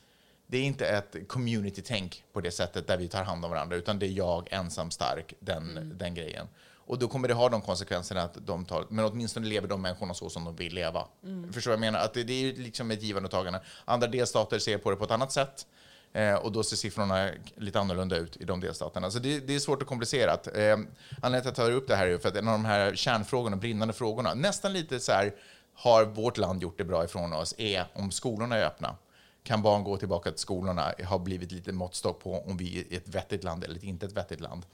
det 0.46 0.58
är 0.58 0.62
inte 0.62 0.86
ett 0.86 1.16
community-tänk 1.28 2.24
på 2.32 2.40
det 2.40 2.50
sättet 2.50 2.86
där 2.86 2.96
vi 2.96 3.08
tar 3.08 3.24
hand 3.24 3.44
om 3.44 3.50
varandra, 3.50 3.76
utan 3.76 3.98
det 3.98 4.06
är 4.06 4.12
jag 4.12 4.48
ensam 4.50 4.90
stark, 4.90 5.34
den, 5.40 5.92
den 5.98 6.14
grejen. 6.14 6.48
Och 6.92 6.98
då 6.98 7.08
kommer 7.08 7.28
det 7.28 7.34
ha 7.34 7.48
de 7.48 7.60
konsekvenserna 7.60 8.22
att 8.22 8.46
de 8.46 8.64
tar, 8.64 8.86
men 8.88 9.04
åtminstone 9.04 9.46
lever 9.46 9.68
de 9.68 9.82
människorna 9.82 10.14
så 10.14 10.30
som 10.30 10.44
de 10.44 10.56
vill 10.56 10.74
leva. 10.74 11.06
Förstår 11.52 11.70
vad 11.70 11.76
jag 11.76 11.80
menar? 11.80 12.00
Att 12.00 12.14
det, 12.14 12.24
det 12.24 12.32
är 12.32 12.52
liksom 12.56 12.90
ett 12.90 13.02
givande 13.02 13.26
och 13.26 13.30
tagande. 13.30 13.60
Andra 13.84 14.06
delstater 14.06 14.58
ser 14.58 14.78
på 14.78 14.90
det 14.90 14.96
på 14.96 15.04
ett 15.04 15.10
annat 15.10 15.32
sätt. 15.32 15.66
Eh, 16.12 16.34
och 16.34 16.52
då 16.52 16.62
ser 16.62 16.76
siffrorna 16.76 17.30
lite 17.56 17.80
annorlunda 17.80 18.16
ut 18.16 18.36
i 18.36 18.44
de 18.44 18.60
delstaterna. 18.60 19.10
Så 19.10 19.18
det, 19.18 19.40
det 19.40 19.54
är 19.54 19.58
svårt 19.58 19.82
och 19.82 19.88
komplicerat. 19.88 20.46
Eh, 20.46 20.52
anledningen 20.52 20.88
till 21.20 21.36
att 21.36 21.44
jag 21.44 21.54
tar 21.54 21.70
upp 21.70 21.88
det 21.88 21.96
här 21.96 22.06
är 22.06 22.18
för 22.18 22.28
att 22.28 22.36
en 22.36 22.48
av 22.48 22.52
de 22.52 22.64
här 22.64 22.94
kärnfrågorna, 22.94 23.56
brinnande 23.56 23.94
frågorna, 23.94 24.34
nästan 24.34 24.72
lite 24.72 25.00
så 25.00 25.12
här, 25.12 25.34
har 25.74 26.04
vårt 26.04 26.38
land 26.38 26.62
gjort 26.62 26.78
det 26.78 26.84
bra 26.84 27.04
ifrån 27.04 27.32
oss, 27.32 27.54
är 27.58 27.84
om 27.92 28.10
skolorna 28.10 28.56
är 28.56 28.66
öppna. 28.66 28.96
Kan 29.44 29.62
barn 29.62 29.84
gå 29.84 29.96
tillbaka 29.96 30.30
till 30.30 30.40
skolorna? 30.40 30.92
Har 31.04 31.18
blivit 31.18 31.52
lite 31.52 31.72
måttstock 31.72 32.22
på 32.22 32.44
om 32.46 32.56
vi 32.56 32.86
är 32.90 32.96
ett 32.96 33.08
vettigt 33.08 33.44
land 33.44 33.64
eller 33.64 33.84
inte 33.84 34.06
ett 34.06 34.12
vettigt 34.12 34.40
land. 34.40 34.66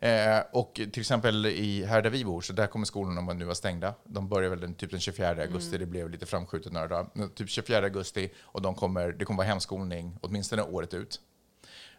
Eh, 0.00 0.40
och 0.52 0.74
till 0.74 1.00
exempel 1.00 1.46
i, 1.46 1.84
här 1.84 2.02
där 2.02 2.10
vi 2.10 2.24
bor, 2.24 2.40
så 2.40 2.52
där 2.52 2.66
kommer 2.66 2.86
skolorna 2.86 3.32
nu 3.32 3.44
vara 3.44 3.54
stängda. 3.54 3.94
De 4.04 4.28
börjar 4.28 4.50
väl 4.50 4.60
den, 4.60 4.74
typ 4.74 4.90
den 4.90 5.00
24 5.00 5.28
augusti, 5.28 5.78
det 5.78 5.86
blev 5.86 6.10
lite 6.10 6.26
framskjutet 6.26 6.72
några 6.72 6.88
dagar. 6.88 7.28
Typ 7.34 7.48
24 7.48 7.78
augusti 7.78 8.30
och 8.38 8.62
de 8.62 8.74
kommer, 8.74 9.12
det 9.12 9.24
kommer 9.24 9.36
vara 9.36 9.46
hemskolning 9.46 10.18
åtminstone 10.20 10.62
året 10.62 10.94
ut. 10.94 11.20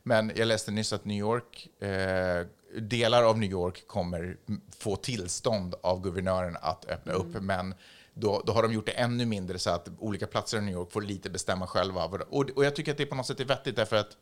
Men 0.03 0.31
jag 0.35 0.47
läste 0.47 0.71
nyss 0.71 0.93
att 0.93 1.05
New 1.05 1.17
York, 1.17 1.81
eh, 1.83 2.45
delar 2.81 3.23
av 3.23 3.39
New 3.39 3.51
York 3.51 3.87
kommer 3.87 4.37
få 4.77 4.95
tillstånd 4.95 5.75
av 5.83 6.01
guvernören 6.01 6.57
att 6.61 6.85
öppna 6.89 7.13
upp, 7.13 7.41
men 7.41 7.73
då, 8.13 8.43
då 8.45 8.53
har 8.53 8.63
de 8.63 8.73
gjort 8.73 8.85
det 8.85 8.91
ännu 8.91 9.25
mindre 9.25 9.59
så 9.59 9.69
att 9.69 9.87
olika 9.99 10.27
platser 10.27 10.57
i 10.57 10.61
New 10.61 10.73
York 10.73 10.91
får 10.91 11.01
lite 11.01 11.29
bestämma 11.29 11.67
själva. 11.67 12.05
Och, 12.05 12.49
och 12.49 12.65
jag 12.65 12.75
tycker 12.75 12.91
att 12.91 12.97
det 12.97 13.05
på 13.05 13.15
något 13.15 13.27
sätt 13.27 13.39
är 13.39 13.45
vettigt 13.45 13.75
därför 13.75 13.95
att 13.95 14.17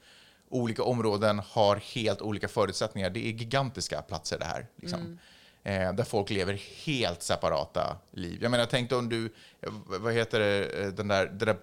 olika 0.49 0.83
områden 0.83 1.39
har 1.39 1.75
helt 1.75 2.21
olika 2.21 2.47
förutsättningar. 2.47 3.09
Det 3.09 3.19
är 3.19 3.31
gigantiska 3.31 4.01
platser 4.01 4.39
det 4.39 4.45
här. 4.45 4.67
Liksom. 4.75 5.19
Eh, 5.63 5.93
där 5.93 6.03
folk 6.03 6.29
lever 6.29 6.61
helt 6.85 7.21
separata 7.23 7.97
liv. 8.11 8.39
Jag 8.41 8.51
menar, 8.51 8.65
tänk 8.65 8.91
om 8.91 9.09
du, 9.09 9.25
eh, 9.61 9.69
vad 9.85 10.13
heter 10.13 10.39
det, 10.39 10.65
eh, 10.81 10.87
den 10.87 11.07
där, 11.07 11.25
den 11.25 11.39
där, 11.47 11.57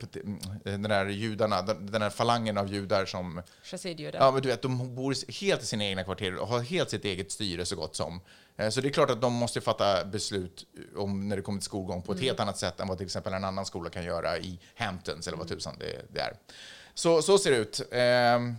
den 0.64 0.82
där 0.82 1.06
judarna, 1.06 1.62
den, 1.62 1.86
den 1.90 2.00
där 2.00 2.10
falangen 2.10 2.58
av 2.58 2.72
judar 2.72 3.06
som 3.06 3.42
Chassidio 3.62 4.10
där. 4.10 4.18
Ja, 4.18 4.30
men 4.30 4.42
du 4.42 4.48
vet, 4.48 4.62
de 4.62 4.94
bor 4.94 5.40
helt 5.40 5.62
i 5.62 5.66
sina 5.66 5.84
egna 5.84 6.04
kvarter 6.04 6.34
och 6.36 6.48
har 6.48 6.60
helt 6.60 6.90
sitt 6.90 7.04
eget 7.04 7.32
styre 7.32 7.66
så 7.66 7.76
gott 7.76 7.96
som. 7.96 8.20
Eh, 8.56 8.68
Så 8.68 8.80
det 8.80 8.88
är 8.88 8.92
klart 8.92 9.10
att 9.10 9.20
de 9.20 9.32
måste 9.32 9.60
fatta 9.60 10.04
beslut 10.04 10.66
om 10.96 11.28
när 11.28 11.36
det 11.36 11.42
kommer 11.42 11.58
till 11.58 11.64
skolgång 11.66 12.02
på 12.02 12.12
ett 12.12 12.20
helt 12.20 12.40
annat 12.40 12.58
sätt 12.58 12.80
än 12.80 12.88
vad 12.88 12.98
till 12.98 13.06
exempel 13.06 13.32
en 13.32 13.44
annan 13.44 13.66
skola 13.66 13.90
kan 13.90 14.04
göra 14.04 14.38
i 14.38 14.58
Hamptons 14.74 15.26
eller 15.28 15.38
vad 15.38 15.48
tusan 15.48 15.76
det, 15.78 16.02
det 16.12 16.20
är. 16.20 16.32
Så, 16.94 17.22
så 17.22 17.38
ser 17.38 17.50
det 17.50 17.56
ut. 17.56 17.80
Ehm, 17.92 18.56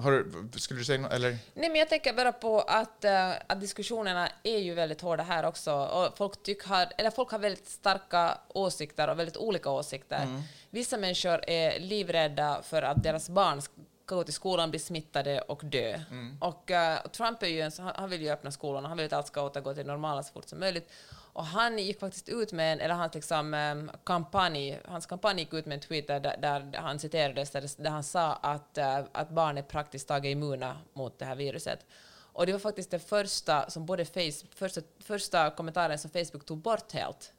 har 0.00 0.58
skulle 0.58 0.80
du 0.80 0.84
säga 0.84 1.00
något? 1.00 1.12
Eller? 1.12 1.30
Nej, 1.30 1.68
men 1.68 1.74
jag 1.74 1.88
tänker 1.88 2.12
bara 2.12 2.32
på 2.32 2.60
att, 2.60 3.04
eh, 3.04 3.30
att 3.46 3.60
diskussionerna 3.60 4.28
är 4.42 4.58
ju 4.58 4.74
väldigt 4.74 5.00
hårda 5.00 5.22
här 5.22 5.44
också. 5.46 5.72
Och 5.72 6.18
folk, 6.18 6.42
tyck 6.42 6.64
har, 6.64 6.86
eller 6.98 7.10
folk 7.10 7.30
har 7.30 7.38
väldigt 7.38 7.68
starka 7.68 8.38
åsikter 8.48 9.08
och 9.08 9.18
väldigt 9.18 9.36
olika 9.36 9.70
åsikter. 9.70 10.42
Vissa 10.70 10.96
människor 10.96 11.50
är 11.50 11.80
livrädda 11.80 12.62
för 12.62 12.82
att 12.82 13.02
deras 13.02 13.28
barn 13.30 13.62
ska 13.62 13.72
gå 14.16 14.24
till 14.24 14.34
skolan, 14.34 14.70
bli 14.70 14.78
smittade 14.78 15.40
och 15.40 15.60
dö. 15.64 16.00
Och 16.40 16.70
eh, 16.70 16.98
Trump 17.02 17.42
är 17.42 17.46
ju 17.46 17.60
en, 17.60 17.72
han 17.78 17.92
han 17.96 18.10
vill 18.10 18.22
ju 18.22 18.30
öppna 18.30 18.50
skolorna, 18.50 18.88
han 18.88 18.96
vill 18.96 19.06
att 19.06 19.12
allt 19.12 19.26
ska 19.26 19.42
återgå 19.42 19.74
till 19.74 19.86
det 19.86 19.92
normala 19.92 20.22
så 20.22 20.32
fort 20.32 20.48
som 20.48 20.60
möjligt. 20.60 20.90
Och 21.32 21.46
han 21.46 21.78
gick 21.78 22.00
faktiskt 22.00 22.28
ut 22.28 22.52
med 22.52 22.72
en, 22.72 22.80
eller 22.80 22.94
hans 22.94 23.14
liksom, 23.14 23.54
em, 23.54 23.90
kampanj, 24.04 24.78
hans 24.84 25.06
kampanj 25.06 25.40
gick 25.40 25.54
ut 25.54 25.66
med 25.66 25.74
en 25.74 25.80
tweet 25.80 26.06
där, 26.06 26.20
där, 26.20 26.72
han 26.74 26.98
citerades, 26.98 27.50
där, 27.50 27.82
där 27.82 27.90
han 27.90 28.04
sa 28.04 28.32
att, 28.32 28.78
eh, 28.78 28.98
att 29.12 29.30
barn 29.30 29.58
är 29.58 29.62
praktiskt 29.62 30.08
taget 30.08 30.30
immuna 30.30 30.78
mot 30.92 31.18
det 31.18 31.24
här 31.24 31.36
viruset. 31.36 31.86
Och 32.32 32.46
det 32.46 32.52
var 32.52 32.58
faktiskt 32.58 32.90
det 32.90 32.98
första, 32.98 33.70
som 33.70 33.86
både 33.86 34.04
face, 34.04 34.46
första, 34.54 34.80
första 34.98 35.50
kommentaren 35.50 35.98
som 35.98 36.10
Facebook 36.10 36.44
tog 36.44 36.58
bort 36.58 36.92
helt. 36.92 37.32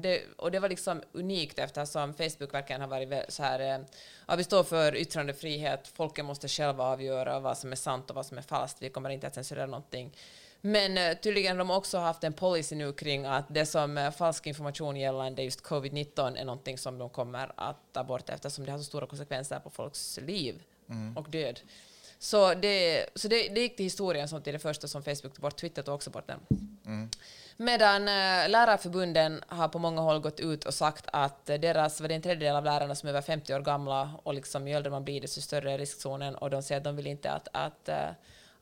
Det, 0.00 0.22
och 0.36 0.50
det 0.50 0.58
var 0.58 0.68
liksom 0.68 1.02
unikt 1.12 1.58
eftersom 1.58 2.14
Facebook 2.14 2.54
verkligen 2.54 2.80
har 2.80 2.88
varit 2.88 3.32
så 3.32 3.42
här, 3.42 3.60
eh, 3.60 3.86
ja, 4.26 4.36
vi 4.36 4.44
står 4.44 4.64
för 4.64 4.96
yttrandefrihet, 4.96 5.88
folket 5.88 6.24
måste 6.24 6.48
själva 6.48 6.84
avgöra 6.84 7.40
vad 7.40 7.58
som 7.58 7.72
är 7.72 7.76
sant 7.76 8.10
och 8.10 8.16
vad 8.16 8.26
som 8.26 8.38
är 8.38 8.42
falskt, 8.42 8.82
vi 8.82 8.90
kommer 8.90 9.10
inte 9.10 9.26
att 9.26 9.34
censurera 9.34 9.66
någonting. 9.66 10.12
Men 10.66 10.98
eh, 10.98 11.16
tydligen 11.16 11.56
har 11.56 11.58
de 11.58 11.70
också 11.70 11.98
haft 11.98 12.24
en 12.24 12.32
policy 12.32 12.76
nu 12.76 12.92
kring 12.92 13.24
att 13.24 13.44
det 13.48 13.66
som 13.66 13.98
är 13.98 14.10
falsk 14.10 14.46
information 14.46 14.96
gällande 14.96 15.42
just 15.42 15.62
covid-19 15.62 16.36
är 16.36 16.44
någonting 16.44 16.78
som 16.78 16.98
de 16.98 17.10
kommer 17.10 17.52
att 17.56 17.76
ta 17.92 18.04
bort 18.04 18.30
eftersom 18.30 18.64
det 18.64 18.70
har 18.70 18.78
så 18.78 18.84
stora 18.84 19.06
konsekvenser 19.06 19.58
på 19.58 19.70
folks 19.70 20.18
liv 20.22 20.62
och 21.16 21.30
död. 21.30 21.60
Så, 22.18 22.54
det, 22.54 23.06
så 23.14 23.28
det, 23.28 23.48
det 23.48 23.60
gick 23.60 23.76
till 23.76 23.86
historien 23.86 24.28
som 24.28 24.42
till 24.42 24.52
det 24.52 24.58
första 24.58 24.88
som 24.88 25.02
Facebook 25.02 25.34
tog 25.34 25.40
bort, 25.40 25.56
Twitter 25.56 25.82
tog 25.82 25.94
också 25.94 26.10
bort 26.10 26.26
den. 26.26 26.40
Medan 27.56 28.02
eh, 28.02 28.48
lärarförbunden 28.48 29.44
har 29.48 29.68
på 29.68 29.78
många 29.78 30.00
håll 30.00 30.20
gått 30.20 30.40
ut 30.40 30.64
och 30.64 30.74
sagt 30.74 31.04
att 31.12 31.50
eh, 31.50 31.60
deras, 31.60 32.00
var 32.00 32.08
det 32.08 32.14
en 32.14 32.22
tredjedel 32.22 32.56
av 32.56 32.64
lärarna 32.64 32.94
som 32.94 33.06
är 33.06 33.10
över 33.10 33.22
50 33.22 33.54
år 33.54 33.60
gamla 33.60 34.10
och 34.22 34.34
liksom 34.34 34.68
ju 34.68 34.74
äldre 34.74 34.90
man 34.90 35.04
blir 35.04 35.20
desto 35.20 35.40
större 35.40 35.72
är 35.72 35.78
riskzonen 35.78 36.34
och 36.34 36.50
de 36.50 36.62
säger 36.62 36.78
att 36.78 36.84
de 36.84 36.96
vill 36.96 37.06
inte 37.06 37.30
att, 37.30 37.48
att, 37.52 37.88
eh, 37.88 38.08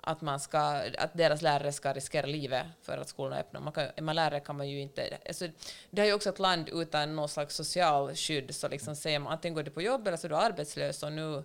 att, 0.05 0.21
man 0.21 0.41
ska, 0.41 0.59
att 0.99 1.15
deras 1.15 1.43
lärare 1.43 1.73
ska 1.73 1.93
riskera 1.93 2.27
livet 2.27 2.67
för 2.83 2.99
att 2.99 3.09
skolorna 3.09 3.37
öppnar. 3.37 3.61
Man 3.61 3.73
kan, 3.73 3.87
är 3.97 4.03
man 4.03 4.17
lärare 4.17 4.41
kan 4.41 4.57
man 4.57 4.69
ju 4.69 4.81
inte... 4.81 5.19
Alltså, 5.27 5.49
det 5.91 6.03
är 6.03 6.07
ju 6.07 6.13
också 6.13 6.29
ett 6.29 6.39
land 6.39 6.69
utan 6.69 7.17
någon 7.17 7.29
slags 7.29 7.55
socialskydd 7.55 8.55
så 8.55 8.69
liksom 8.69 8.97
säger 8.97 9.19
man 9.19 9.33
antingen 9.33 9.55
går 9.55 9.63
du 9.63 9.71
på 9.71 9.83
jobb 9.83 10.07
eller 10.07 10.17
så 10.17 10.27
är 10.27 10.29
du 10.29 10.37
arbetslös 10.37 11.03
och 11.03 11.13
nu 11.13 11.45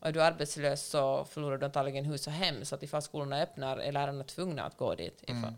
är 0.00 0.12
du 0.12 0.22
arbetslös 0.22 0.86
så 0.86 1.24
förlorar 1.24 1.58
du 1.58 1.66
antagligen 1.66 2.04
hus 2.04 2.26
och 2.26 2.32
hem 2.32 2.64
så 2.64 2.74
att 2.74 2.82
ifall 2.82 3.02
skolorna 3.02 3.42
öppnar 3.42 3.76
är 3.76 3.92
lärarna 3.92 4.24
tvungna 4.24 4.64
att 4.64 4.76
gå 4.76 4.94
dit. 4.94 5.22
Ifall. 5.22 5.54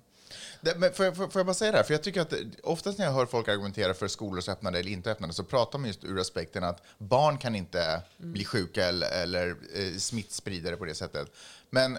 Det, 0.61 0.75
men 0.77 0.93
får, 0.93 1.05
jag, 1.05 1.17
får, 1.17 1.29
får 1.29 1.39
jag 1.39 1.47
bara 1.47 1.55
säga 1.55 1.71
det 1.73 1.77
här? 1.77 1.85
För 1.85 1.95
jag 1.95 2.03
tycker 2.03 2.21
att 2.21 2.35
oftast 2.63 2.99
när 2.99 3.05
jag 3.05 3.13
hör 3.13 3.27
folk 3.27 3.49
argumentera 3.49 3.95
för 3.95 4.09
skolors 4.09 4.49
öppnande 4.49 4.79
eller 4.79 4.91
inte 4.91 5.11
öppnande 5.11 5.35
så 5.35 5.45
pratar 5.45 5.79
man 5.79 5.89
just 5.89 6.05
ur 6.05 6.21
aspekten 6.21 6.65
att 6.65 6.83
barn 6.99 7.39
kan 7.39 7.55
inte 7.55 8.03
bli 8.17 8.45
sjuka 8.45 8.85
eller, 8.85 9.23
eller 9.23 9.57
eh, 9.75 9.97
smittspridare 9.97 10.77
på 10.77 10.85
det 10.85 10.95
sättet. 10.95 11.29
Men 11.71 11.99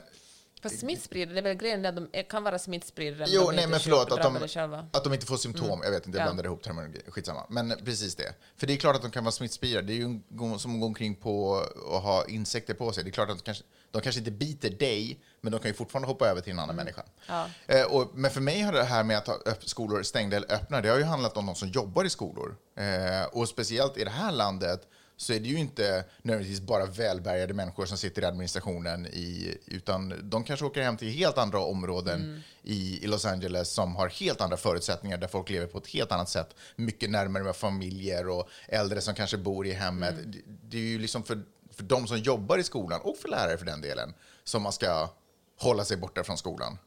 Fast 0.61 0.79
smittspridare, 0.79 1.33
det 1.33 1.39
är 1.39 1.43
väl 1.43 1.57
grejen 1.57 1.85
att 1.85 1.95
de 1.95 2.23
kan 2.29 2.43
vara 2.43 2.59
smittspridare 2.59 3.25
Jo, 3.29 3.41
de 3.49 3.55
nej, 3.55 3.67
men 3.67 3.79
förlåt, 3.79 4.11
att 4.11 4.21
de, 4.21 4.47
själva. 4.47 4.87
att 4.93 5.03
de 5.03 5.13
inte 5.13 5.25
får 5.25 5.37
symptom. 5.37 5.81
Jag 5.83 5.91
vet 5.91 6.05
inte, 6.05 6.17
jag 6.17 6.23
Ja. 6.23 6.27
blandade 6.27 6.47
ihop 6.47 6.63
terminologi. 6.63 7.01
Skitsamma. 7.07 7.45
Men 7.49 7.73
precis 7.85 8.15
det. 8.15 8.33
För 8.57 8.67
det 8.67 8.73
är 8.73 8.77
klart 8.77 8.95
att 8.95 9.01
de 9.01 9.11
kan 9.11 9.23
vara 9.23 9.31
smittspridare. 9.31 9.81
Det 9.81 9.93
är 9.93 9.95
ju 9.95 10.19
som 10.59 10.73
att 10.73 10.79
gå 10.79 10.85
omkring 10.85 11.15
på 11.15 11.49
och 11.85 12.01
ha 12.01 12.25
insekter 12.27 12.73
på 12.73 12.91
sig. 12.91 13.03
Det 13.03 13.09
är 13.09 13.11
klart 13.11 13.29
att 13.29 13.37
de 13.37 13.43
kanske, 13.43 13.63
de 13.91 14.01
kanske 14.01 14.19
inte 14.19 14.31
biter 14.31 14.69
dig, 14.69 15.19
men 15.41 15.51
de 15.51 15.59
kan 15.59 15.69
ju 15.71 15.73
fortfarande 15.75 16.07
hoppa 16.07 16.27
över 16.27 16.41
till 16.41 16.51
en 16.53 16.59
annan 16.59 16.75
människa. 16.75 17.03
Ja. 17.27 17.47
Eh, 17.67 17.83
och, 17.85 18.11
men 18.13 18.31
för 18.31 18.41
mig 18.41 18.61
har 18.61 18.73
det 18.73 18.83
här 18.83 19.03
med 19.03 19.17
att 19.17 19.27
ha 19.27 19.37
skolor 19.59 20.03
stängda 20.03 20.37
eller 20.37 20.53
öppna, 20.53 20.81
det 20.81 20.89
har 20.89 20.97
ju 20.97 21.03
handlat 21.03 21.37
om 21.37 21.45
de 21.45 21.55
som 21.55 21.67
jobbar 21.69 22.03
i 22.05 22.09
skolor. 22.09 22.55
Eh, 22.75 23.23
och 23.31 23.49
speciellt 23.49 23.97
i 23.97 24.03
det 24.03 24.09
här 24.09 24.31
landet 24.31 24.87
så 25.21 25.33
är 25.33 25.39
det 25.39 25.47
ju 25.47 25.59
inte 25.59 26.05
nödvändigtvis 26.21 26.61
bara 26.61 26.85
välbärgade 26.85 27.53
människor 27.53 27.85
som 27.85 27.97
sitter 27.97 28.21
i 28.21 28.25
administrationen, 28.25 29.05
i, 29.05 29.57
utan 29.65 30.29
de 30.29 30.43
kanske 30.43 30.65
åker 30.65 30.81
hem 30.81 30.97
till 30.97 31.09
helt 31.09 31.37
andra 31.37 31.59
områden 31.59 32.43
i, 32.63 33.03
i 33.03 33.07
Los 33.07 33.25
Angeles 33.25 33.69
som 33.69 33.95
har 33.95 34.09
helt 34.09 34.41
andra 34.41 34.57
förutsättningar, 34.57 35.17
där 35.17 35.27
folk 35.27 35.49
lever 35.49 35.67
på 35.67 35.77
ett 35.77 35.87
helt 35.87 36.11
annat 36.11 36.29
sätt, 36.29 36.55
mycket 36.75 37.09
närmare 37.09 37.43
med 37.43 37.55
familjer 37.55 38.27
och 38.27 38.49
äldre 38.67 39.01
som 39.01 39.15
kanske 39.15 39.37
bor 39.37 39.67
i 39.67 39.71
hemmet. 39.71 40.15
Det, 40.25 40.39
det 40.45 40.77
är 40.77 40.81
ju 40.81 40.99
liksom 40.99 41.23
för, 41.23 41.41
för 41.71 41.83
de 41.83 42.07
som 42.07 42.17
jobbar 42.17 42.57
i 42.57 42.63
skolan, 42.63 43.01
och 43.01 43.17
för 43.17 43.29
lärare 43.29 43.57
för 43.57 43.65
den 43.65 43.81
delen, 43.81 44.13
som 44.43 44.61
man 44.61 44.73
ska 44.73 45.09
hålla 45.59 45.85
sig 45.85 45.97
borta 45.97 46.23
från 46.23 46.37
skolan. 46.37 46.77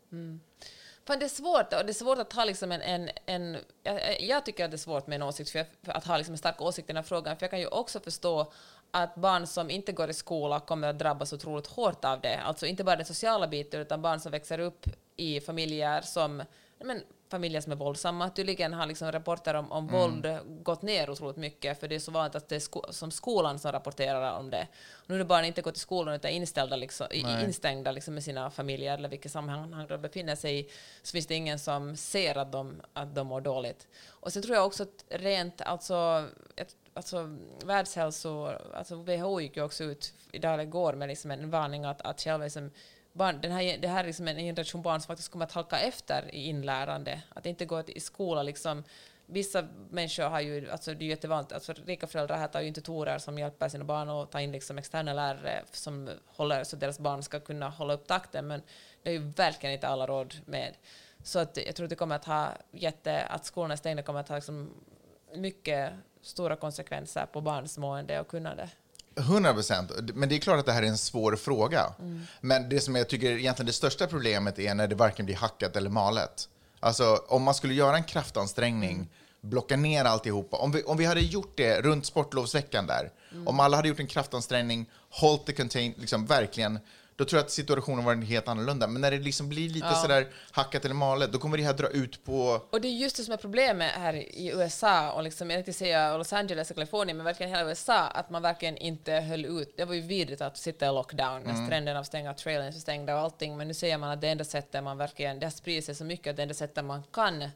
Fan, 1.06 1.18
det 1.18 1.24
är 1.24 1.28
svårt, 1.28 1.72
och 1.72 1.84
det 1.86 1.90
är 1.90 1.92
svårt 1.92 2.18
att 2.18 2.32
ha 2.32 2.44
liksom 2.44 2.72
en... 2.72 2.82
en, 2.82 3.10
en 3.26 3.56
jag, 3.82 4.22
jag 4.22 4.44
tycker 4.44 4.64
att 4.64 4.70
det 4.70 4.74
är 4.74 4.78
svårt 4.78 5.06
med 5.06 5.16
en 5.16 5.22
åsikt, 5.22 5.50
för, 5.50 5.58
jag, 5.58 5.66
för 5.82 5.92
att 5.92 6.04
ha 6.04 6.16
liksom 6.16 6.34
en 6.34 6.38
stark 6.38 6.60
åsikt 6.60 6.86
i 6.86 6.92
den 6.92 6.96
här 6.96 7.02
frågan, 7.02 7.36
för 7.36 7.44
jag 7.44 7.50
kan 7.50 7.60
ju 7.60 7.66
också 7.66 8.00
förstå 8.00 8.52
att 8.90 9.14
barn 9.14 9.46
som 9.46 9.70
inte 9.70 9.92
går 9.92 10.10
i 10.10 10.14
skola 10.14 10.60
kommer 10.60 10.88
att 10.88 10.98
drabbas 10.98 11.32
otroligt 11.32 11.66
hårt 11.66 12.04
av 12.04 12.20
det. 12.20 12.36
Alltså 12.36 12.66
inte 12.66 12.84
bara 12.84 12.96
den 12.96 13.06
sociala 13.06 13.46
biten, 13.46 13.80
utan 13.80 14.02
barn 14.02 14.20
som 14.20 14.32
växer 14.32 14.58
upp 14.58 14.86
i 15.16 15.40
familjer 15.40 16.00
som 16.00 16.42
men, 16.78 17.02
familjer 17.34 17.60
som 17.60 17.72
är 17.72 17.76
våldsamma. 17.76 18.30
Tydligen 18.30 18.72
har 18.72 18.86
liksom 18.86 19.12
rapporter 19.12 19.54
om, 19.54 19.72
om 19.72 19.86
våld 19.86 20.26
gått 20.62 20.82
ner 20.82 21.10
otroligt 21.10 21.36
mycket, 21.36 21.80
för 21.80 21.88
det 21.88 21.94
är 21.94 21.98
så 21.98 22.10
vanligt 22.10 22.34
att 22.34 22.48
det 22.48 22.56
är 22.56 22.60
sko 22.60 22.82
som 22.90 23.10
skolan 23.10 23.58
som 23.58 23.72
rapporterar 23.72 24.38
om 24.38 24.50
det. 24.50 24.66
Nu 25.06 25.18
när 25.18 25.24
barn 25.24 25.44
inte 25.44 25.62
går 25.62 25.70
till 25.70 25.80
skolan 25.80 26.14
utan 26.14 26.30
är 26.30 26.34
inställda 26.34 26.76
liksom, 26.76 27.06
Nej. 27.10 27.44
instängda 27.44 27.92
liksom 27.92 28.14
med 28.14 28.24
sina 28.24 28.50
familjer 28.50 28.94
eller 28.94 29.08
vilket 29.08 29.32
sammanhang 29.32 29.86
de 29.86 30.00
befinner 30.02 30.36
sig 30.36 30.60
i, 30.60 30.70
så 31.02 31.12
finns 31.12 31.26
det 31.26 31.34
ingen 31.34 31.58
som 31.58 31.96
ser 31.96 32.38
att 32.38 32.52
de, 32.52 32.80
att 32.92 33.14
de 33.14 33.26
mår 33.26 33.40
dåligt. 33.40 33.86
Och 34.08 34.32
sen 34.32 34.42
tror 34.42 34.56
jag 34.56 34.66
också 34.66 34.82
att 34.82 35.04
rent, 35.08 35.60
alltså, 35.60 36.28
ett, 36.56 36.76
alltså 36.94 37.36
världshälso, 37.64 38.46
alltså 38.74 38.96
WHO 38.96 39.40
gick 39.40 39.56
ju 39.56 39.62
också 39.62 39.84
ut 39.84 40.12
idag 40.32 40.54
eller 40.54 40.64
igår 40.64 40.92
med 40.92 41.08
liksom 41.08 41.30
en 41.30 41.50
varning 41.50 41.84
att, 41.84 42.00
att 42.00 42.20
själva 42.20 42.44
liksom, 42.44 42.70
barn, 43.14 43.40
den 43.40 43.52
här, 43.52 43.78
det 43.78 43.88
här 43.88 44.00
är 44.00 44.06
liksom 44.06 44.28
en 44.28 44.36
generation 44.36 44.82
barn 44.82 45.00
som 45.00 45.06
faktiskt 45.06 45.28
kommer 45.30 45.44
att 45.44 45.52
halka 45.52 45.78
efter 45.78 46.34
i 46.34 46.44
inlärande. 46.48 47.22
Att 47.28 47.46
inte 47.46 47.64
gå 47.64 47.82
i 47.86 48.00
skola 48.00 48.42
liksom. 48.42 48.84
Vissa 49.26 49.68
människor 49.90 50.24
har 50.24 50.40
ju, 50.40 50.70
alltså 50.70 50.94
det 50.94 51.04
är 51.04 51.08
jättevanligt, 51.08 51.52
alltså 51.52 51.72
rika 51.72 52.06
föräldrar 52.06 52.36
här 52.36 52.48
tar 52.48 52.60
ju 52.60 52.68
inte 52.68 52.80
tutorer 52.80 53.18
som 53.18 53.38
hjälper 53.38 53.68
sina 53.68 53.84
barn 53.84 54.08
att 54.08 54.30
ta 54.30 54.40
in 54.40 54.52
liksom 54.52 54.78
externa 54.78 55.12
lärare 55.12 55.62
som 55.72 56.10
håller 56.26 56.64
så 56.64 56.76
att 56.76 56.80
deras 56.80 56.98
barn 56.98 57.22
ska 57.22 57.40
kunna 57.40 57.68
hålla 57.68 57.94
upp 57.94 58.06
takten, 58.06 58.46
men 58.46 58.62
det 59.02 59.10
är 59.10 59.14
ju 59.14 59.18
verkligen 59.18 59.72
inte 59.72 59.88
alla 59.88 60.06
råd 60.06 60.34
med. 60.46 60.74
Så 61.22 61.38
att 61.38 61.56
jag 61.66 61.74
tror 61.76 61.84
att 61.84 61.90
det 61.90 61.96
kommer 61.96 62.16
att 62.16 62.24
ha 62.24 62.48
jätte, 62.70 63.24
att 63.24 63.44
skolorna 63.44 63.74
är 63.74 63.76
stängda 63.76 64.02
kommer 64.02 64.20
att 64.20 64.28
ha 64.28 64.36
liksom 64.36 64.70
mycket 65.34 65.92
stora 66.22 66.56
konsekvenser 66.56 67.26
på 67.26 67.40
barns 67.40 67.78
mående 67.78 68.20
och 68.20 68.28
kunnande. 68.28 68.70
100 69.16 69.52
procent. 69.54 69.90
Men 70.14 70.28
det 70.28 70.34
är 70.34 70.38
klart 70.38 70.58
att 70.58 70.66
det 70.66 70.72
här 70.72 70.82
är 70.82 70.86
en 70.86 70.98
svår 70.98 71.36
fråga. 71.36 71.94
Mm. 71.98 72.20
Men 72.40 72.68
det 72.68 72.80
som 72.80 72.94
jag 72.94 73.08
tycker 73.08 73.30
är 73.30 73.36
egentligen 73.38 73.66
det 73.66 73.72
största 73.72 74.06
problemet 74.06 74.58
är 74.58 74.74
när 74.74 74.88
det 74.88 74.94
varken 74.94 75.26
blir 75.26 75.36
hackat 75.36 75.76
eller 75.76 75.90
malet. 75.90 76.48
Alltså 76.80 77.24
om 77.28 77.42
man 77.42 77.54
skulle 77.54 77.74
göra 77.74 77.96
en 77.96 78.04
kraftansträngning, 78.04 78.94
Mm. 78.94 79.08
blocka 79.40 79.76
ner 79.76 80.04
alltihopa. 80.04 80.56
Om 80.56 80.72
vi, 80.72 80.82
om 80.82 80.96
vi 80.96 81.04
hade 81.04 81.20
gjort 81.20 81.52
det 81.56 81.80
runt 81.80 82.06
sportlovsveckan 82.06 82.86
där, 82.86 83.10
Mm. 83.32 83.48
om 83.48 83.60
alla 83.60 83.76
hade 83.76 83.88
gjort 83.88 84.00
en 84.00 84.06
kraftansträngning, 84.06 84.86
hållit 85.10 85.46
det 85.46 85.52
contain, 85.52 85.94
liksom 85.96 86.26
verkligen, 86.26 86.78
då 87.16 87.24
tror 87.24 87.38
jag 87.38 87.44
att 87.44 87.50
situationen 87.50 88.04
var 88.04 88.14
helt 88.14 88.48
annorlunda. 88.48 88.86
Men 88.86 89.02
när 89.02 89.10
det 89.10 89.18
liksom 89.18 89.48
blir 89.48 89.68
lite 89.68 89.86
Ja. 89.86 89.94
sådär 89.94 90.26
hackat 90.50 90.84
eller 90.84 90.94
malet, 90.94 91.32
då 91.32 91.38
kommer 91.38 91.56
det 91.56 91.62
här 91.62 91.72
dra 91.72 91.88
ut 91.88 92.24
på 92.24 92.60
Och 92.70 92.80
det 92.80 92.88
är 92.88 92.92
just 92.92 93.16
det 93.16 93.22
som 93.22 93.32
är 93.32 93.36
problemet 93.36 93.92
här 93.92 94.14
i 94.14 94.52
USA, 94.54 95.12
och 95.12 95.22
liksom, 95.22 95.50
jag 95.50 95.60
inte 95.60 95.72
säga 95.72 96.16
Los 96.16 96.32
Angeles 96.32 96.70
och 96.70 96.76
Kalifornien, 96.76 97.16
men 97.16 97.24
verkligen 97.24 97.52
hela 97.52 97.68
USA, 97.68 98.00
att 98.00 98.30
man 98.30 98.42
verkligen 98.42 98.76
inte 98.76 99.12
höll 99.12 99.44
ut. 99.44 99.74
Det 99.76 99.84
var 99.84 99.94
ju 99.94 100.00
vidrigt 100.00 100.40
att 100.40 100.56
sitta 100.58 100.86
i 100.86 100.88
lockdown 100.88 101.42
med 101.42 101.66
stränderna 101.66 102.04
stängda, 102.04 102.34
trailern 102.34 102.72
stängda 102.72 103.14
och 103.14 103.20
allting, 103.20 103.56
men 103.56 103.68
nu 103.68 103.74
säger 103.74 103.98
man 103.98 104.10
att 104.10 104.20
det 104.20 104.28
enda 104.28 104.44
sättet 104.44 104.84
man 104.84 104.98
verkligen, 104.98 105.38
det 105.38 105.46
har 105.46 105.50
spridit 105.50 105.84
sig 105.84 105.94
så 105.94 106.04
mycket 106.04 106.30
att 106.30 106.36
det 106.36 106.42
enda 106.42 106.54
sättet 106.54 106.84
man 106.84 107.02
kan 107.12 107.48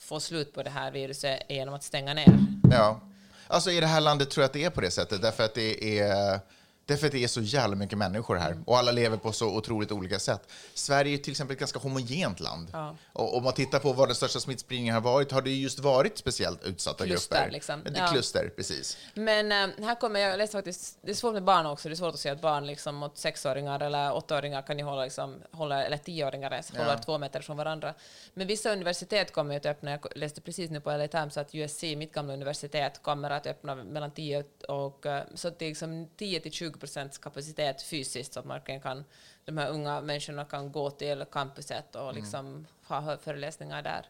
få 0.00 0.20
slut 0.20 0.52
på 0.54 0.62
det 0.62 0.70
här 0.70 0.90
viruset 0.90 1.42
är 1.48 1.54
genom 1.54 1.74
att 1.74 1.82
stänga 1.82 2.14
ner. 2.14 2.38
Ja. 2.70 3.00
Alltså 3.46 3.70
i 3.70 3.80
det 3.80 3.86
här 3.86 4.00
landet 4.00 4.30
tror 4.30 4.42
jag 4.42 4.46
att 4.46 4.52
det 4.52 4.64
är 4.64 4.70
på 4.70 4.80
det 4.80 4.90
sättet, 4.90 5.22
därför 5.22 5.44
att 5.44 5.54
det 5.54 5.98
är, 5.98 6.40
därför 6.88 7.06
att 7.06 7.12
det 7.12 7.24
är 7.24 7.28
så 7.28 7.40
jävla 7.40 7.76
mycket 7.76 7.98
människor 7.98 8.36
här 8.36 8.58
och 8.66 8.78
alla 8.78 8.92
lever 8.92 9.16
på 9.16 9.32
så 9.32 9.56
otroligt 9.56 9.92
olika 9.92 10.18
sätt. 10.18 10.48
Sverige 10.74 11.14
är 11.14 11.18
till 11.18 11.30
exempel 11.30 11.52
ett 11.54 11.60
ganska 11.60 11.78
homogent 11.78 12.40
land. 12.40 12.68
Ja. 12.72 12.96
Och 13.12 13.36
om 13.36 13.42
man 13.44 13.52
tittar 13.52 13.78
på 13.78 13.92
var 13.92 14.06
den 14.06 14.16
största 14.16 14.40
smittspridningen 14.40 14.94
har 14.94 15.00
varit, 15.02 15.32
har 15.32 15.42
det 15.42 15.50
just 15.50 15.78
varit 15.78 16.18
speciellt 16.18 16.64
utsatta 16.64 17.04
Kluster, 17.04 17.36
grupper. 17.36 17.52
liksom. 17.52 17.82
Det 17.84 17.90
är 17.98 18.02
Ja. 18.02 18.08
kluster, 18.12 18.50
precis. 18.56 18.96
Men 19.14 19.52
eh, 19.52 19.84
här 19.86 19.94
kommer 20.00 20.20
jag, 20.20 20.38
läste 20.38 20.56
faktiskt, 20.56 20.98
det 21.02 21.10
är 21.10 21.14
svårt 21.14 21.34
med 21.34 21.44
barn 21.44 21.66
också, 21.66 21.88
det 21.88 21.92
är 21.94 21.96
svårt 21.96 22.14
att 22.14 22.20
se 22.20 22.28
att 22.28 22.40
barn 22.40 22.66
liksom 22.66 22.94
mot 22.94 23.18
sexåringar 23.18 23.80
eller 23.80 24.14
åttaåringar 24.14 24.62
kan 24.62 24.78
ju 24.78 24.84
hålla, 24.84 25.04
liksom, 25.04 25.36
hålla 25.52 25.84
eller 25.84 25.96
tioåringar 25.96 26.50
ens, 26.52 26.72
Ja. 26.74 26.80
håller 26.84 26.98
två 26.98 27.18
meter 27.18 27.40
från 27.40 27.56
varandra. 27.56 27.94
Men 28.34 28.46
vissa 28.46 28.72
universitet 28.72 29.32
kommer 29.32 29.54
ju 29.54 29.58
att 29.58 29.66
öppna, 29.66 29.90
jag 29.90 30.06
läste 30.14 30.40
precis 30.40 30.70
nu 30.70 30.80
på 30.80 30.90
LA 30.90 31.08
Times 31.08 31.36
att 31.36 31.54
USC, 31.54 31.82
mitt 31.96 32.12
gamla 32.14 32.32
universitet, 32.32 33.02
kommer 33.02 33.30
att 33.30 33.46
öppna 33.46 33.74
mellan 33.74 34.10
10 34.10 34.44
och, 34.68 35.06
eh, 35.06 35.22
så 35.34 35.48
att 35.48 35.58
det 35.58 35.64
är 35.64 35.68
liksom 35.68 36.08
10 36.16 36.40
till 36.40 36.52
20 36.52 36.77
20 36.78 36.80
procents 36.80 37.18
kapacitet 37.18 37.82
fysiskt 37.82 38.32
så 38.34 38.40
att 38.40 38.46
man 38.46 38.60
kan, 38.82 39.04
de 39.44 39.58
här 39.58 39.70
unga 39.70 40.00
människorna 40.00 40.44
kan 40.44 40.72
gå 40.72 40.90
till 40.90 41.24
campuset 41.32 41.96
och 41.96 42.14
liksom 42.14 42.66
ha 42.88 43.16
föreläsningar 43.18 43.82
där. 43.82 44.06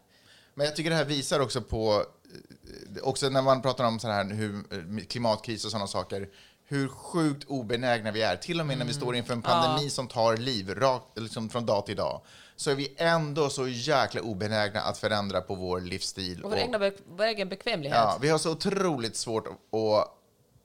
Men 0.53 0.65
jag 0.65 0.75
tycker 0.75 0.89
det 0.89 0.95
här 0.95 1.05
visar 1.05 1.39
också 1.39 1.61
på, 1.61 2.05
eh, 2.95 3.03
också 3.03 3.29
när 3.29 3.41
man 3.41 3.61
pratar 3.61 3.85
om 3.85 3.99
så 3.99 4.07
här, 4.07 4.25
hur, 4.25 4.53
eh, 4.55 5.05
klimatkris 5.05 5.65
och 5.65 5.71
sådana 5.71 5.87
saker, 5.87 6.29
hur 6.65 6.87
sjukt 6.87 7.43
obenägna 7.47 8.11
vi 8.11 8.21
är. 8.21 8.35
Till 8.35 8.59
och 8.59 8.65
med 8.65 8.77
när 8.77 8.85
vi 8.85 8.93
står 8.93 9.15
inför 9.15 9.33
en 9.33 9.41
pandemi 9.41 9.89
som 9.89 10.07
tar 10.07 10.37
liv 10.37 10.69
rakt, 10.75 11.19
liksom 11.19 11.49
från 11.49 11.65
dag 11.65 11.85
till 11.85 11.95
dag, 11.95 12.21
så 12.55 12.71
är 12.71 12.75
vi 12.75 12.93
ändå 12.97 13.49
så 13.49 13.67
jäkla 13.67 14.21
obenägna 14.21 14.81
att 14.81 14.97
förändra 14.97 15.41
på 15.41 15.55
vår 15.55 15.81
livsstil. 15.81 16.43
Och 16.43 16.51
vår, 16.51 16.57
egna 16.57 16.79
be- 16.79 16.93
vår 17.07 17.23
egen 17.25 17.49
bekvämlighet. 17.49 17.97
Ja, 17.97 18.17
vi 18.21 18.29
har 18.29 18.37
så 18.37 18.51
otroligt 18.51 19.15
svårt 19.15 19.47
att 19.47 19.57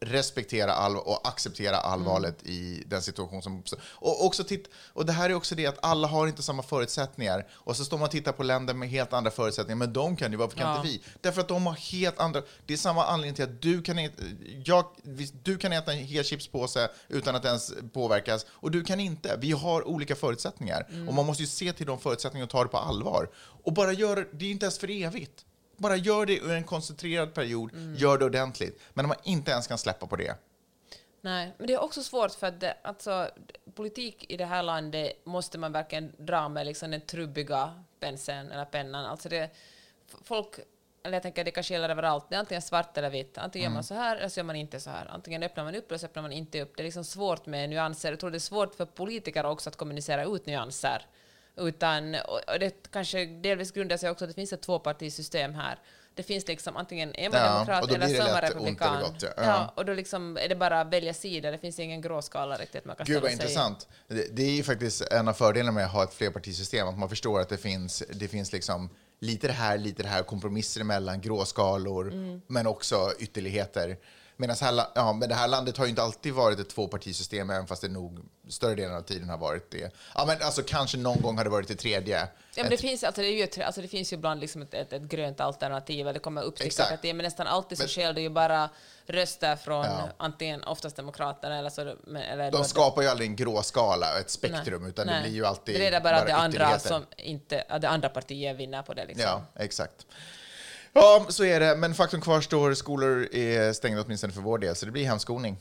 respektera 0.01 0.73
all 0.73 0.97
och 0.97 1.29
acceptera 1.29 1.77
allvaret 1.77 2.43
i 2.47 2.83
den 2.87 3.03
situation 3.03 3.43
som 3.43 3.59
uppstår. 3.59 3.79
Och, 3.87 4.25
också 4.27 4.45
titt, 4.45 4.69
och 4.93 5.07
det 5.07 5.13
här 5.13 5.31
är 5.31 5.35
också 5.35 5.55
det 5.55 5.67
att 5.67 5.79
alla 5.83 6.09
har 6.09 6.27
inte 6.27 6.43
samma 6.43 6.63
förutsättningar. 6.63 7.47
Och 7.53 7.77
så 7.77 7.85
står 7.85 7.99
man 7.99 8.05
och 8.05 8.11
tittar 8.11 8.33
på 8.33 8.43
länder 8.43 8.75
med 8.75 8.89
helt 8.89 9.13
andra 9.13 9.31
förutsättningar, 9.31 9.77
men 9.77 9.93
de 9.93 10.17
kan 10.17 10.31
ju, 10.33 10.37
varför 10.39 10.57
kan 10.57 10.69
Ja. 10.71 10.77
inte 10.77 10.89
vi? 10.89 11.01
Därför 11.21 11.41
att 11.41 11.49
de 11.49 11.67
har 11.67 11.75
helt 11.75 12.19
andra, 12.21 12.43
det 12.67 12.73
är 12.73 12.77
samma 12.79 13.05
anledning 13.07 13.35
till 13.35 13.45
att 13.45 13.63
du 13.63 13.83
kan, 13.83 13.99
äta, 13.99 14.23
jag, 14.65 14.85
du 15.43 15.59
kan 15.59 15.73
äta 15.73 15.93
en 15.93 15.99
hel 15.99 16.25
chipspåse 16.25 16.89
utan 17.09 17.35
att 17.37 17.45
ens 17.45 17.73
påverkas, 17.93 18.47
och 18.49 18.71
du 18.71 18.85
kan 18.85 19.01
inte. 19.01 19.37
Vi 19.41 19.53
har 19.53 19.89
olika 19.89 20.17
förutsättningar. 20.17 20.87
Och 21.09 21.15
man 21.15 21.27
måste 21.27 21.43
ju 21.43 21.47
se 21.47 21.73
till 21.73 21.87
de 21.87 21.99
förutsättningarna 21.99 22.45
och 22.45 22.51
ta 22.51 22.63
det 22.63 22.69
på 22.69 22.79
allvar. 22.79 23.31
Och 23.37 23.73
bara 23.73 23.93
göra 23.93 24.25
det 24.33 24.47
är 24.47 24.51
inte 24.51 24.65
ens 24.67 24.79
för 24.79 24.91
evigt. 24.91 25.45
Bara 25.77 25.97
gör 25.97 26.27
det 26.27 26.39
ur 26.39 26.51
en 26.51 26.65
koncentrerad 26.65 27.35
period, 27.35 27.71
gör 27.97 28.19
det 28.19 28.25
ordentligt. 28.25 28.83
Men 28.93 29.05
om 29.05 29.09
man 29.09 29.19
inte 29.23 29.51
ens 29.51 29.67
kan 29.67 29.79
släppa 29.79 30.07
på 30.07 30.17
det. 30.17 30.37
Nej, 31.21 31.53
men 31.59 31.67
det 31.67 31.73
är 31.73 31.83
också 31.83 32.03
svårt 32.03 32.33
för 32.33 32.47
att 32.47 32.61
det, 32.61 32.77
alltså, 32.83 33.31
politik 33.75 34.27
i 34.29 34.37
det 34.37 34.45
här 34.45 34.63
landet 34.63 35.13
måste 35.25 35.59
man 35.59 35.73
verkligen 35.73 36.13
dra 36.19 36.49
med 36.49 36.67
liksom 36.67 36.91
den 36.91 37.01
trubbiga 37.01 37.85
penseln 38.01 38.53
eller 38.53 38.65
pennan. 38.65 39.07
Alltså 39.07 39.29
det, 39.29 39.51
folk, 40.23 40.59
eller 41.03 41.17
jag 41.17 41.23
tänker 41.23 41.45
det 41.45 41.51
kanske 41.51 41.75
gäller 41.75 41.89
överallt, 41.89 42.25
det 42.29 42.35
är 42.35 42.41
antingen 42.41 42.63
svart 42.63 42.99
eller 42.99 43.11
vitt. 43.11 43.39
Antingen 43.39 43.71
gör 43.71 43.75
man 43.75 43.85
så 43.85 43.95
här 43.95 44.17
eller 44.17 44.29
så 44.29 44.41
gör 44.41 44.45
man 44.45 44.57
inte 44.57 44.81
så 44.81 44.91
här. 44.91 45.07
Antingen 45.07 45.43
öppnar 45.43 45.65
man 45.65 45.75
upp 45.75 45.91
eller 45.91 45.99
så 45.99 46.07
öppnar 46.07 46.23
man 46.23 46.33
inte 46.33 46.63
upp. 46.63 46.73
Det 46.77 46.83
är 46.83 46.85
liksom 46.85 47.05
svårt 47.05 47.47
med 47.47 47.71
nyanser. 47.71 48.11
Jag 48.11 48.21
tror 48.21 48.31
det 48.31 48.37
är 48.37 48.39
svårt 48.39 48.75
för 48.75 48.87
politiker 48.87 49.47
också 49.47 49.71
att 49.71 49.77
kommunicera 49.77 50.25
ut 50.25 50.47
nyanser. 50.47 51.07
Utan, 51.57 52.15
och 52.49 52.59
det 52.61 52.91
kanske 52.93 53.27
delvis 53.27 53.73
grundar 53.73 53.97
sig 53.97 54.11
också 54.11 54.25
att 54.25 54.31
det 54.31 54.35
finns 54.35 54.53
ett 54.53 54.63
tvåpartisystem 54.63 55.55
här. 55.55 55.79
Det 56.15 56.23
finns 56.23 56.49
liksom 56.49 56.77
antingen 56.77 57.15
är 57.15 57.31
man 57.31 57.41
Ja, 57.41 57.53
demokrat 57.55 57.91
eller 57.91 58.09
så 58.09 58.23
är 58.23 58.33
man 58.33 58.41
republikan. 58.41 59.01
gott, 59.03 59.23
ja. 59.23 59.31
Ja. 59.37 59.73
Och 59.77 59.85
då 59.85 59.93
liksom 59.95 60.37
är 60.37 60.49
det 60.49 60.55
bara 60.57 60.81
att 60.81 60.93
välja 60.93 61.15
sida. 61.15 61.51
Det 61.51 61.59
finns 61.59 61.79
ingen 61.79 62.01
gråskala 62.01 62.57
riktigt 62.57 62.85
man 62.85 62.97
kan 62.97 63.07
Gud 63.07 63.23
vad 63.23 63.33
intressant. 63.33 63.89
Det, 64.09 64.37
det 64.37 64.43
är 64.43 64.51
ju 64.51 64.63
faktiskt 64.63 65.03
en 65.03 65.29
av 65.29 65.33
fördelarna 65.33 65.73
med 65.73 65.85
att 65.85 65.93
ha 65.93 66.05
ett 66.05 66.15
flerpartisystem, 66.15 66.89
att 66.89 66.99
man 66.99 67.09
förstår 67.09 67.41
att 67.41 67.49
det 67.49 67.57
finns, 67.57 68.03
det 68.13 68.29
finns 68.29 68.53
liksom 68.53 68.91
lite 69.21 69.47
det 69.47 69.53
här, 69.53 69.79
lite 69.79 70.03
det 70.03 70.09
här, 70.09 70.23
kompromisser 70.23 70.81
emellan, 70.81 71.21
gråskalor, 71.21 72.13
Mm. 72.13 72.41
men 72.47 72.67
också 72.67 73.13
ytterligheter. 73.19 73.97
Medan 74.37 74.57
här, 74.61 74.87
ja, 74.95 75.13
men 75.13 75.29
det 75.29 75.35
här 75.35 75.49
landet 75.49 75.77
har 75.77 75.85
ju 75.85 75.91
inte 75.91 76.03
alltid 76.03 76.33
varit 76.33 76.59
ett 76.59 76.69
tvåpartisystem, 76.71 77.51
även 77.51 77.67
fast 77.67 77.83
det 77.83 77.89
nog 77.89 78.19
större 78.49 78.75
delen 78.75 78.97
av 78.97 79.03
tiden 79.03 79.29
har 79.29 79.39
varit 79.39 79.71
det. 79.71 79.95
Ja, 80.15 80.25
men 80.27 80.43
alltså 80.43 80.63
kanske 80.63 80.99
någon 80.99 81.21
gång 81.21 81.37
har 81.37 81.45
det 81.45 81.51
varit 81.51 81.69
det 81.69 81.75
tredje. 81.75 82.19
Ja, 82.21 82.27
men 82.63 82.69
det, 82.69 82.75
Ett- 82.75 82.81
finns, 82.81 83.05
alltså, 83.05 83.21
det, 83.21 83.27
är 83.29 83.57
ju 83.57 83.63
alltså, 83.63 83.81
det 83.83 83.89
finns 83.89 84.13
ju 84.13 84.17
ibland 84.17 84.41
liksom 84.41 84.63
ett, 84.63 84.75
ett, 84.75 84.93
ett 84.93 85.03
grönt 85.03 85.41
alternativ, 85.41 86.01
eller 86.01 86.13
det 86.13 86.19
kommer 86.19 86.63
Exakt. 86.63 86.91
partier, 86.91 87.15
men 87.15 87.25
nästan 87.25 87.47
alltid 87.47 87.79
så 87.79 87.89
skäl 87.89 88.15
det 88.15 88.21
ju 88.21 88.29
bara 88.31 88.71
röster 89.07 89.57
från 89.57 89.85
Ja. 89.85 90.09
antingen 90.17 90.65
oftast 90.65 90.97
Demokraterna 90.97 91.59
eller 91.59 91.71
så... 91.71 91.81
Eller 92.17 92.51
de 92.51 92.65
skapar 92.65 93.03
ju 93.03 93.09
aldrig 93.09 93.29
en 93.31 93.37
grå 93.37 93.63
skala, 93.63 94.19
ett 94.21 94.31
spektrum, 94.31 94.83
Nej, 94.83 94.91
utan 94.91 95.07
nej. 95.07 95.17
det 95.17 95.23
blir 95.29 95.33
ju 95.33 95.47
alltid 95.47 95.81
Det 95.81 95.87
är 95.87 96.01
bara, 96.01 96.17
att 96.17 96.27
det 96.27 96.35
andra, 96.37 96.79
som 96.79 97.07
inte, 97.17 97.79
det 97.81 97.89
andra 97.89 98.09
partiet 98.09 98.57
vinner 98.57 98.83
på 98.83 98.95
det. 98.95 99.05
Liksom. 99.05 99.25
Ja, 99.25 99.43
exakt. 99.63 100.07
Ja, 100.95 101.27
så 101.29 101.45
är 101.45 101.61
det. 101.61 101.77
Men 101.77 101.95
faktum 101.95 102.21
kvarstår, 102.21 102.75
skolor 102.75 103.29
är 103.33 103.73
stängda 103.73 104.03
åtminstone 104.03 104.33
för 104.33 104.41
vår 104.41 104.59
del, 104.59 104.77
så 104.77 104.87
det 104.87 104.93
blir 104.93 105.05
hemskolning. 105.05 105.57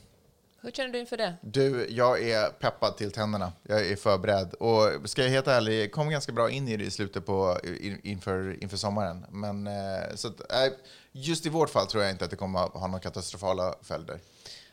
Hur 0.60 0.70
känner 0.70 0.92
du 0.92 0.98
inför 0.98 1.16
det? 1.16 1.34
Du, 1.40 1.86
jag 1.90 2.22
är 2.22 2.50
peppad 2.50 2.96
till 2.96 3.12
tänderna. 3.12 3.52
Jag 3.62 3.86
är 3.86 3.96
förberedd. 3.96 4.54
Och 4.54 5.10
ska 5.10 5.22
jag 5.22 5.30
helt 5.30 5.46
ärlig, 5.46 5.82
jag 5.82 5.92
kom 5.92 6.10
ganska 6.10 6.32
bra 6.32 6.50
in 6.50 6.68
i 6.68 6.76
det 6.76 6.84
i 6.84 6.90
slutet 6.90 7.26
på, 7.26 7.58
in, 7.80 8.00
inför, 8.02 8.62
inför 8.62 8.76
sommaren. 8.76 9.26
Men 9.30 9.66
eh, 9.66 10.14
så 10.14 10.28
att, 10.28 10.52
eh, 10.52 10.72
just 11.12 11.46
i 11.46 11.48
vårt 11.48 11.70
fall 11.70 11.86
tror 11.86 12.02
jag 12.02 12.12
inte 12.12 12.24
att 12.24 12.30
det 12.30 12.36
kommer 12.36 12.58
ha 12.58 12.86
några 12.86 13.00
katastrofala 13.00 13.74
följder. 13.82 14.20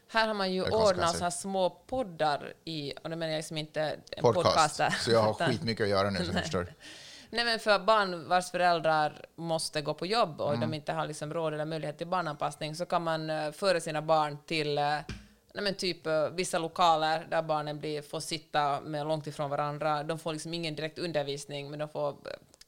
Här 0.07 0.27
har 0.27 0.33
man 0.33 0.53
ju 0.53 0.63
ordnat 0.63 1.17
så 1.17 1.23
här 1.23 1.31
små 1.31 1.69
poddar 1.69 2.53
i, 2.65 2.93
och 3.03 3.09
det 3.09 3.15
menar 3.15 3.31
jag 3.31 3.39
liksom 3.39 3.57
inte 3.57 3.81
en 4.11 4.21
Podcast. 4.21 4.45
podcaster. 4.45 4.95
Så 4.99 5.11
jag 5.11 5.21
har 5.21 5.33
skitmycket 5.47 5.83
att 5.83 5.89
göra 5.89 6.09
nu 6.09 6.25
som 6.25 6.35
du 6.35 6.41
förstår. 6.41 6.73
Nej, 7.33 7.45
men 7.45 7.59
för 7.59 7.79
barn 7.79 8.27
vars 8.29 8.51
föräldrar 8.51 9.25
måste 9.35 9.81
gå 9.81 9.93
på 9.93 10.05
jobb 10.05 10.41
och 10.41 10.53
Mm. 10.53 10.69
de 10.69 10.75
inte 10.75 10.93
har 10.93 11.07
liksom 11.07 11.33
råd 11.33 11.53
eller 11.53 11.65
möjlighet 11.65 11.97
till 11.97 12.07
barnanpassning 12.07 12.75
så 12.75 12.85
kan 12.85 13.03
man 13.03 13.29
uh, 13.29 13.51
föra 13.51 13.79
sina 13.79 14.01
barn 14.01 14.37
till 14.45 14.77
uh, 14.77 14.83
nej, 15.53 15.63
men 15.63 15.75
typ 15.75 16.07
eh, 16.07 16.29
vissa 16.29 16.59
lokaler 16.59 17.27
där 17.29 17.41
barnen 17.41 17.79
blir, 17.79 18.01
får 18.01 18.19
sitta 18.19 18.81
med 18.81 19.07
långt 19.07 19.27
ifrån 19.27 19.49
varandra. 19.49 20.03
De 20.03 20.19
får 20.19 20.33
liksom 20.33 20.53
ingen 20.53 20.75
direkt 20.75 20.99
undervisning, 20.99 21.69
men 21.69 21.79
de 21.79 21.89
får, 21.89 22.09
eh, 22.09 22.15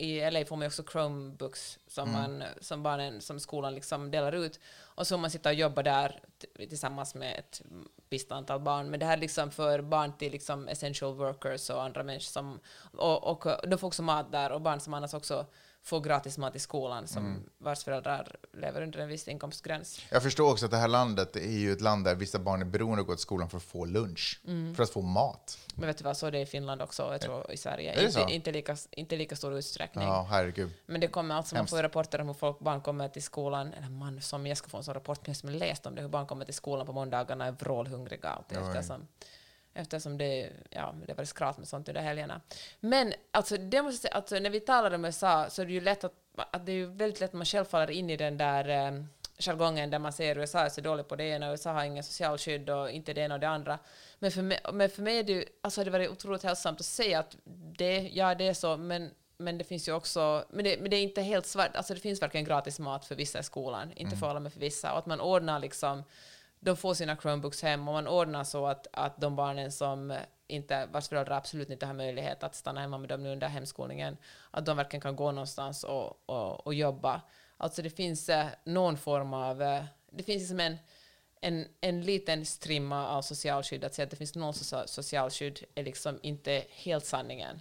i 0.03 0.31
LA 0.31 0.45
får 0.45 0.55
man 0.55 0.67
också 0.67 0.83
Chromebooks 0.91 1.79
som, 1.87 2.09
Mm. 2.09 2.21
man, 2.21 2.43
som 2.61 2.83
barnen, 2.83 3.21
som 3.21 3.39
skolan 3.39 3.75
liksom 3.75 4.11
delar 4.11 4.31
ut. 4.31 4.59
Och 4.95 5.07
så 5.07 5.15
får 5.15 5.21
man 5.21 5.31
sitta 5.31 5.49
och 5.49 5.55
jobba 5.55 5.83
där 5.83 6.19
tillsammans 6.57 7.15
med 7.15 7.39
ett 7.39 7.61
visst 8.09 8.31
antal 8.31 8.59
barn. 8.59 8.89
Men 8.89 8.99
det 8.99 9.05
här 9.05 9.17
är 9.17 9.21
liksom 9.21 9.51
för 9.51 9.81
barn 9.81 10.17
till 10.17 10.31
liksom 10.31 10.67
essential 10.67 11.15
workers 11.15 11.69
och 11.69 11.83
andra 11.83 12.03
människor 12.03 12.31
som... 12.31 12.59
Och, 12.97 13.23
och 13.47 13.67
de 13.67 13.77
får 13.77 13.87
också 13.87 14.03
mat 14.03 14.31
där 14.31 14.51
och 14.51 14.61
barn 14.61 14.79
som 14.79 14.93
annars 14.93 15.13
också 15.13 15.45
får 15.85 16.01
gratis 16.01 16.37
mat 16.37 16.55
i 16.55 16.59
skolan 16.59 17.07
som 17.07 17.25
Mm. 17.25 17.43
vars 17.57 17.83
föräldrar 17.83 18.35
lever 18.53 18.81
under 18.81 18.99
en 18.99 19.07
viss 19.07 19.27
inkomstgräns. 19.27 20.01
Jag 20.11 20.23
förstår 20.23 20.51
också 20.51 20.65
att 20.65 20.71
det 20.71 20.77
här 20.77 20.87
landet 20.87 21.35
är 21.35 21.51
ju 21.51 21.71
ett 21.71 21.81
land 21.81 22.05
där 22.05 22.15
vissa 22.15 22.39
barn 22.39 22.61
är 22.61 22.65
beroende 22.65 22.93
av 22.95 22.99
att 23.01 23.07
gå 23.07 23.13
till 23.15 23.21
skolan 23.21 23.49
för 23.49 23.57
att 23.57 23.63
få 23.63 23.85
lunch, 23.85 24.41
Mm. 24.47 24.75
för 24.75 24.83
att 24.83 24.89
få 24.89 25.01
mat. 25.01 25.57
Men 25.75 25.87
vet 25.87 25.97
du 25.97 26.03
vad, 26.03 26.17
så 26.17 26.27
är 26.27 26.31
det 26.31 26.39
i 26.39 26.45
Finland 26.45 26.81
också, 26.81 27.11
jag 27.11 27.21
tror 27.21 27.51
i 27.51 27.57
Sverige. 27.57 28.05
Inte, 28.05 28.25
inte, 28.29 28.51
lika, 28.51 28.77
inte 28.91 29.15
lika 29.15 29.35
stor 29.35 29.53
utsträckning. 29.57 30.07
Ja, 30.07 30.27
herregud. 30.29 30.71
Men 30.85 31.01
det 31.01 31.07
kommer 31.07 31.35
alltså, 31.35 31.55
man 31.55 31.67
får 31.67 31.83
rapporter 31.83 32.21
om 32.21 32.27
hur 32.27 32.33
folk, 32.33 32.59
barn 32.59 32.81
kommer 32.81 33.09
till 33.09 33.23
skolan, 33.23 33.73
eller 33.73 33.89
man 33.89 34.21
som 34.21 34.47
jag 34.47 34.57
ska 34.57 34.69
få 34.69 34.77
en 34.77 34.83
sån 34.83 34.93
rapport, 34.93 35.19
men 35.21 35.29
jag 35.29 35.37
som 35.37 35.49
har 35.49 35.55
läst 35.55 35.85
om 35.85 35.95
det, 35.95 36.01
hur 36.01 36.09
barn 36.09 36.27
kommer 36.27 36.45
till 36.45 36.53
skolan 36.53 36.85
på 36.85 36.93
måndagarna 36.93 37.45
är 37.45 37.51
vrålhungriga 37.51 38.29
alltid, 38.29 38.57
Oj. 38.57 38.63
Eftersom, 39.73 40.17
det, 40.17 40.49
ja, 40.69 40.95
det 41.07 41.13
var 41.13 41.25
skrat 41.25 41.57
med 41.57 41.67
sånt 41.67 41.89
under 41.89 42.01
helgerna. 42.01 42.41
Men 42.79 43.13
alltså, 43.31 43.57
det 43.57 43.81
måste 43.81 44.01
säga, 44.01 44.13
alltså, 44.13 44.39
när 44.39 44.49
vi 44.49 44.59
talar 44.59 44.93
om 44.93 45.05
USA 45.05 45.49
så 45.49 45.61
är 45.61 45.65
det 45.65 45.73
ju 45.73 45.81
lätt 45.81 46.03
att, 46.03 46.13
att 46.35 46.65
det 46.65 46.71
är 46.71 46.85
väldigt 46.85 47.19
lätt 47.19 47.29
att 47.29 47.33
man 47.33 47.45
själv 47.45 47.65
faller 47.65 47.91
in 47.91 48.09
i 48.09 48.17
den 48.17 48.37
där 48.37 48.69
eh, 48.69 49.03
jargongen 49.37 49.89
där 49.89 49.99
man 49.99 50.13
säger 50.13 50.31
att 50.31 50.37
USA 50.37 50.59
är 50.59 50.69
så 50.69 50.81
dålig 50.81 51.07
på 51.07 51.15
det 51.15 51.23
ena, 51.23 51.51
USA 51.51 51.71
har 51.71 51.83
ingen 51.83 52.03
socialskydd 52.03 52.69
och 52.69 52.91
inte 52.91 53.13
det 53.13 53.21
ena 53.21 53.33
och 53.33 53.39
det 53.39 53.49
andra. 53.49 53.79
Men 54.19 54.31
för 54.31 54.41
mig, 54.41 54.59
men 54.73 54.89
för 54.89 55.01
mig 55.01 55.19
är 55.19 55.23
det 55.23 55.33
ju, 55.33 55.45
alltså 55.61 55.83
det 55.83 55.89
varit 55.89 56.09
otroligt 56.09 56.43
hälsosamt 56.43 56.79
att 56.79 56.85
säga 56.85 57.19
att 57.19 57.37
det, 57.77 58.09
ja 58.13 58.35
det 58.35 58.47
är 58.47 58.53
så, 58.53 58.77
men 58.77 59.11
men 59.37 59.57
det 59.57 59.63
finns 59.63 59.87
ju 59.87 59.93
också, 59.93 60.45
men 60.49 60.63
det, 60.63 60.77
men 60.81 60.89
det 60.89 60.95
är 60.97 61.03
inte 61.03 61.21
helt 61.21 61.45
svart, 61.45 61.75
alltså 61.75 61.93
det 61.93 61.99
finns 61.99 62.21
verkligen 62.21 62.45
gratis 62.45 62.79
mat 62.79 63.05
för 63.05 63.15
vissa 63.15 63.39
i 63.39 63.43
skolan, 63.43 63.91
inte 63.95 64.15
för 64.15 64.29
alla 64.29 64.39
men 64.39 64.51
för 64.51 64.59
vissa, 64.59 64.91
och 64.91 64.97
att 64.97 65.05
man 65.05 65.21
ordnar 65.21 65.59
liksom, 65.59 66.03
de 66.63 66.77
får 66.77 66.93
sina 66.93 67.17
Chromebooks 67.17 67.61
hem 67.61 67.87
och 67.87 67.93
man 67.93 68.07
ordnar 68.07 68.43
så 68.43 68.65
att, 68.65 68.87
att 68.93 69.21
de 69.21 69.35
barnen 69.35 69.71
som 69.71 70.17
inte, 70.47 70.85
vars 70.85 71.07
föräldrar 71.07 71.37
absolut 71.37 71.69
inte 71.69 71.85
har 71.85 71.93
möjlighet 71.93 72.43
att 72.43 72.55
stanna 72.55 72.81
hemma 72.81 72.97
med 72.97 73.09
dem 73.09 73.23
nu 73.23 73.31
under 73.31 73.47
hemskolningen, 73.47 74.17
att 74.51 74.65
de 74.65 74.77
verkligen 74.77 75.01
kan 75.01 75.15
gå 75.15 75.31
någonstans 75.31 75.83
och, 75.83 76.29
och, 76.29 76.67
och 76.67 76.73
jobba. 76.73 77.21
Alltså 77.57 77.81
det 77.81 77.89
finns 77.89 78.29
eh, 78.29 78.47
någon 78.63 78.97
form 78.97 79.33
av, 79.33 79.61
eh, 79.61 79.83
det 80.11 80.23
finns 80.23 80.41
liksom 80.41 80.59
en, 80.59 80.77
en, 81.41 81.67
en 81.81 82.01
liten 82.01 82.45
strimma 82.45 83.07
av 83.07 83.21
socialskydd, 83.21 83.83
att 83.83 83.93
säga 83.93 84.03
att 84.03 84.09
det 84.09 84.17
finns 84.17 84.35
någon 84.35 84.53
socia- 84.53 84.87
socialskydd 84.87 85.59
är 85.75 85.83
liksom 85.83 86.19
inte 86.23 86.65
helt 86.69 87.05
sanningen. 87.05 87.59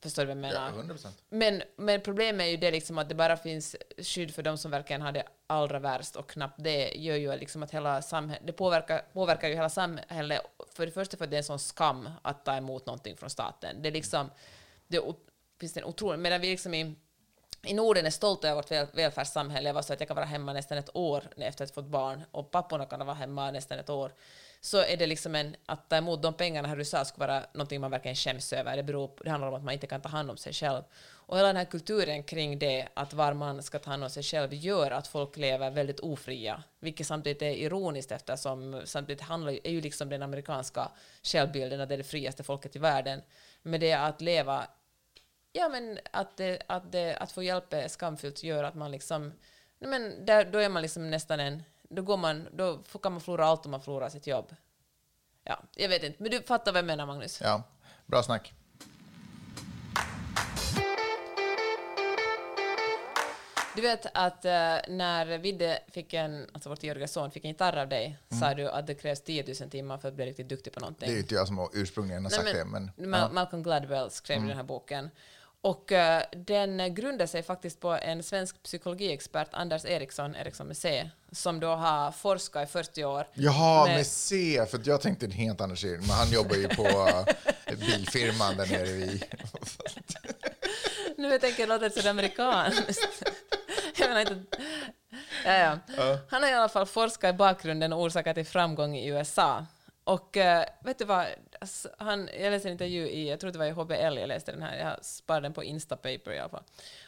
Förstår 0.00 0.22
du 0.22 0.26
vad 0.26 0.36
jag 0.36 0.40
menar? 0.40 0.68
Ja, 0.68 0.68
100 0.68 0.94
procent. 0.94 1.22
Men, 1.28 1.62
men 1.76 2.00
problemet 2.00 2.46
är 2.46 2.50
ju 2.50 2.56
det 2.56 2.70
liksom 2.70 2.98
att 2.98 3.08
det 3.08 3.14
bara 3.14 3.36
finns 3.36 3.76
skydd 3.98 4.34
för 4.34 4.42
de 4.42 4.58
som 4.58 4.70
verkligen 4.70 5.02
har 5.02 5.12
det 5.12 5.24
allra 5.46 5.78
värst 5.78 6.16
och 6.16 6.30
knappt 6.30 6.64
det 6.64 6.88
gör 6.94 7.16
ju 7.16 7.36
liksom 7.36 7.62
att 7.62 7.70
hela 7.70 8.02
samhället, 8.02 8.46
det 8.46 8.52
påverkar, 8.52 9.02
påverkar 9.12 9.48
ju 9.48 9.54
hela 9.54 9.68
samhället. 9.68 10.42
För 10.72 10.86
det 10.86 10.92
första 10.92 11.16
för 11.16 11.24
att 11.24 11.30
det 11.30 11.36
är 11.36 11.38
en 11.38 11.44
sån 11.44 11.58
skam 11.58 12.08
att 12.22 12.44
ta 12.44 12.56
emot 12.56 12.86
någonting 12.86 13.16
från 13.16 13.30
staten. 13.30 13.82
Det 13.82 13.88
är 13.88 13.92
liksom, 13.92 14.30
det 14.88 15.00
finns 15.60 15.76
en 15.76 15.84
otrolig, 15.84 16.18
medan 16.18 16.40
vi 16.40 16.50
liksom 16.50 16.74
i 16.74 16.94
i 17.62 17.74
Norden 17.74 18.06
är 18.06 18.10
stolta 18.10 18.48
över 18.48 18.56
vårt 18.56 18.70
väl, 18.70 18.86
välfärdssamhälle. 18.92 19.68
Jag 19.68 19.74
var 19.74 19.82
så 19.82 19.92
att 19.92 20.00
jag 20.00 20.08
kan 20.08 20.14
vara 20.14 20.26
hemma 20.26 20.52
nästan 20.52 20.78
ett 20.78 20.96
år 20.96 21.24
efter 21.36 21.64
att 21.64 21.70
ha 21.70 21.74
fått 21.74 21.90
barn 21.90 22.24
och 22.30 22.50
papporna 22.50 22.86
kan 22.86 23.06
vara 23.06 23.14
hemma 23.14 23.50
nästan 23.50 23.78
ett 23.78 23.90
år. 23.90 24.12
Så 24.60 24.78
är 24.78 24.96
det 24.96 25.06
liksom 25.06 25.34
en, 25.34 25.56
att 25.66 25.88
ta 25.88 25.96
emot 25.96 26.22
de 26.22 26.34
pengarna 26.34 26.68
här 26.68 26.76
du 26.76 26.84
sa 26.84 27.04
skulle 27.04 27.26
vara 27.26 27.44
någonting 27.52 27.80
man 27.80 27.90
verkligen 27.90 28.16
skäms 28.16 28.52
över. 28.52 28.76
Det, 28.76 28.82
beror, 28.82 29.10
det 29.24 29.30
handlar 29.30 29.48
om 29.48 29.54
att 29.54 29.64
man 29.64 29.74
inte 29.74 29.86
kan 29.86 30.00
ta 30.00 30.08
hand 30.08 30.30
om 30.30 30.36
sig 30.36 30.52
själv. 30.52 30.82
Och 31.28 31.36
hela 31.36 31.46
den 31.46 31.56
här 31.56 31.64
kulturen 31.64 32.22
kring 32.22 32.58
det, 32.58 32.88
att 32.94 33.12
var 33.12 33.34
man 33.34 33.62
ska 33.62 33.78
ta 33.78 33.90
hand 33.90 34.04
om 34.04 34.10
sig 34.10 34.22
själv, 34.22 34.54
gör 34.54 34.90
att 34.90 35.06
folk 35.06 35.36
lever 35.36 35.70
väldigt 35.70 36.00
ofria. 36.00 36.62
Vilket 36.80 37.06
samtidigt 37.06 37.42
är 37.42 37.50
ironiskt 37.50 38.12
eftersom 38.12 38.82
samtidigt 38.84 39.22
handlar, 39.22 39.66
är 39.66 39.70
ju 39.70 39.80
liksom 39.80 40.08
den 40.08 40.22
amerikanska 40.22 40.90
självbilden 41.22 41.80
att 41.80 41.88
det 41.88 41.94
är 41.94 41.98
det 41.98 42.04
friaste 42.04 42.42
folket 42.42 42.76
i 42.76 42.78
världen. 42.78 43.22
Men 43.62 43.80
det 43.80 43.92
att 43.92 44.20
leva 44.20 44.66
Ja, 45.52 45.68
men 45.68 45.98
att, 46.12 46.36
det, 46.36 46.62
att, 46.66 46.92
det, 46.92 47.16
att 47.16 47.32
få 47.32 47.42
hjälp 47.42 47.72
är 47.72 47.88
skamfyllt 47.88 48.42
gör 48.42 48.64
att 48.64 48.74
man 48.74 48.90
liksom... 48.90 49.32
nej, 49.78 49.90
Men 49.90 50.26
där, 50.26 50.44
då 50.44 50.58
är 50.58 50.68
man 50.68 50.82
liksom 50.82 51.10
nästan 51.10 51.40
en... 51.40 51.62
Då, 51.88 52.02
går 52.02 52.16
man, 52.16 52.48
då 52.52 52.82
kan 53.02 53.12
man 53.12 53.20
förlora 53.20 53.46
allt 53.46 53.64
om 53.64 53.70
man 53.70 53.80
förlorar 53.80 54.08
sitt 54.08 54.26
jobb. 54.26 54.54
Ja, 55.44 55.62
jag 55.76 55.88
vet 55.88 56.02
inte. 56.02 56.22
Men 56.22 56.30
du 56.30 56.42
fattar 56.42 56.72
vad 56.72 56.78
jag 56.78 56.86
menar, 56.86 57.06
Magnus. 57.06 57.40
Ja, 57.40 57.62
bra 58.06 58.22
snack. 58.22 58.54
Du 63.76 63.82
vet 63.82 64.06
att 64.14 64.44
eh, 64.44 64.50
när 64.88 65.38
Vidde 65.38 65.78
fick 65.88 66.14
en, 66.14 66.46
alltså 66.52 66.68
vår 66.68 66.76
tioåriga 66.76 67.08
son 67.08 67.30
fick 67.30 67.44
en 67.44 67.50
gitarr 67.50 67.76
av 67.76 67.88
dig, 67.88 68.18
sa 68.40 68.54
du 68.54 68.68
att 68.70 68.86
det 68.86 68.94
krävs 68.94 69.20
10 69.20 69.44
000 69.60 69.70
timmar 69.70 69.98
för 69.98 70.08
att 70.08 70.14
bli 70.14 70.26
riktigt 70.26 70.48
duktig 70.48 70.72
på 70.72 70.80
någonting. 70.80 71.06
Det 71.08 71.12
är 71.12 71.14
ju 71.14 71.20
inte 71.22 71.34
jag 71.34 71.46
som 71.46 71.70
ursprungligen 71.74 72.22
har 72.24 72.30
sagt 72.30 72.44
Nej, 72.44 72.54
det, 72.54 72.64
men 72.64 72.90
Ma- 72.96 73.32
Malcolm 73.32 73.62
Gladwell 73.62 74.10
skrev 74.10 74.46
den 74.46 74.56
här 74.56 74.62
boken. 74.62 75.10
Och 75.60 75.92
eh, 75.92 76.22
den 76.32 76.94
grundar 76.94 77.26
sig 77.26 77.42
faktiskt 77.42 77.80
på 77.80 77.88
en 77.92 78.22
svensk 78.22 78.62
psykologiexpert, 78.62 79.48
Anders 79.52 79.84
Eriksson, 79.84 80.36
Eriksson 80.36 80.66
med 80.66 80.76
C, 80.76 81.10
som 81.32 81.60
då 81.60 81.68
har 81.68 82.12
forskat 82.12 82.68
i 82.68 82.72
40 82.72 83.04
år. 83.04 83.26
Jaha, 83.34 83.86
med- 83.86 83.96
med 83.96 84.06
C, 84.06 84.66
för 84.70 84.80
jag 84.84 85.00
tänkte 85.00 85.26
en 85.26 85.32
helt 85.32 85.60
annan 85.60 85.76
serie, 85.76 85.98
men 85.98 86.10
han 86.10 86.30
jobbar 86.30 86.56
ju 86.56 86.68
på 86.68 86.82
uh, 86.82 87.76
bilfirman 87.78 88.56
där 88.56 88.66
nere 88.66 88.88
i... 88.88 89.22
Nu 91.16 91.28
jag 91.28 91.40
tänker 91.40 91.66
låta 91.66 91.88
det 91.88 92.02
så 92.02 92.08
amerikanskt. 92.08 93.22
jag 93.98 94.08
menar 94.08 94.20
inte... 94.20 94.56
Ja, 95.44 95.78
ja. 95.96 96.18
Han 96.30 96.42
har 96.42 96.50
i 96.50 96.54
alla 96.54 96.68
fall 96.68 96.86
forskat 96.86 97.34
i 97.34 97.36
bakgrunden 97.38 97.92
och 97.92 98.02
orsakat 98.02 98.34
till 98.34 98.46
framgång 98.46 98.96
i 98.96 99.08
USA. 99.08 99.66
Och 100.04 100.36
eh, 100.36 100.64
vet 100.84 100.98
du 100.98 101.04
vad, 101.04 101.26
han, 101.98 102.28
jag 102.40 102.50
läste 102.50 102.68
en 102.68 102.72
intervju 102.72 103.08
i, 103.08 103.28
jag 103.28 103.40
tror 103.40 103.50
det 103.50 103.58
var 103.58 103.66
i 103.66 103.70
HBL 103.70 104.18
jag 104.18 104.28
läste 104.28 104.52
den 104.52 104.62
här, 104.62 104.78
jag 104.78 105.04
sparade 105.04 105.44
den 105.44 105.52
på 105.52 105.64
Instapaper 105.64 106.32
i 106.32 106.38
alla 106.38 106.48
fall. 106.48 106.62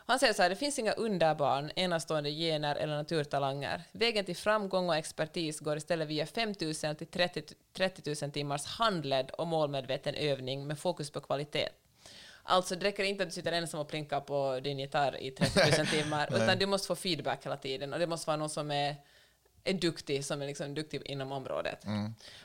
Han 0.06 0.18
säger 0.18 0.32
så 0.32 0.42
här, 0.42 0.50
det 0.50 0.56
finns 0.56 0.78
inga 0.78 0.92
underbarn, 0.92 1.70
enastående 1.76 2.30
gener 2.30 2.76
eller 2.76 2.96
naturtalanger. 2.96 3.82
Vägen 3.92 4.24
till 4.24 4.36
framgång 4.36 4.88
och 4.88 4.96
expertis 4.96 5.60
går 5.60 5.76
istället 5.76 6.08
via 6.08 6.26
5 6.26 6.54
000 6.60 6.74
till 6.74 7.06
30, 7.06 7.42
30 7.72 8.24
000 8.24 8.32
timmars 8.32 8.66
handledd 8.66 9.30
och 9.30 9.46
målmedveten 9.46 10.14
övning 10.14 10.66
med 10.66 10.78
fokus 10.78 11.10
på 11.10 11.20
kvalitet. 11.20 11.68
Alltså 12.42 12.76
det 12.76 12.86
räcker 12.86 13.04
inte 13.04 13.22
att 13.22 13.28
du 13.28 13.34
sitter 13.34 13.52
ensam 13.52 13.80
och 13.80 13.88
plinkar 13.88 14.20
på 14.20 14.60
din 14.60 14.78
gitarr 14.78 15.22
i 15.22 15.30
30 15.30 15.78
000 15.78 15.86
timmar, 16.02 16.28
utan 16.34 16.58
du 16.58 16.66
måste 16.66 16.86
få 16.86 16.96
feedback 16.96 17.46
hela 17.46 17.56
tiden 17.56 17.92
och 17.92 17.98
det 17.98 18.06
måste 18.06 18.26
vara 18.26 18.36
någon 18.36 18.50
som 18.50 18.70
är, 18.70 18.96
är 19.64 19.74
duktig, 19.74 20.24
som 20.24 20.42
är 20.42 20.46
liksom 20.46 20.74
duktig 20.74 21.02
inom 21.04 21.32
området. 21.32 21.84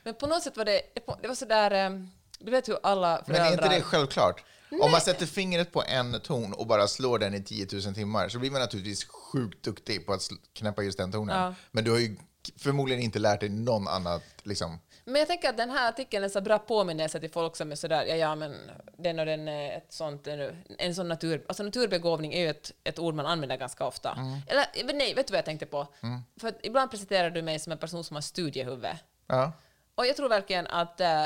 Men 0.03 0.16
på 0.20 0.28
något 0.28 0.43
sätt 0.43 0.57
var 0.57 0.66
det, 0.66 0.82
det 1.22 1.28
var 1.28 1.36
sådär, 1.36 1.72
eh, 1.72 1.99
du 2.39 2.51
vet 2.51 2.70
hur 2.70 2.78
alla 2.84 3.24
Men 3.28 3.36
är 3.36 3.39
föräldrar... 3.39 3.66
inte 3.66 3.76
det 3.76 3.82
självklart? 3.82 4.43
Om 4.82 4.91
man 4.91 5.01
sätter 5.01 5.26
fingret 5.26 5.72
på 5.72 5.84
en 5.84 6.20
ton 6.22 6.53
och 6.53 6.68
bara 6.68 6.88
slår 6.88 7.20
den 7.20 7.34
i 7.34 7.43
10 7.43 7.68
000 7.72 7.95
timmar 7.95 8.30
så 8.30 8.39
blir 8.39 8.51
man 8.51 8.61
naturligtvis 8.61 9.05
sjukt 9.05 9.63
duktig 9.63 10.05
på 10.05 10.13
att 10.13 10.30
knäppa 10.53 10.84
just 10.84 10.97
den 10.97 11.11
tonen. 11.11 11.38
Ja. 11.38 11.55
Men 11.72 11.84
du 11.84 11.91
har 11.91 11.99
ju 11.99 12.18
förmodligen 12.57 13.03
inte 13.03 13.20
lärt 13.20 13.39
dig 13.39 13.49
någon 13.49 13.88
annat. 13.88 14.24
Liksom. 14.43 14.80
Men 15.08 15.20
jag 15.20 15.28
tänker 15.28 15.49
att 15.49 15.58
den 15.58 15.70
här 15.70 15.89
artikeln 15.89 16.24
är 16.24 16.30
så 16.30 16.41
bra 16.41 16.60
påminnelse 16.60 17.20
till 17.20 17.30
folk 17.30 17.56
som 17.56 17.72
är 17.72 17.76
sådär, 17.76 18.06
ja, 18.06 18.16
ja 18.16 18.36
men 18.36 18.72
den 18.97 19.20
och 19.20 19.26
den 19.26 19.47
är 19.47 19.78
ett 19.78 19.93
sånt, 19.93 20.28
en, 20.28 20.64
en 20.78 20.95
sån 20.95 21.08
natur, 21.08 21.45
alltså 21.47 21.64
naturbegåvning 21.64 22.34
är 22.34 22.41
ju 22.41 22.49
ett, 22.49 22.72
ett 22.84 22.99
ord 22.99 23.16
man 23.16 23.26
använder 23.26 23.58
ganska 23.58 23.86
ofta. 23.86 24.12
Mm. 24.12 24.39
Eller 24.47 24.93
nej, 24.93 25.14
vet 25.14 25.28
du 25.28 25.32
vad 25.32 25.38
jag 25.38 25.45
tänkte 25.45 25.66
på? 25.66 25.88
För 26.41 26.47
att 26.47 26.60
ibland 26.64 26.91
presenterar 26.91 27.30
du 27.30 27.41
mig 27.41 27.60
som 27.60 27.72
en 27.72 27.78
person 27.78 28.03
som 28.03 28.16
har 28.16 28.22
studiehuvud. 28.22 28.97
Ja. 29.28 29.51
Och 29.95 30.06
jag 30.06 30.16
tror 30.16 30.30
verkligen 30.30 30.68
att, 30.68 31.01
eh, 31.01 31.26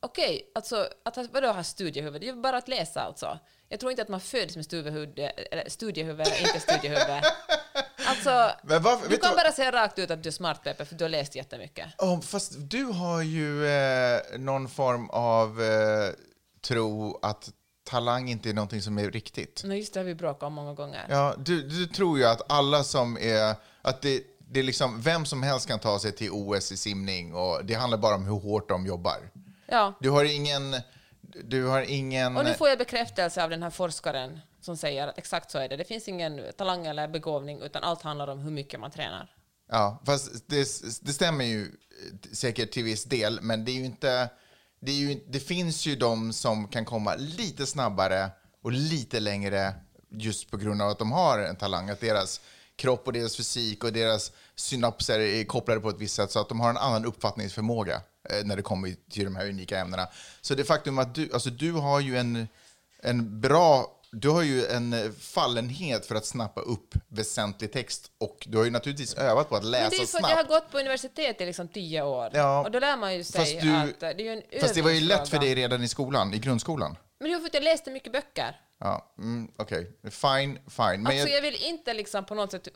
okej, 0.00 0.50
alltså, 0.54 0.88
att 1.02 1.16
vadå 1.32 1.48
ha 1.48 1.64
studiehuvud? 1.64 2.20
Det 2.20 2.28
är 2.28 2.34
ju 2.34 2.40
bara 2.40 2.56
att 2.56 2.68
läsa 2.68 3.00
alltså. 3.00 3.38
Jag 3.68 3.80
tror 3.80 3.92
inte 3.92 4.02
att 4.02 4.08
man 4.08 4.20
föds 4.20 4.56
med 4.56 4.64
studiehuvud, 4.64 5.18
eller 5.18 5.68
studiehuvud 5.68 6.26
inte 6.40 6.60
studiehuvud. 6.60 7.22
Alltså, 8.08 8.50
Men 8.62 8.82
varför, 8.82 9.08
du 9.08 9.16
kan 9.16 9.30
du, 9.30 9.36
bara 9.36 9.52
säga 9.52 9.72
rakt 9.72 9.98
ut 9.98 10.10
att 10.10 10.22
du 10.22 10.28
är 10.28 10.32
smart, 10.32 10.64
Peppe, 10.64 10.84
för 10.84 10.94
du 10.94 11.04
har 11.04 11.08
läst 11.08 11.34
jättemycket. 11.34 11.86
oh, 11.98 12.20
fast 12.20 12.52
du 12.56 12.84
har 12.84 13.22
ju 13.22 13.66
eh, 13.66 14.20
någon 14.38 14.68
form 14.68 15.10
av 15.10 15.62
eh, 15.62 16.10
tro 16.60 17.18
att 17.22 17.50
talang 17.84 18.30
inte 18.30 18.48
är 18.48 18.54
någonting 18.54 18.82
som 18.82 18.98
är 18.98 19.10
riktigt. 19.10 19.62
Nej, 19.64 19.78
just 19.78 19.94
det 19.94 20.00
har 20.00 20.04
vi 20.04 20.14
bråkat 20.14 20.42
om 20.42 20.52
många 20.52 20.74
gånger. 20.74 21.06
Ja, 21.08 21.34
du, 21.38 21.62
du 21.62 21.86
tror 21.86 22.18
ju 22.18 22.24
att 22.24 22.52
alla 22.52 22.84
som 22.84 23.18
är... 23.20 23.54
Att 23.82 24.02
det, 24.02 24.22
det 24.38 24.60
är 24.60 24.64
liksom, 24.64 25.00
vem 25.00 25.26
som 25.26 25.42
helst 25.42 25.68
kan 25.68 25.78
ta 25.78 25.98
sig 25.98 26.12
till 26.12 26.30
OS 26.32 26.72
i 26.72 26.76
simning 26.76 27.34
och 27.34 27.64
det 27.64 27.74
handlar 27.74 27.98
bara 27.98 28.14
om 28.14 28.24
hur 28.24 28.40
hårt 28.40 28.68
de 28.68 28.86
jobbar. 28.86 29.30
Ja. 29.66 29.94
Du 30.00 30.10
har 30.10 30.24
ingen... 30.24 30.76
Du 31.44 31.64
har 31.64 31.82
ingen... 31.82 32.36
Och 32.36 32.44
nu 32.44 32.54
får 32.54 32.68
jag 32.68 32.78
bekräftelse 32.78 33.44
av 33.44 33.50
den 33.50 33.62
här 33.62 33.70
forskaren 33.70 34.40
som 34.60 34.76
säger 34.76 35.08
att 35.08 35.18
exakt 35.18 35.50
så 35.50 35.58
är 35.58 35.68
det. 35.68 35.76
Det 35.76 35.84
finns 35.84 36.08
ingen 36.08 36.42
talang 36.56 36.86
eller 36.86 37.08
begåvning, 37.08 37.62
utan 37.62 37.82
allt 37.82 38.02
handlar 38.02 38.28
om 38.28 38.38
hur 38.38 38.50
mycket 38.50 38.80
man 38.80 38.90
tränar. 38.90 39.34
Ja, 39.68 40.02
fast 40.06 40.48
det, 40.48 40.66
det 41.02 41.12
stämmer 41.12 41.44
ju 41.44 41.72
säkert 42.32 42.70
till 42.70 42.84
viss 42.84 43.04
del, 43.04 43.38
men 43.42 43.64
det 43.64 43.70
är 43.70 43.76
ju 43.76 43.84
inte... 43.84 44.30
Det, 44.80 44.92
ju, 44.92 45.20
det 45.26 45.40
finns 45.40 45.86
ju 45.86 45.96
de 45.96 46.32
som 46.32 46.68
kan 46.68 46.84
komma 46.84 47.14
lite 47.14 47.66
snabbare 47.66 48.30
och 48.62 48.72
lite 48.72 49.20
längre 49.20 49.74
just 50.10 50.50
på 50.50 50.56
grund 50.56 50.82
av 50.82 50.88
att 50.88 50.98
de 50.98 51.12
har 51.12 51.38
en 51.38 51.56
talang, 51.56 51.90
att 51.90 52.00
deras 52.00 52.40
kropp 52.76 53.06
och 53.06 53.12
deras 53.12 53.36
fysik 53.36 53.84
och 53.84 53.92
deras 53.92 54.32
synapser 54.54 55.20
är 55.20 55.44
kopplade 55.44 55.80
på 55.80 55.88
ett 55.88 55.98
visst 55.98 56.14
sätt 56.14 56.30
så 56.30 56.40
att 56.40 56.48
de 56.48 56.60
har 56.60 56.70
en 56.70 56.76
annan 56.76 57.04
uppfattningsförmåga 57.04 58.02
när 58.44 58.56
det 58.56 58.62
kommer 58.62 58.94
till 59.10 59.24
de 59.24 59.36
här 59.36 59.48
unika 59.48 59.78
ämnena. 59.78 60.08
Så 60.40 60.54
det 60.54 60.64
faktum 60.64 60.98
att 60.98 61.14
du, 61.14 61.30
alltså 61.32 61.50
du 61.50 61.72
har 61.72 62.00
ju 62.00 62.18
en, 62.18 62.48
en 63.02 63.40
bra 63.40 63.94
du 64.10 64.28
har 64.28 64.42
ju 64.42 64.66
en 64.66 64.92
eh, 64.92 65.10
fallenhet 65.20 66.06
för 66.06 66.14
att 66.14 66.26
snappa 66.26 66.60
upp 66.60 66.94
väsentlig 67.08 67.72
text 67.72 68.10
och 68.18 68.46
du 68.50 68.58
har 68.58 68.64
ju 68.64 68.70
naturligtvis 68.70 69.14
övat 69.14 69.48
på 69.48 69.56
att 69.56 69.64
läsa 69.64 69.90
det 69.90 69.96
är 69.96 70.00
ju 70.00 70.06
för 70.06 70.18
att 70.18 70.24
snabbt. 70.24 70.30
jag 70.30 70.36
har 70.36 70.60
gått 70.60 70.70
på 70.70 70.78
universitet 70.78 71.40
i 71.40 71.46
liksom 71.46 71.68
tio 71.68 72.02
år. 72.02 72.30
Ja, 72.32 72.64
och 72.64 72.70
då 72.70 72.78
lär 72.78 72.96
man 72.96 73.14
ju 73.14 73.24
sig 73.24 73.60
du- 73.62 73.76
att 73.76 74.02
eh, 74.02 74.08
det 74.16 74.22
är 74.22 74.36
ju 74.36 74.42
en 74.52 74.60
Fast 74.60 74.74
det 74.74 74.82
var 74.82 74.90
ju 74.90 75.00
lätt 75.00 75.28
för 75.28 75.38
dig 75.38 75.54
redan 75.54 75.82
i 75.82 75.88
skolan, 75.88 76.34
i 76.34 76.38
grundskolan. 76.38 76.96
Men 77.18 77.28
det 77.30 77.34
var 77.36 77.40
för 77.40 77.46
att 77.48 77.54
jag 77.54 77.62
läste 77.62 77.90
mycket 77.90 78.12
böcker. 78.12 78.60
Ja, 78.78 79.12
mm, 79.18 79.52
okej. 79.56 79.90
Fine, 80.02 80.58
fine. 80.68 81.02
Men 81.02 81.06
alltså 81.06 81.28
jag, 81.28 81.30
jag 81.30 81.42
vill 81.42 81.64
inte 81.64 81.94
liksom 81.94 82.24
på 82.24 82.34
något 82.34 82.50
sätt, 82.50 82.68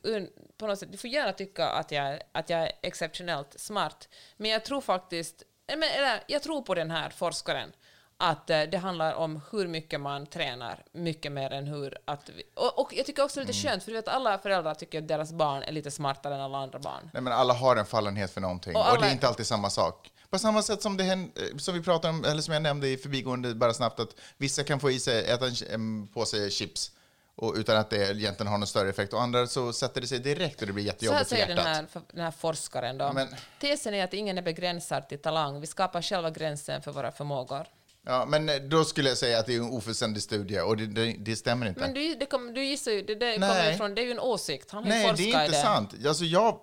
på 0.58 0.66
något 0.66 0.78
sätt 0.78 0.92
du 0.92 0.98
får 0.98 1.10
gärna 1.10 1.32
tycka 1.32 1.68
att 1.68 1.90
jag, 1.90 2.20
att 2.32 2.50
jag 2.50 2.60
är 2.62 2.72
exceptionellt 2.82 3.60
smart, 3.60 4.08
men 4.36 4.50
jag 4.50 4.64
tror 4.64 4.80
faktiskt, 4.80 5.42
eller, 5.66 6.22
jag 6.26 6.42
tror 6.42 6.62
på 6.62 6.74
den 6.74 6.90
här 6.90 7.10
forskaren, 7.10 7.72
att 8.16 8.50
eh, 8.50 8.62
det 8.62 8.76
handlar 8.78 9.14
om 9.14 9.40
hur 9.52 9.68
mycket 9.68 10.00
man 10.00 10.26
tränar, 10.26 10.84
mycket 10.92 11.32
mer 11.32 11.50
än 11.52 11.66
hur 11.66 11.98
att 12.04 12.28
vi, 12.28 12.42
och, 12.54 12.78
och 12.80 12.92
jag 12.94 13.06
tycker 13.06 13.24
också 13.24 13.40
det 13.40 13.44
är 13.44 13.46
lite 13.46 13.68
skönt, 13.68 13.82
för 13.84 13.90
du 13.90 13.96
vet 13.96 14.08
alla 14.08 14.38
föräldrar 14.38 14.74
tycker 14.74 14.98
att 14.98 15.08
deras 15.08 15.32
barn 15.32 15.62
är 15.62 15.72
lite 15.72 15.90
smartare 15.90 16.34
än 16.34 16.40
alla 16.40 16.58
andra 16.58 16.78
barn. 16.78 17.10
nej, 17.12 17.22
men 17.22 17.32
alla 17.32 17.54
har 17.54 17.76
en 17.76 17.86
fallenhet 17.86 18.30
för 18.30 18.40
någonting 18.40 18.74
Och 18.76 18.80
och, 18.80 18.88
alla- 18.88 19.00
det 19.00 19.06
är 19.06 19.12
inte 19.12 19.28
alltid 19.28 19.46
samma 19.46 19.70
sak. 19.70 20.12
På 20.32 20.38
samma 20.38 20.62
sätt 20.62 20.82
som, 20.82 20.96
det 20.96 21.04
eh, 21.04 21.56
som 21.58 21.74
vi 21.74 21.82
pratar 21.82 22.08
om, 22.08 22.24
eller 22.24 22.42
som 22.42 22.54
jag 22.54 22.62
nämnde 22.62 22.88
i 22.88 22.96
förbigående 22.96 23.54
bara 23.54 23.74
snabbt, 23.74 24.00
att 24.00 24.14
vissa 24.36 24.64
kan 24.64 24.80
få 24.80 24.90
i 24.90 25.00
sig, 25.00 25.24
äta 25.30 25.46
en, 25.70 26.06
påse 26.06 26.50
chips 26.50 26.90
och, 27.34 27.54
utan 27.56 27.76
att 27.76 27.90
det 27.90 27.96
egentligen 27.96 28.46
har 28.46 28.58
någon 28.58 28.66
större 28.66 28.88
effekt 28.88 29.12
och 29.12 29.22
andra 29.22 29.46
så 29.46 29.72
sätter 29.72 30.00
det 30.00 30.06
sig 30.06 30.18
direkt 30.18 30.60
och 30.60 30.66
det 30.66 30.72
blir 30.72 30.84
Så 30.84 30.88
här 30.88 30.92
jättejobbigt 30.94 31.28
för 31.28 31.36
säger 31.36 31.48
hjärtat. 31.48 31.64
den 31.64 31.74
här, 31.74 31.86
den 32.12 32.24
här 32.24 32.30
forskaren 32.30 32.98
då. 32.98 33.12
Men- 33.12 33.34
Tesen 33.60 33.94
är 33.94 34.04
att 34.04 34.14
ingen 34.14 34.38
är 34.38 34.42
begränsad 34.42 35.08
till 35.08 35.18
talang, 35.18 35.60
vi 35.60 35.66
skapar 35.66 36.02
själva 36.02 36.30
gränsen 36.30 36.82
för 36.82 36.92
våra 36.92 37.12
förmågor. 37.12 37.66
Ja, 38.06 38.24
men 38.28 38.48
eh, 38.48 38.54
då 38.56 38.84
skulle 38.84 39.08
jag 39.08 39.18
säga 39.18 39.38
att 39.38 39.46
det 39.46 39.54
är 39.54 39.58
en 39.58 39.70
ofullständig 39.70 40.22
studie 40.22 40.60
och 40.60 40.76
det, 40.76 40.86
det, 40.86 41.16
det 41.18 41.36
stämmer 41.36 41.66
inte. 41.66 41.80
Men 41.80 41.94
du, 41.94 42.14
det 42.14 42.26
kom, 42.26 42.54
du 42.54 42.64
gissar 42.64 42.90
ju, 42.92 43.02
det, 43.02 43.14
Nej. 43.14 43.34
kommer 43.38 43.72
ifrån, 43.74 43.94
det 43.94 44.00
är 44.02 44.04
ju 44.04 44.10
en 44.10 44.18
åsikt. 44.20 44.70
Han 44.70 44.84
Nej, 44.84 45.12
det 45.16 45.32
är 45.32 45.44
inte 45.44 45.56
sant. 45.56 45.94
Alltså 46.06 46.24
jag, 46.24 46.60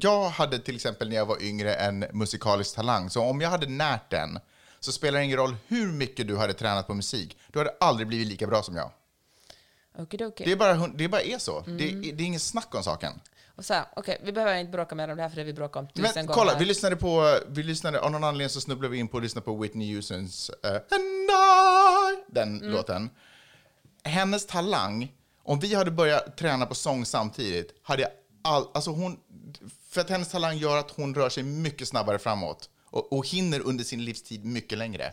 jag 0.00 0.28
hade 0.28 0.58
till 0.58 0.74
exempel 0.74 1.08
när 1.08 1.16
jag 1.16 1.26
var 1.26 1.42
yngre 1.42 1.74
en 1.74 2.04
musikalisk 2.12 2.74
talang, 2.74 3.10
så 3.10 3.22
om 3.22 3.40
jag 3.40 3.50
hade 3.50 3.66
närt 3.66 4.10
den 4.10 4.38
så 4.80 4.92
spelar 4.92 5.18
det 5.18 5.24
ingen 5.24 5.36
roll 5.36 5.56
hur 5.66 5.92
mycket 5.92 6.28
du 6.28 6.36
hade 6.36 6.52
tränat 6.52 6.86
på 6.86 6.94
musik, 6.94 7.38
du 7.52 7.58
hade 7.58 7.74
aldrig 7.80 8.08
blivit 8.08 8.26
lika 8.26 8.46
bra 8.46 8.62
som 8.62 8.76
jag. 8.76 8.90
Okidoki. 9.98 10.44
Det, 10.44 10.52
är 10.52 10.56
bara, 10.56 10.86
det 10.88 11.08
bara 11.08 11.20
är 11.22 11.38
så. 11.38 11.60
Mm. 11.60 11.76
Det, 11.78 11.90
är- 11.90 12.12
det 12.12 12.22
är 12.22 12.26
inget 12.26 12.42
snack 12.42 12.74
om 12.74 12.82
saken. 12.82 13.12
Och 13.56 13.64
här, 13.68 13.84
okej, 13.96 14.20
vi 14.24 14.32
behöver 14.32 14.54
inte 14.58 14.72
bråka 14.72 14.94
mer 14.94 15.08
om 15.08 15.16
det 15.16 15.22
här 15.22 15.30
för 15.30 15.36
det 15.36 15.44
vi 15.44 15.52
bråkat 15.52 15.76
om 15.80 15.88
tusen 15.88 16.12
Men 16.14 16.26
gånger. 16.26 16.38
kolla, 16.38 16.58
vi 16.58 16.64
lyssnade 16.64 16.96
på, 16.96 17.38
vi 17.48 17.62
lyssnade, 17.62 18.00
av 18.00 18.10
någon 18.10 18.24
anledning 18.24 18.48
så 18.50 18.60
snubblade 18.60 18.92
vi 18.92 18.98
in 18.98 19.08
på 19.08 19.16
att 19.16 19.22
lyssna 19.22 19.40
på 19.40 19.56
Whitney 19.56 19.94
Houstons 19.94 20.50
eh, 20.64 20.70
And 20.74 21.30
I, 21.30 22.24
den 22.28 22.58
Mm. 22.60 22.72
låten. 22.72 23.10
Hennes 24.04 24.46
talang, 24.46 25.12
Om 25.44 25.58
vi 25.60 25.74
hade 25.74 25.90
börjat 25.90 26.36
träna 26.36 26.66
på 26.66 26.74
sång 26.74 27.04
samtidigt, 27.06 27.74
hade 27.82 28.02
jag 28.02 28.10
all, 28.44 28.66
alltså 28.74 28.90
hon, 28.90 29.20
för 29.90 30.00
att 30.00 30.10
hennes 30.10 30.28
talang 30.28 30.56
gör 30.56 30.76
att 30.78 30.90
hon 30.90 31.14
rör 31.14 31.28
sig 31.28 31.42
mycket 31.42 31.88
snabbare 31.88 32.18
framåt 32.18 32.70
och, 32.84 33.12
och 33.12 33.26
hinner 33.28 33.60
under 33.60 33.84
sin 33.84 34.04
livstid 34.04 34.44
mycket 34.44 34.78
längre. 34.78 35.12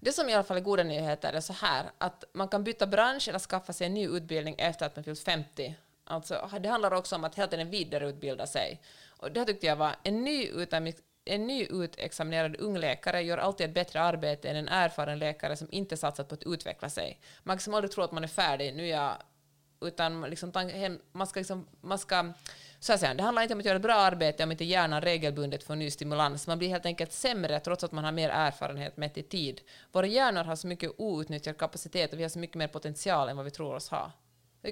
Det 0.00 0.12
som 0.12 0.28
i 0.28 0.34
alla 0.34 0.44
fall 0.44 0.56
är 0.56 0.60
goda 0.60 0.82
nyheter 0.82 1.32
är 1.32 1.40
så 1.40 1.52
här 1.52 1.90
att 1.98 2.24
man 2.34 2.48
kan 2.48 2.64
byta 2.64 2.86
bransch 2.86 3.28
eller 3.28 3.38
skaffa 3.38 3.72
sig 3.72 3.86
en 3.86 3.94
ny 3.94 4.08
utbildning 4.08 4.54
efter 4.58 4.86
att 4.86 4.96
man 4.96 5.04
fyllt 5.04 5.20
50. 5.24 5.74
Alltså, 6.04 6.50
det 6.60 6.68
handlar 6.68 6.94
också 6.94 7.16
om 7.16 7.24
att 7.24 7.34
hela 7.34 7.48
tiden 7.48 7.70
vidareutbilda 7.70 8.46
sig. 8.46 8.80
Och 9.06 9.32
det 9.32 9.44
tyckte 9.44 9.66
jag 9.66 9.76
var 9.76 9.96
en 10.02 10.24
ny, 10.24 10.50
en 11.24 11.46
ny 11.46 11.66
utexaminerad 11.70 12.56
ung 12.56 12.78
läkare 12.78 13.22
gör 13.22 13.38
alltid 13.38 13.66
ett 13.66 13.74
bättre 13.74 14.00
arbete 14.00 14.48
än 14.48 14.56
en 14.56 14.68
erfaren 14.68 15.18
läkare 15.18 15.56
som 15.56 15.68
inte 15.70 15.96
satsat 15.96 16.28
på 16.28 16.34
att 16.34 16.42
utveckla 16.42 16.88
sig. 16.88 17.20
Man 17.42 17.58
kan 17.58 17.74
aldrig 17.74 17.90
tro 17.90 18.02
att 18.02 18.12
man 18.12 18.24
är 18.24 18.28
färdig, 18.28 18.74
nu 18.74 18.84
är 18.84 18.90
jag 18.90 19.16
utan 19.80 20.20
liksom, 20.20 20.52
man 21.12 21.26
ska, 21.26 21.40
liksom, 21.40 21.66
man 21.80 21.98
ska 21.98 22.32
så 22.80 22.92
här 22.92 22.98
säger 22.98 23.14
det 23.14 23.22
handlar 23.22 23.42
inte 23.42 23.54
om 23.54 23.60
att 23.60 23.66
göra 23.66 23.76
ett 23.76 23.82
bra 23.82 23.94
arbete 23.94 24.44
om 24.44 24.52
inte 24.52 24.64
hjärnan 24.64 25.00
regelbundet 25.02 25.64
får 25.64 25.74
ny 25.76 25.90
stimulans. 25.90 26.46
Man 26.46 26.58
blir 26.58 26.68
helt 26.68 26.86
enkelt 26.86 27.12
sämre 27.12 27.60
trots 27.60 27.84
att 27.84 27.92
man 27.92 28.04
har 28.04 28.12
mer 28.12 28.28
erfarenhet 28.28 28.96
mätt 28.96 29.18
i 29.18 29.22
tid. 29.22 29.60
Våra 29.92 30.06
hjärnor 30.06 30.44
har 30.44 30.56
så 30.56 30.66
mycket 30.66 30.92
outnyttjad 30.96 31.58
kapacitet 31.58 32.12
och 32.12 32.18
vi 32.18 32.22
har 32.22 32.30
så 32.30 32.38
mycket 32.38 32.56
mer 32.56 32.68
potential 32.68 33.28
än 33.28 33.36
vad 33.36 33.44
vi 33.44 33.50
tror 33.50 33.74
oss 33.74 33.88
ha. 33.88 34.12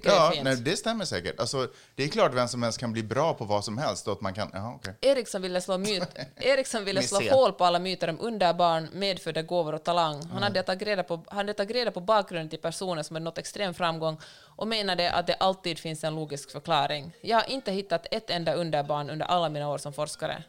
Ja, 0.02 0.32
nej, 0.42 0.56
det 0.56 0.76
stämmer 0.76 1.04
säkert. 1.04 1.40
Alltså, 1.40 1.68
det 1.94 2.04
är 2.04 2.08
klart 2.08 2.34
vem 2.34 2.48
som 2.48 2.62
helst 2.62 2.78
kan 2.78 2.92
bli 2.92 3.02
bra 3.02 3.34
på 3.34 3.44
vad 3.44 3.64
som 3.64 3.78
helst. 3.78 4.06
Och 4.06 4.12
att 4.12 4.20
man 4.20 4.34
kan, 4.34 4.54
aha, 4.54 4.74
okay. 4.74 4.94
Eriksson 5.00 5.42
ville 5.42 5.60
slå, 5.60 5.78
myt, 5.78 6.08
Eriksson 6.36 6.84
ville 6.84 7.02
slå 7.02 7.30
hål 7.30 7.52
på 7.52 7.64
alla 7.64 7.78
myter 7.78 8.10
om 8.10 8.18
underbarn, 8.20 8.88
medfödda 8.92 9.42
gåvor 9.42 9.74
och 9.74 9.84
talang. 9.84 10.14
Han 10.14 10.30
mm. 10.30 10.42
hade 10.42 10.62
tagit 10.62 10.88
reda 10.88 11.02
på, 11.02 11.24
han 11.28 11.54
tagit 11.54 11.76
reda 11.76 11.90
på 11.90 12.00
bakgrunden 12.00 12.50
till 12.50 12.58
personer 12.58 13.02
som 13.02 13.16
hade 13.16 13.24
nått 13.24 13.38
extrem 13.38 13.74
framgång 13.74 14.20
och 14.56 14.68
menade 14.68 15.12
att 15.12 15.26
det 15.26 15.34
alltid 15.34 15.78
finns 15.78 16.04
en 16.04 16.14
logisk 16.14 16.50
förklaring. 16.50 17.12
Jag 17.20 17.36
har 17.36 17.50
inte 17.50 17.72
hittat 17.72 18.06
ett 18.10 18.30
enda 18.30 18.54
underbarn 18.54 19.10
under 19.10 19.26
alla 19.26 19.48
mina 19.48 19.68
år 19.68 19.78
som 19.78 19.92
forskare. 19.92 20.44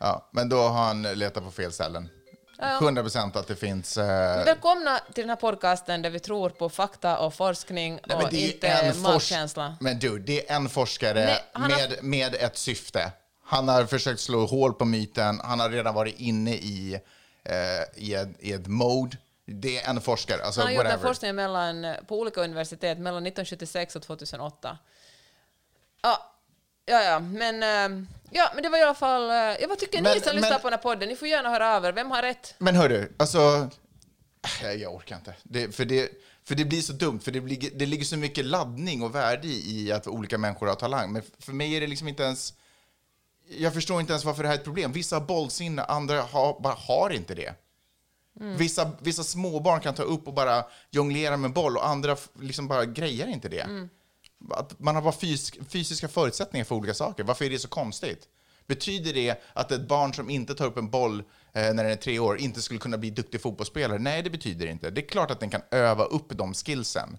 Ja, 0.00 0.28
men 0.32 0.48
då 0.48 0.56
har 0.56 0.84
han 0.84 1.02
letat 1.02 1.44
på 1.44 1.50
fel 1.50 1.72
ställen. 1.72 2.08
100 2.58 3.02
procent 3.02 3.36
att 3.36 3.46
det 3.46 3.56
finns... 3.56 3.96
Eh... 3.96 4.44
Välkomna 4.44 4.98
till 4.98 5.22
den 5.22 5.28
här 5.28 5.36
podcasten 5.36 6.02
där 6.02 6.10
vi 6.10 6.20
tror 6.20 6.50
på 6.50 6.68
fakta 6.68 7.18
och 7.18 7.34
forskning 7.34 8.00
Nej, 8.06 8.16
och 8.16 8.32
inte 8.32 8.94
magkänsla. 9.02 9.76
Men 9.80 9.98
du, 9.98 10.18
det 10.18 10.50
är 10.50 10.56
en 10.56 10.68
forskare 10.68 11.24
Nej, 11.24 11.68
med, 11.68 11.70
har... 11.70 12.02
med 12.02 12.34
ett 12.34 12.56
syfte. 12.56 13.12
Han 13.44 13.68
har 13.68 13.84
försökt 13.84 14.20
slå 14.20 14.46
hål 14.46 14.74
på 14.74 14.84
myten. 14.84 15.40
Han 15.44 15.60
har 15.60 15.70
redan 15.70 15.94
varit 15.94 16.20
inne 16.20 16.54
i, 16.54 17.00
eh, 17.44 18.02
i, 18.02 18.14
ett, 18.14 18.28
i 18.38 18.52
ett 18.52 18.66
mode. 18.66 19.16
Det 19.46 19.78
är 19.78 19.90
en 19.90 20.00
forskare. 20.00 20.42
Alltså 20.42 20.60
han 20.60 20.68
har 20.68 20.76
whatever. 20.76 20.94
gjort 20.94 21.02
en 21.02 21.08
forskning 21.08 21.34
mellan, 21.34 21.94
på 22.08 22.18
olika 22.18 22.40
universitet 22.40 22.98
mellan 22.98 23.26
1976 23.26 23.96
och 23.96 24.02
2008. 24.02 24.78
Ja, 26.02 26.33
ja, 26.84 27.02
ja, 27.02 27.18
men... 27.20 27.62
Eh, 27.62 28.06
Ja, 28.36 28.50
men 28.54 28.62
det 28.62 28.68
var 28.68 28.78
i 28.78 28.82
alla 28.82 28.94
fall... 28.94 29.30
Eh, 29.30 29.36
ja, 29.36 29.66
vad 29.68 29.78
tycker 29.78 30.02
men, 30.02 30.14
ni 30.14 30.20
som 30.20 30.36
lyssnar 30.36 30.58
på 30.58 30.70
den 30.70 30.78
här 30.78 30.82
podden? 30.82 31.08
Ni 31.08 31.16
får 31.16 31.28
gärna 31.28 31.48
höra 31.48 31.68
över. 31.68 31.92
Vem 31.92 32.10
har 32.10 32.22
rätt? 32.22 32.54
Men 32.58 32.76
hörru, 32.76 33.12
alltså... 33.16 33.70
Jag 34.60 34.94
orkar 34.94 35.16
inte. 35.16 35.34
Det, 35.42 35.74
för, 35.74 35.84
det, 35.84 36.10
för 36.44 36.54
det 36.54 36.64
blir 36.64 36.80
så 36.80 36.92
dumt, 36.92 37.20
för 37.20 37.32
det, 37.32 37.40
blir, 37.40 37.70
det 37.74 37.86
ligger 37.86 38.04
så 38.04 38.16
mycket 38.16 38.44
laddning 38.44 39.02
och 39.02 39.14
värde 39.14 39.46
i 39.46 39.92
att 39.92 40.06
olika 40.06 40.38
människor 40.38 40.66
har 40.66 40.74
talang. 40.74 41.12
Men 41.12 41.22
för 41.38 41.52
mig 41.52 41.76
är 41.76 41.80
det 41.80 41.86
liksom 41.86 42.08
inte 42.08 42.22
ens... 42.22 42.54
Jag 43.48 43.74
förstår 43.74 44.00
inte 44.00 44.12
ens 44.12 44.24
varför 44.24 44.42
det 44.42 44.48
här 44.48 44.54
är 44.54 44.58
ett 44.58 44.64
problem. 44.64 44.92
Vissa 44.92 45.16
har 45.16 45.20
bollsinne, 45.20 45.82
andra 45.82 46.22
har, 46.22 46.60
bara 46.60 46.74
har 46.74 47.10
inte 47.10 47.34
det. 47.34 47.54
Mm. 48.40 48.56
Vissa, 48.56 48.90
vissa 49.00 49.24
småbarn 49.24 49.80
kan 49.80 49.94
ta 49.94 50.02
upp 50.02 50.28
och 50.28 50.34
bara 50.34 50.64
jonglera 50.90 51.36
med 51.36 51.52
boll 51.52 51.76
och 51.76 51.86
andra 51.86 52.16
liksom 52.40 52.68
bara 52.68 52.84
grejer 52.84 53.26
inte 53.26 53.48
det. 53.48 53.60
Mm. 53.60 53.88
Att 54.50 54.80
man 54.80 54.94
har 54.94 55.02
bara 55.02 55.12
fys 55.12 55.52
fysiska 55.68 56.08
förutsättningar 56.08 56.64
för 56.64 56.74
olika 56.74 56.94
saker. 56.94 57.24
Varför 57.24 57.44
är 57.44 57.50
det 57.50 57.58
så 57.58 57.68
konstigt? 57.68 58.28
Betyder 58.66 59.12
det 59.12 59.42
att 59.52 59.72
ett 59.72 59.88
barn 59.88 60.14
som 60.14 60.30
inte 60.30 60.54
tar 60.54 60.66
upp 60.66 60.76
en 60.76 60.90
boll 60.90 61.20
eh, 61.52 61.74
när 61.74 61.84
den 61.84 61.92
är 61.92 61.96
tre 61.96 62.18
år 62.18 62.38
inte 62.38 62.62
skulle 62.62 62.80
kunna 62.80 62.98
bli 62.98 63.10
duktig 63.10 63.40
fotbollsspelare? 63.40 63.98
Nej, 63.98 64.22
det 64.22 64.30
betyder 64.30 64.66
det 64.66 64.72
inte. 64.72 64.90
Det 64.90 65.00
är 65.00 65.08
klart 65.08 65.30
att 65.30 65.40
den 65.40 65.50
kan 65.50 65.62
öva 65.70 66.04
upp 66.04 66.28
de 66.28 66.54
skillsen. 66.54 67.18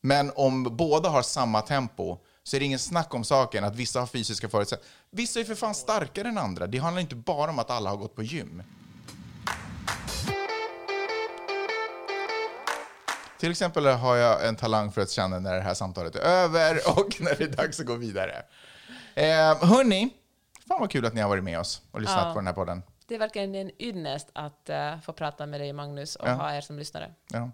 Men 0.00 0.32
om 0.34 0.76
båda 0.76 1.08
har 1.08 1.22
samma 1.22 1.60
tempo 1.60 2.18
så 2.42 2.56
är 2.56 2.60
det 2.60 2.66
ingen 2.66 2.78
snack 2.78 3.14
om 3.14 3.24
saken 3.24 3.64
att 3.64 3.76
vissa 3.76 4.00
har 4.00 4.06
fysiska 4.06 4.48
förutsättningar. 4.48 4.92
Vissa 5.10 5.40
är 5.40 5.44
för 5.44 5.54
fan 5.54 5.74
starkare 5.74 6.28
än 6.28 6.38
andra. 6.38 6.66
Det 6.66 6.78
handlar 6.78 7.00
inte 7.00 7.16
bara 7.16 7.50
om 7.50 7.58
att 7.58 7.70
alla 7.70 7.90
har 7.90 7.96
gått 7.96 8.14
på 8.14 8.22
gym. 8.22 8.62
Till 13.40 13.50
exempel 13.50 13.86
har 13.86 14.16
jag 14.16 14.48
en 14.48 14.56
talang 14.56 14.92
för 14.92 15.00
att 15.00 15.10
känna 15.10 15.38
när 15.38 15.54
det 15.54 15.60
här 15.60 15.74
samtalet 15.74 16.16
är 16.16 16.20
över 16.20 16.74
och 16.98 17.20
när 17.20 17.34
det 17.34 17.44
är 17.44 17.48
dags 17.48 17.80
att 17.80 17.86
gå 17.86 17.94
vidare. 17.94 18.42
Eh, 19.14 19.64
hörni, 19.68 20.10
fan 20.68 20.80
vad 20.80 20.90
kul 20.90 21.06
att 21.06 21.14
ni 21.14 21.20
har 21.20 21.28
varit 21.28 21.44
med 21.44 21.58
oss 21.58 21.82
och 21.90 22.00
lyssnat 22.00 22.24
ja. 22.26 22.32
på 22.32 22.38
den 22.38 22.46
här 22.46 22.54
podden. 22.54 22.82
Det 23.08 23.14
är 23.14 23.18
verkligen 23.18 23.54
en 23.54 23.70
ynnest 23.82 24.28
att 24.32 24.70
uh, 24.70 25.00
få 25.00 25.12
prata 25.12 25.46
med 25.46 25.60
dig, 25.60 25.72
Magnus, 25.72 26.16
och 26.16 26.28
ja. 26.28 26.32
ha 26.32 26.54
er 26.54 26.60
som 26.60 26.78
lyssnare. 26.78 27.14
Ja. 27.32 27.50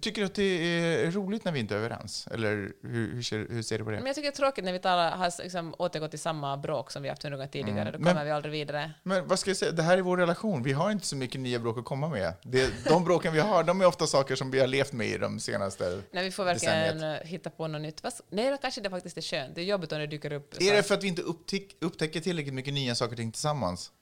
Tycker 0.00 0.20
du 0.20 0.26
att 0.26 0.34
det 0.34 0.42
är 0.42 1.10
roligt 1.10 1.44
när 1.44 1.52
vi 1.52 1.60
inte 1.60 1.74
är 1.74 1.78
överens? 1.78 2.28
Eller 2.30 2.74
hur, 2.82 3.14
hur, 3.14 3.22
ser, 3.22 3.46
hur 3.50 3.62
ser, 3.62 3.78
du 3.78 3.84
på 3.84 3.90
det? 3.90 3.96
Men 3.96 4.06
jag 4.06 4.14
tycker 4.14 4.28
det 4.28 4.34
är 4.34 4.36
tråkigt 4.36 4.64
när 4.64 4.72
vi 4.72 4.78
talar, 4.78 5.10
har 5.10 5.42
liksom 5.42 5.74
återgått 5.78 6.10
till 6.10 6.20
samma 6.20 6.56
bråk 6.56 6.90
som 6.90 7.02
vi 7.02 7.08
haft 7.08 7.22
hundra 7.22 7.36
gånger 7.36 7.48
tidigare. 7.48 7.80
Mm. 7.80 7.92
Då 7.92 7.98
kommer 7.98 8.14
men, 8.14 8.24
vi 8.24 8.30
aldrig 8.30 8.52
vidare. 8.52 8.92
Men 9.02 9.28
vad 9.28 9.38
ska 9.38 9.50
jag 9.50 9.56
säga, 9.56 9.72
det 9.72 9.82
här 9.82 9.98
är 9.98 10.02
vår 10.02 10.16
relation. 10.16 10.62
Vi 10.62 10.72
har 10.72 10.90
inte 10.90 11.06
så 11.06 11.16
mycket 11.16 11.40
nya 11.40 11.58
bråk 11.58 11.78
att 11.78 11.84
komma 11.84 12.08
med. 12.08 12.32
Det, 12.42 12.84
de 12.84 13.04
bråken 13.04 13.32
vi 13.32 13.40
har, 13.40 13.64
de 13.64 13.80
är 13.80 13.86
ofta 13.86 14.06
saker 14.06 14.36
som 14.36 14.50
vi 14.50 14.60
har 14.60 14.66
levt 14.66 14.92
med 14.92 15.06
i 15.06 15.18
de 15.18 15.40
senaste 15.40 16.02
Nej, 16.10 16.24
vi 16.24 16.30
får 16.30 16.44
verkligen 16.44 16.94
decenniet. 16.94 17.26
Hitta 17.26 17.50
på 17.50 17.66
något 17.66 17.82
nytt. 17.82 18.02
Nej, 18.28 18.58
kanske 18.62 18.80
det 18.80 18.90
faktiskt 18.90 19.16
är 19.16 19.22
skönt. 19.22 19.54
Det 19.54 19.60
är 19.60 19.64
jobbigt 19.64 19.92
om 19.92 19.98
det 19.98 20.06
dyker 20.06 20.32
upp. 20.32 20.54
Är 20.60 20.74
det 20.74 20.82
för 20.82 20.94
att 20.94 21.02
vi 21.02 21.08
inte 21.08 21.22
upptäck, 21.22 21.76
upptäcker 21.80 22.20
tillräckligt 22.20 22.54
mycket 22.54 22.74
nya 22.74 22.94
saker 22.94 23.12
och 23.12 23.16
ting 23.16 23.32
tillsammans? 23.32 23.92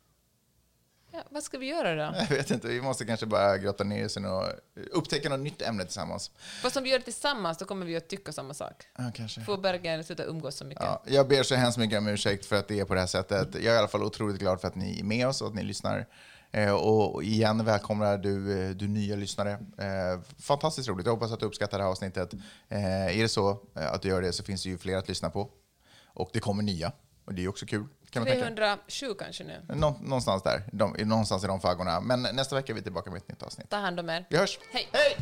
Ja, 1.15 1.21
vad 1.31 1.43
ska 1.43 1.59
vi 1.59 1.67
göra 1.67 1.95
då? 1.95 2.17
Jag 2.31 2.37
vet 2.37 2.51
inte, 2.51 2.69
vi 2.69 2.81
måste 2.81 3.05
kanske 3.05 3.27
bara 3.27 3.59
grotta 3.59 3.85
ner 3.85 4.05
oss 4.05 4.17
och 4.17 4.49
upptäcka 4.91 5.29
något 5.29 5.41
nytt 5.41 5.63
ämne 5.63 5.85
tillsammans. 5.85 6.31
Fast 6.63 6.77
om 6.77 6.83
vi 6.83 6.91
gör 6.91 6.99
det 6.99 7.05
tillsammans 7.05 7.59
då 7.59 7.65
kommer 7.65 7.87
vi 7.87 7.97
att 7.97 8.09
tycka 8.09 8.33
samma 8.33 8.55
sak. 8.55 8.85
Ja, 8.99 9.05
kanske. 9.15 9.41
Får 9.41 9.59
Bergen 9.59 10.05
sluta 10.05 10.25
umgås 10.25 10.57
så 10.57 10.65
mycket. 10.65 10.85
Ja, 10.85 11.03
jag 11.07 11.29
ber 11.29 11.43
så 11.43 11.55
hemskt 11.55 11.79
mycket 11.79 11.99
om 11.99 12.09
ursäkt 12.09 12.47
för 12.47 12.57
att 12.57 12.69
det 12.69 12.81
är 12.81 12.85
på 12.85 12.95
det 12.95 13.01
här 13.01 13.07
sättet. 13.07 13.55
Jag 13.55 13.65
är 13.65 13.75
i 13.75 13.79
alla 13.79 13.89
fall 13.89 14.03
otroligt 14.03 14.39
glad 14.39 14.61
för 14.61 14.69
att 14.69 14.75
ni 14.75 15.01
är 15.01 15.05
med 15.05 15.29
oss 15.29 15.43
och 15.43 15.49
att 15.49 15.55
ni 15.55 15.63
lyssnar. 15.63 16.07
Eh, 16.51 16.73
och 16.73 17.23
igen 17.25 17.65
välkomnar 17.65 18.19
du, 18.19 18.63
eh, 18.63 18.71
du 18.71 18.89
nya 18.89 19.17
lyssnare. 19.17 19.53
Eh, 19.53 20.21
fantastiskt 20.39 20.89
roligt. 20.89 21.07
Jag 21.07 21.13
hoppas 21.13 21.33
att 21.33 21.41
du 21.41 21.47
uppskattar 21.47 21.79
det 21.79 21.85
här 21.85 21.91
avsnittet. 21.91 22.35
Är 22.69 23.23
det 23.23 23.29
så 23.29 23.61
att 23.75 24.03
du 24.03 24.09
gör 24.09 24.23
det 24.23 24.33
så 24.33 24.43
finns 24.43 24.63
det 24.63 24.69
ju 24.69 24.79
fler 24.79 24.97
att 24.97 25.09
lyssna 25.09 25.31
på. 25.31 25.51
Och 26.07 26.31
det 26.33 26.41
kommer 26.41 26.63
nya. 26.63 26.93
Och 27.25 27.35
det 27.35 27.45
är 27.45 27.49
också 27.49 27.67
kul. 27.67 27.87
Kan 28.15 28.25
307 28.25 29.15
kanske 29.19 29.45
nu. 29.45 29.63
Nå 29.69 29.99
någonstans 30.03 30.43
där, 30.43 30.63
de, 30.73 30.95
någonstans 31.05 31.45
i 31.45 31.47
de 31.47 31.61
faggorna. 31.61 32.01
Men 32.01 32.23
nästa 32.23 32.57
vecka 32.57 32.73
är 32.73 32.75
vi 32.75 32.83
tillbaka 32.83 33.11
med 33.11 33.19
ett 33.19 33.29
nytt 33.29 33.43
avsnitt. 33.43 33.71
Ta 33.71 33.77
hand 33.77 34.01
om 34.01 34.11
er. 34.11 34.27
Vi 34.31 34.37
hörs. 34.37 34.59
Hej. 34.73 34.89
Hej! 34.93 35.17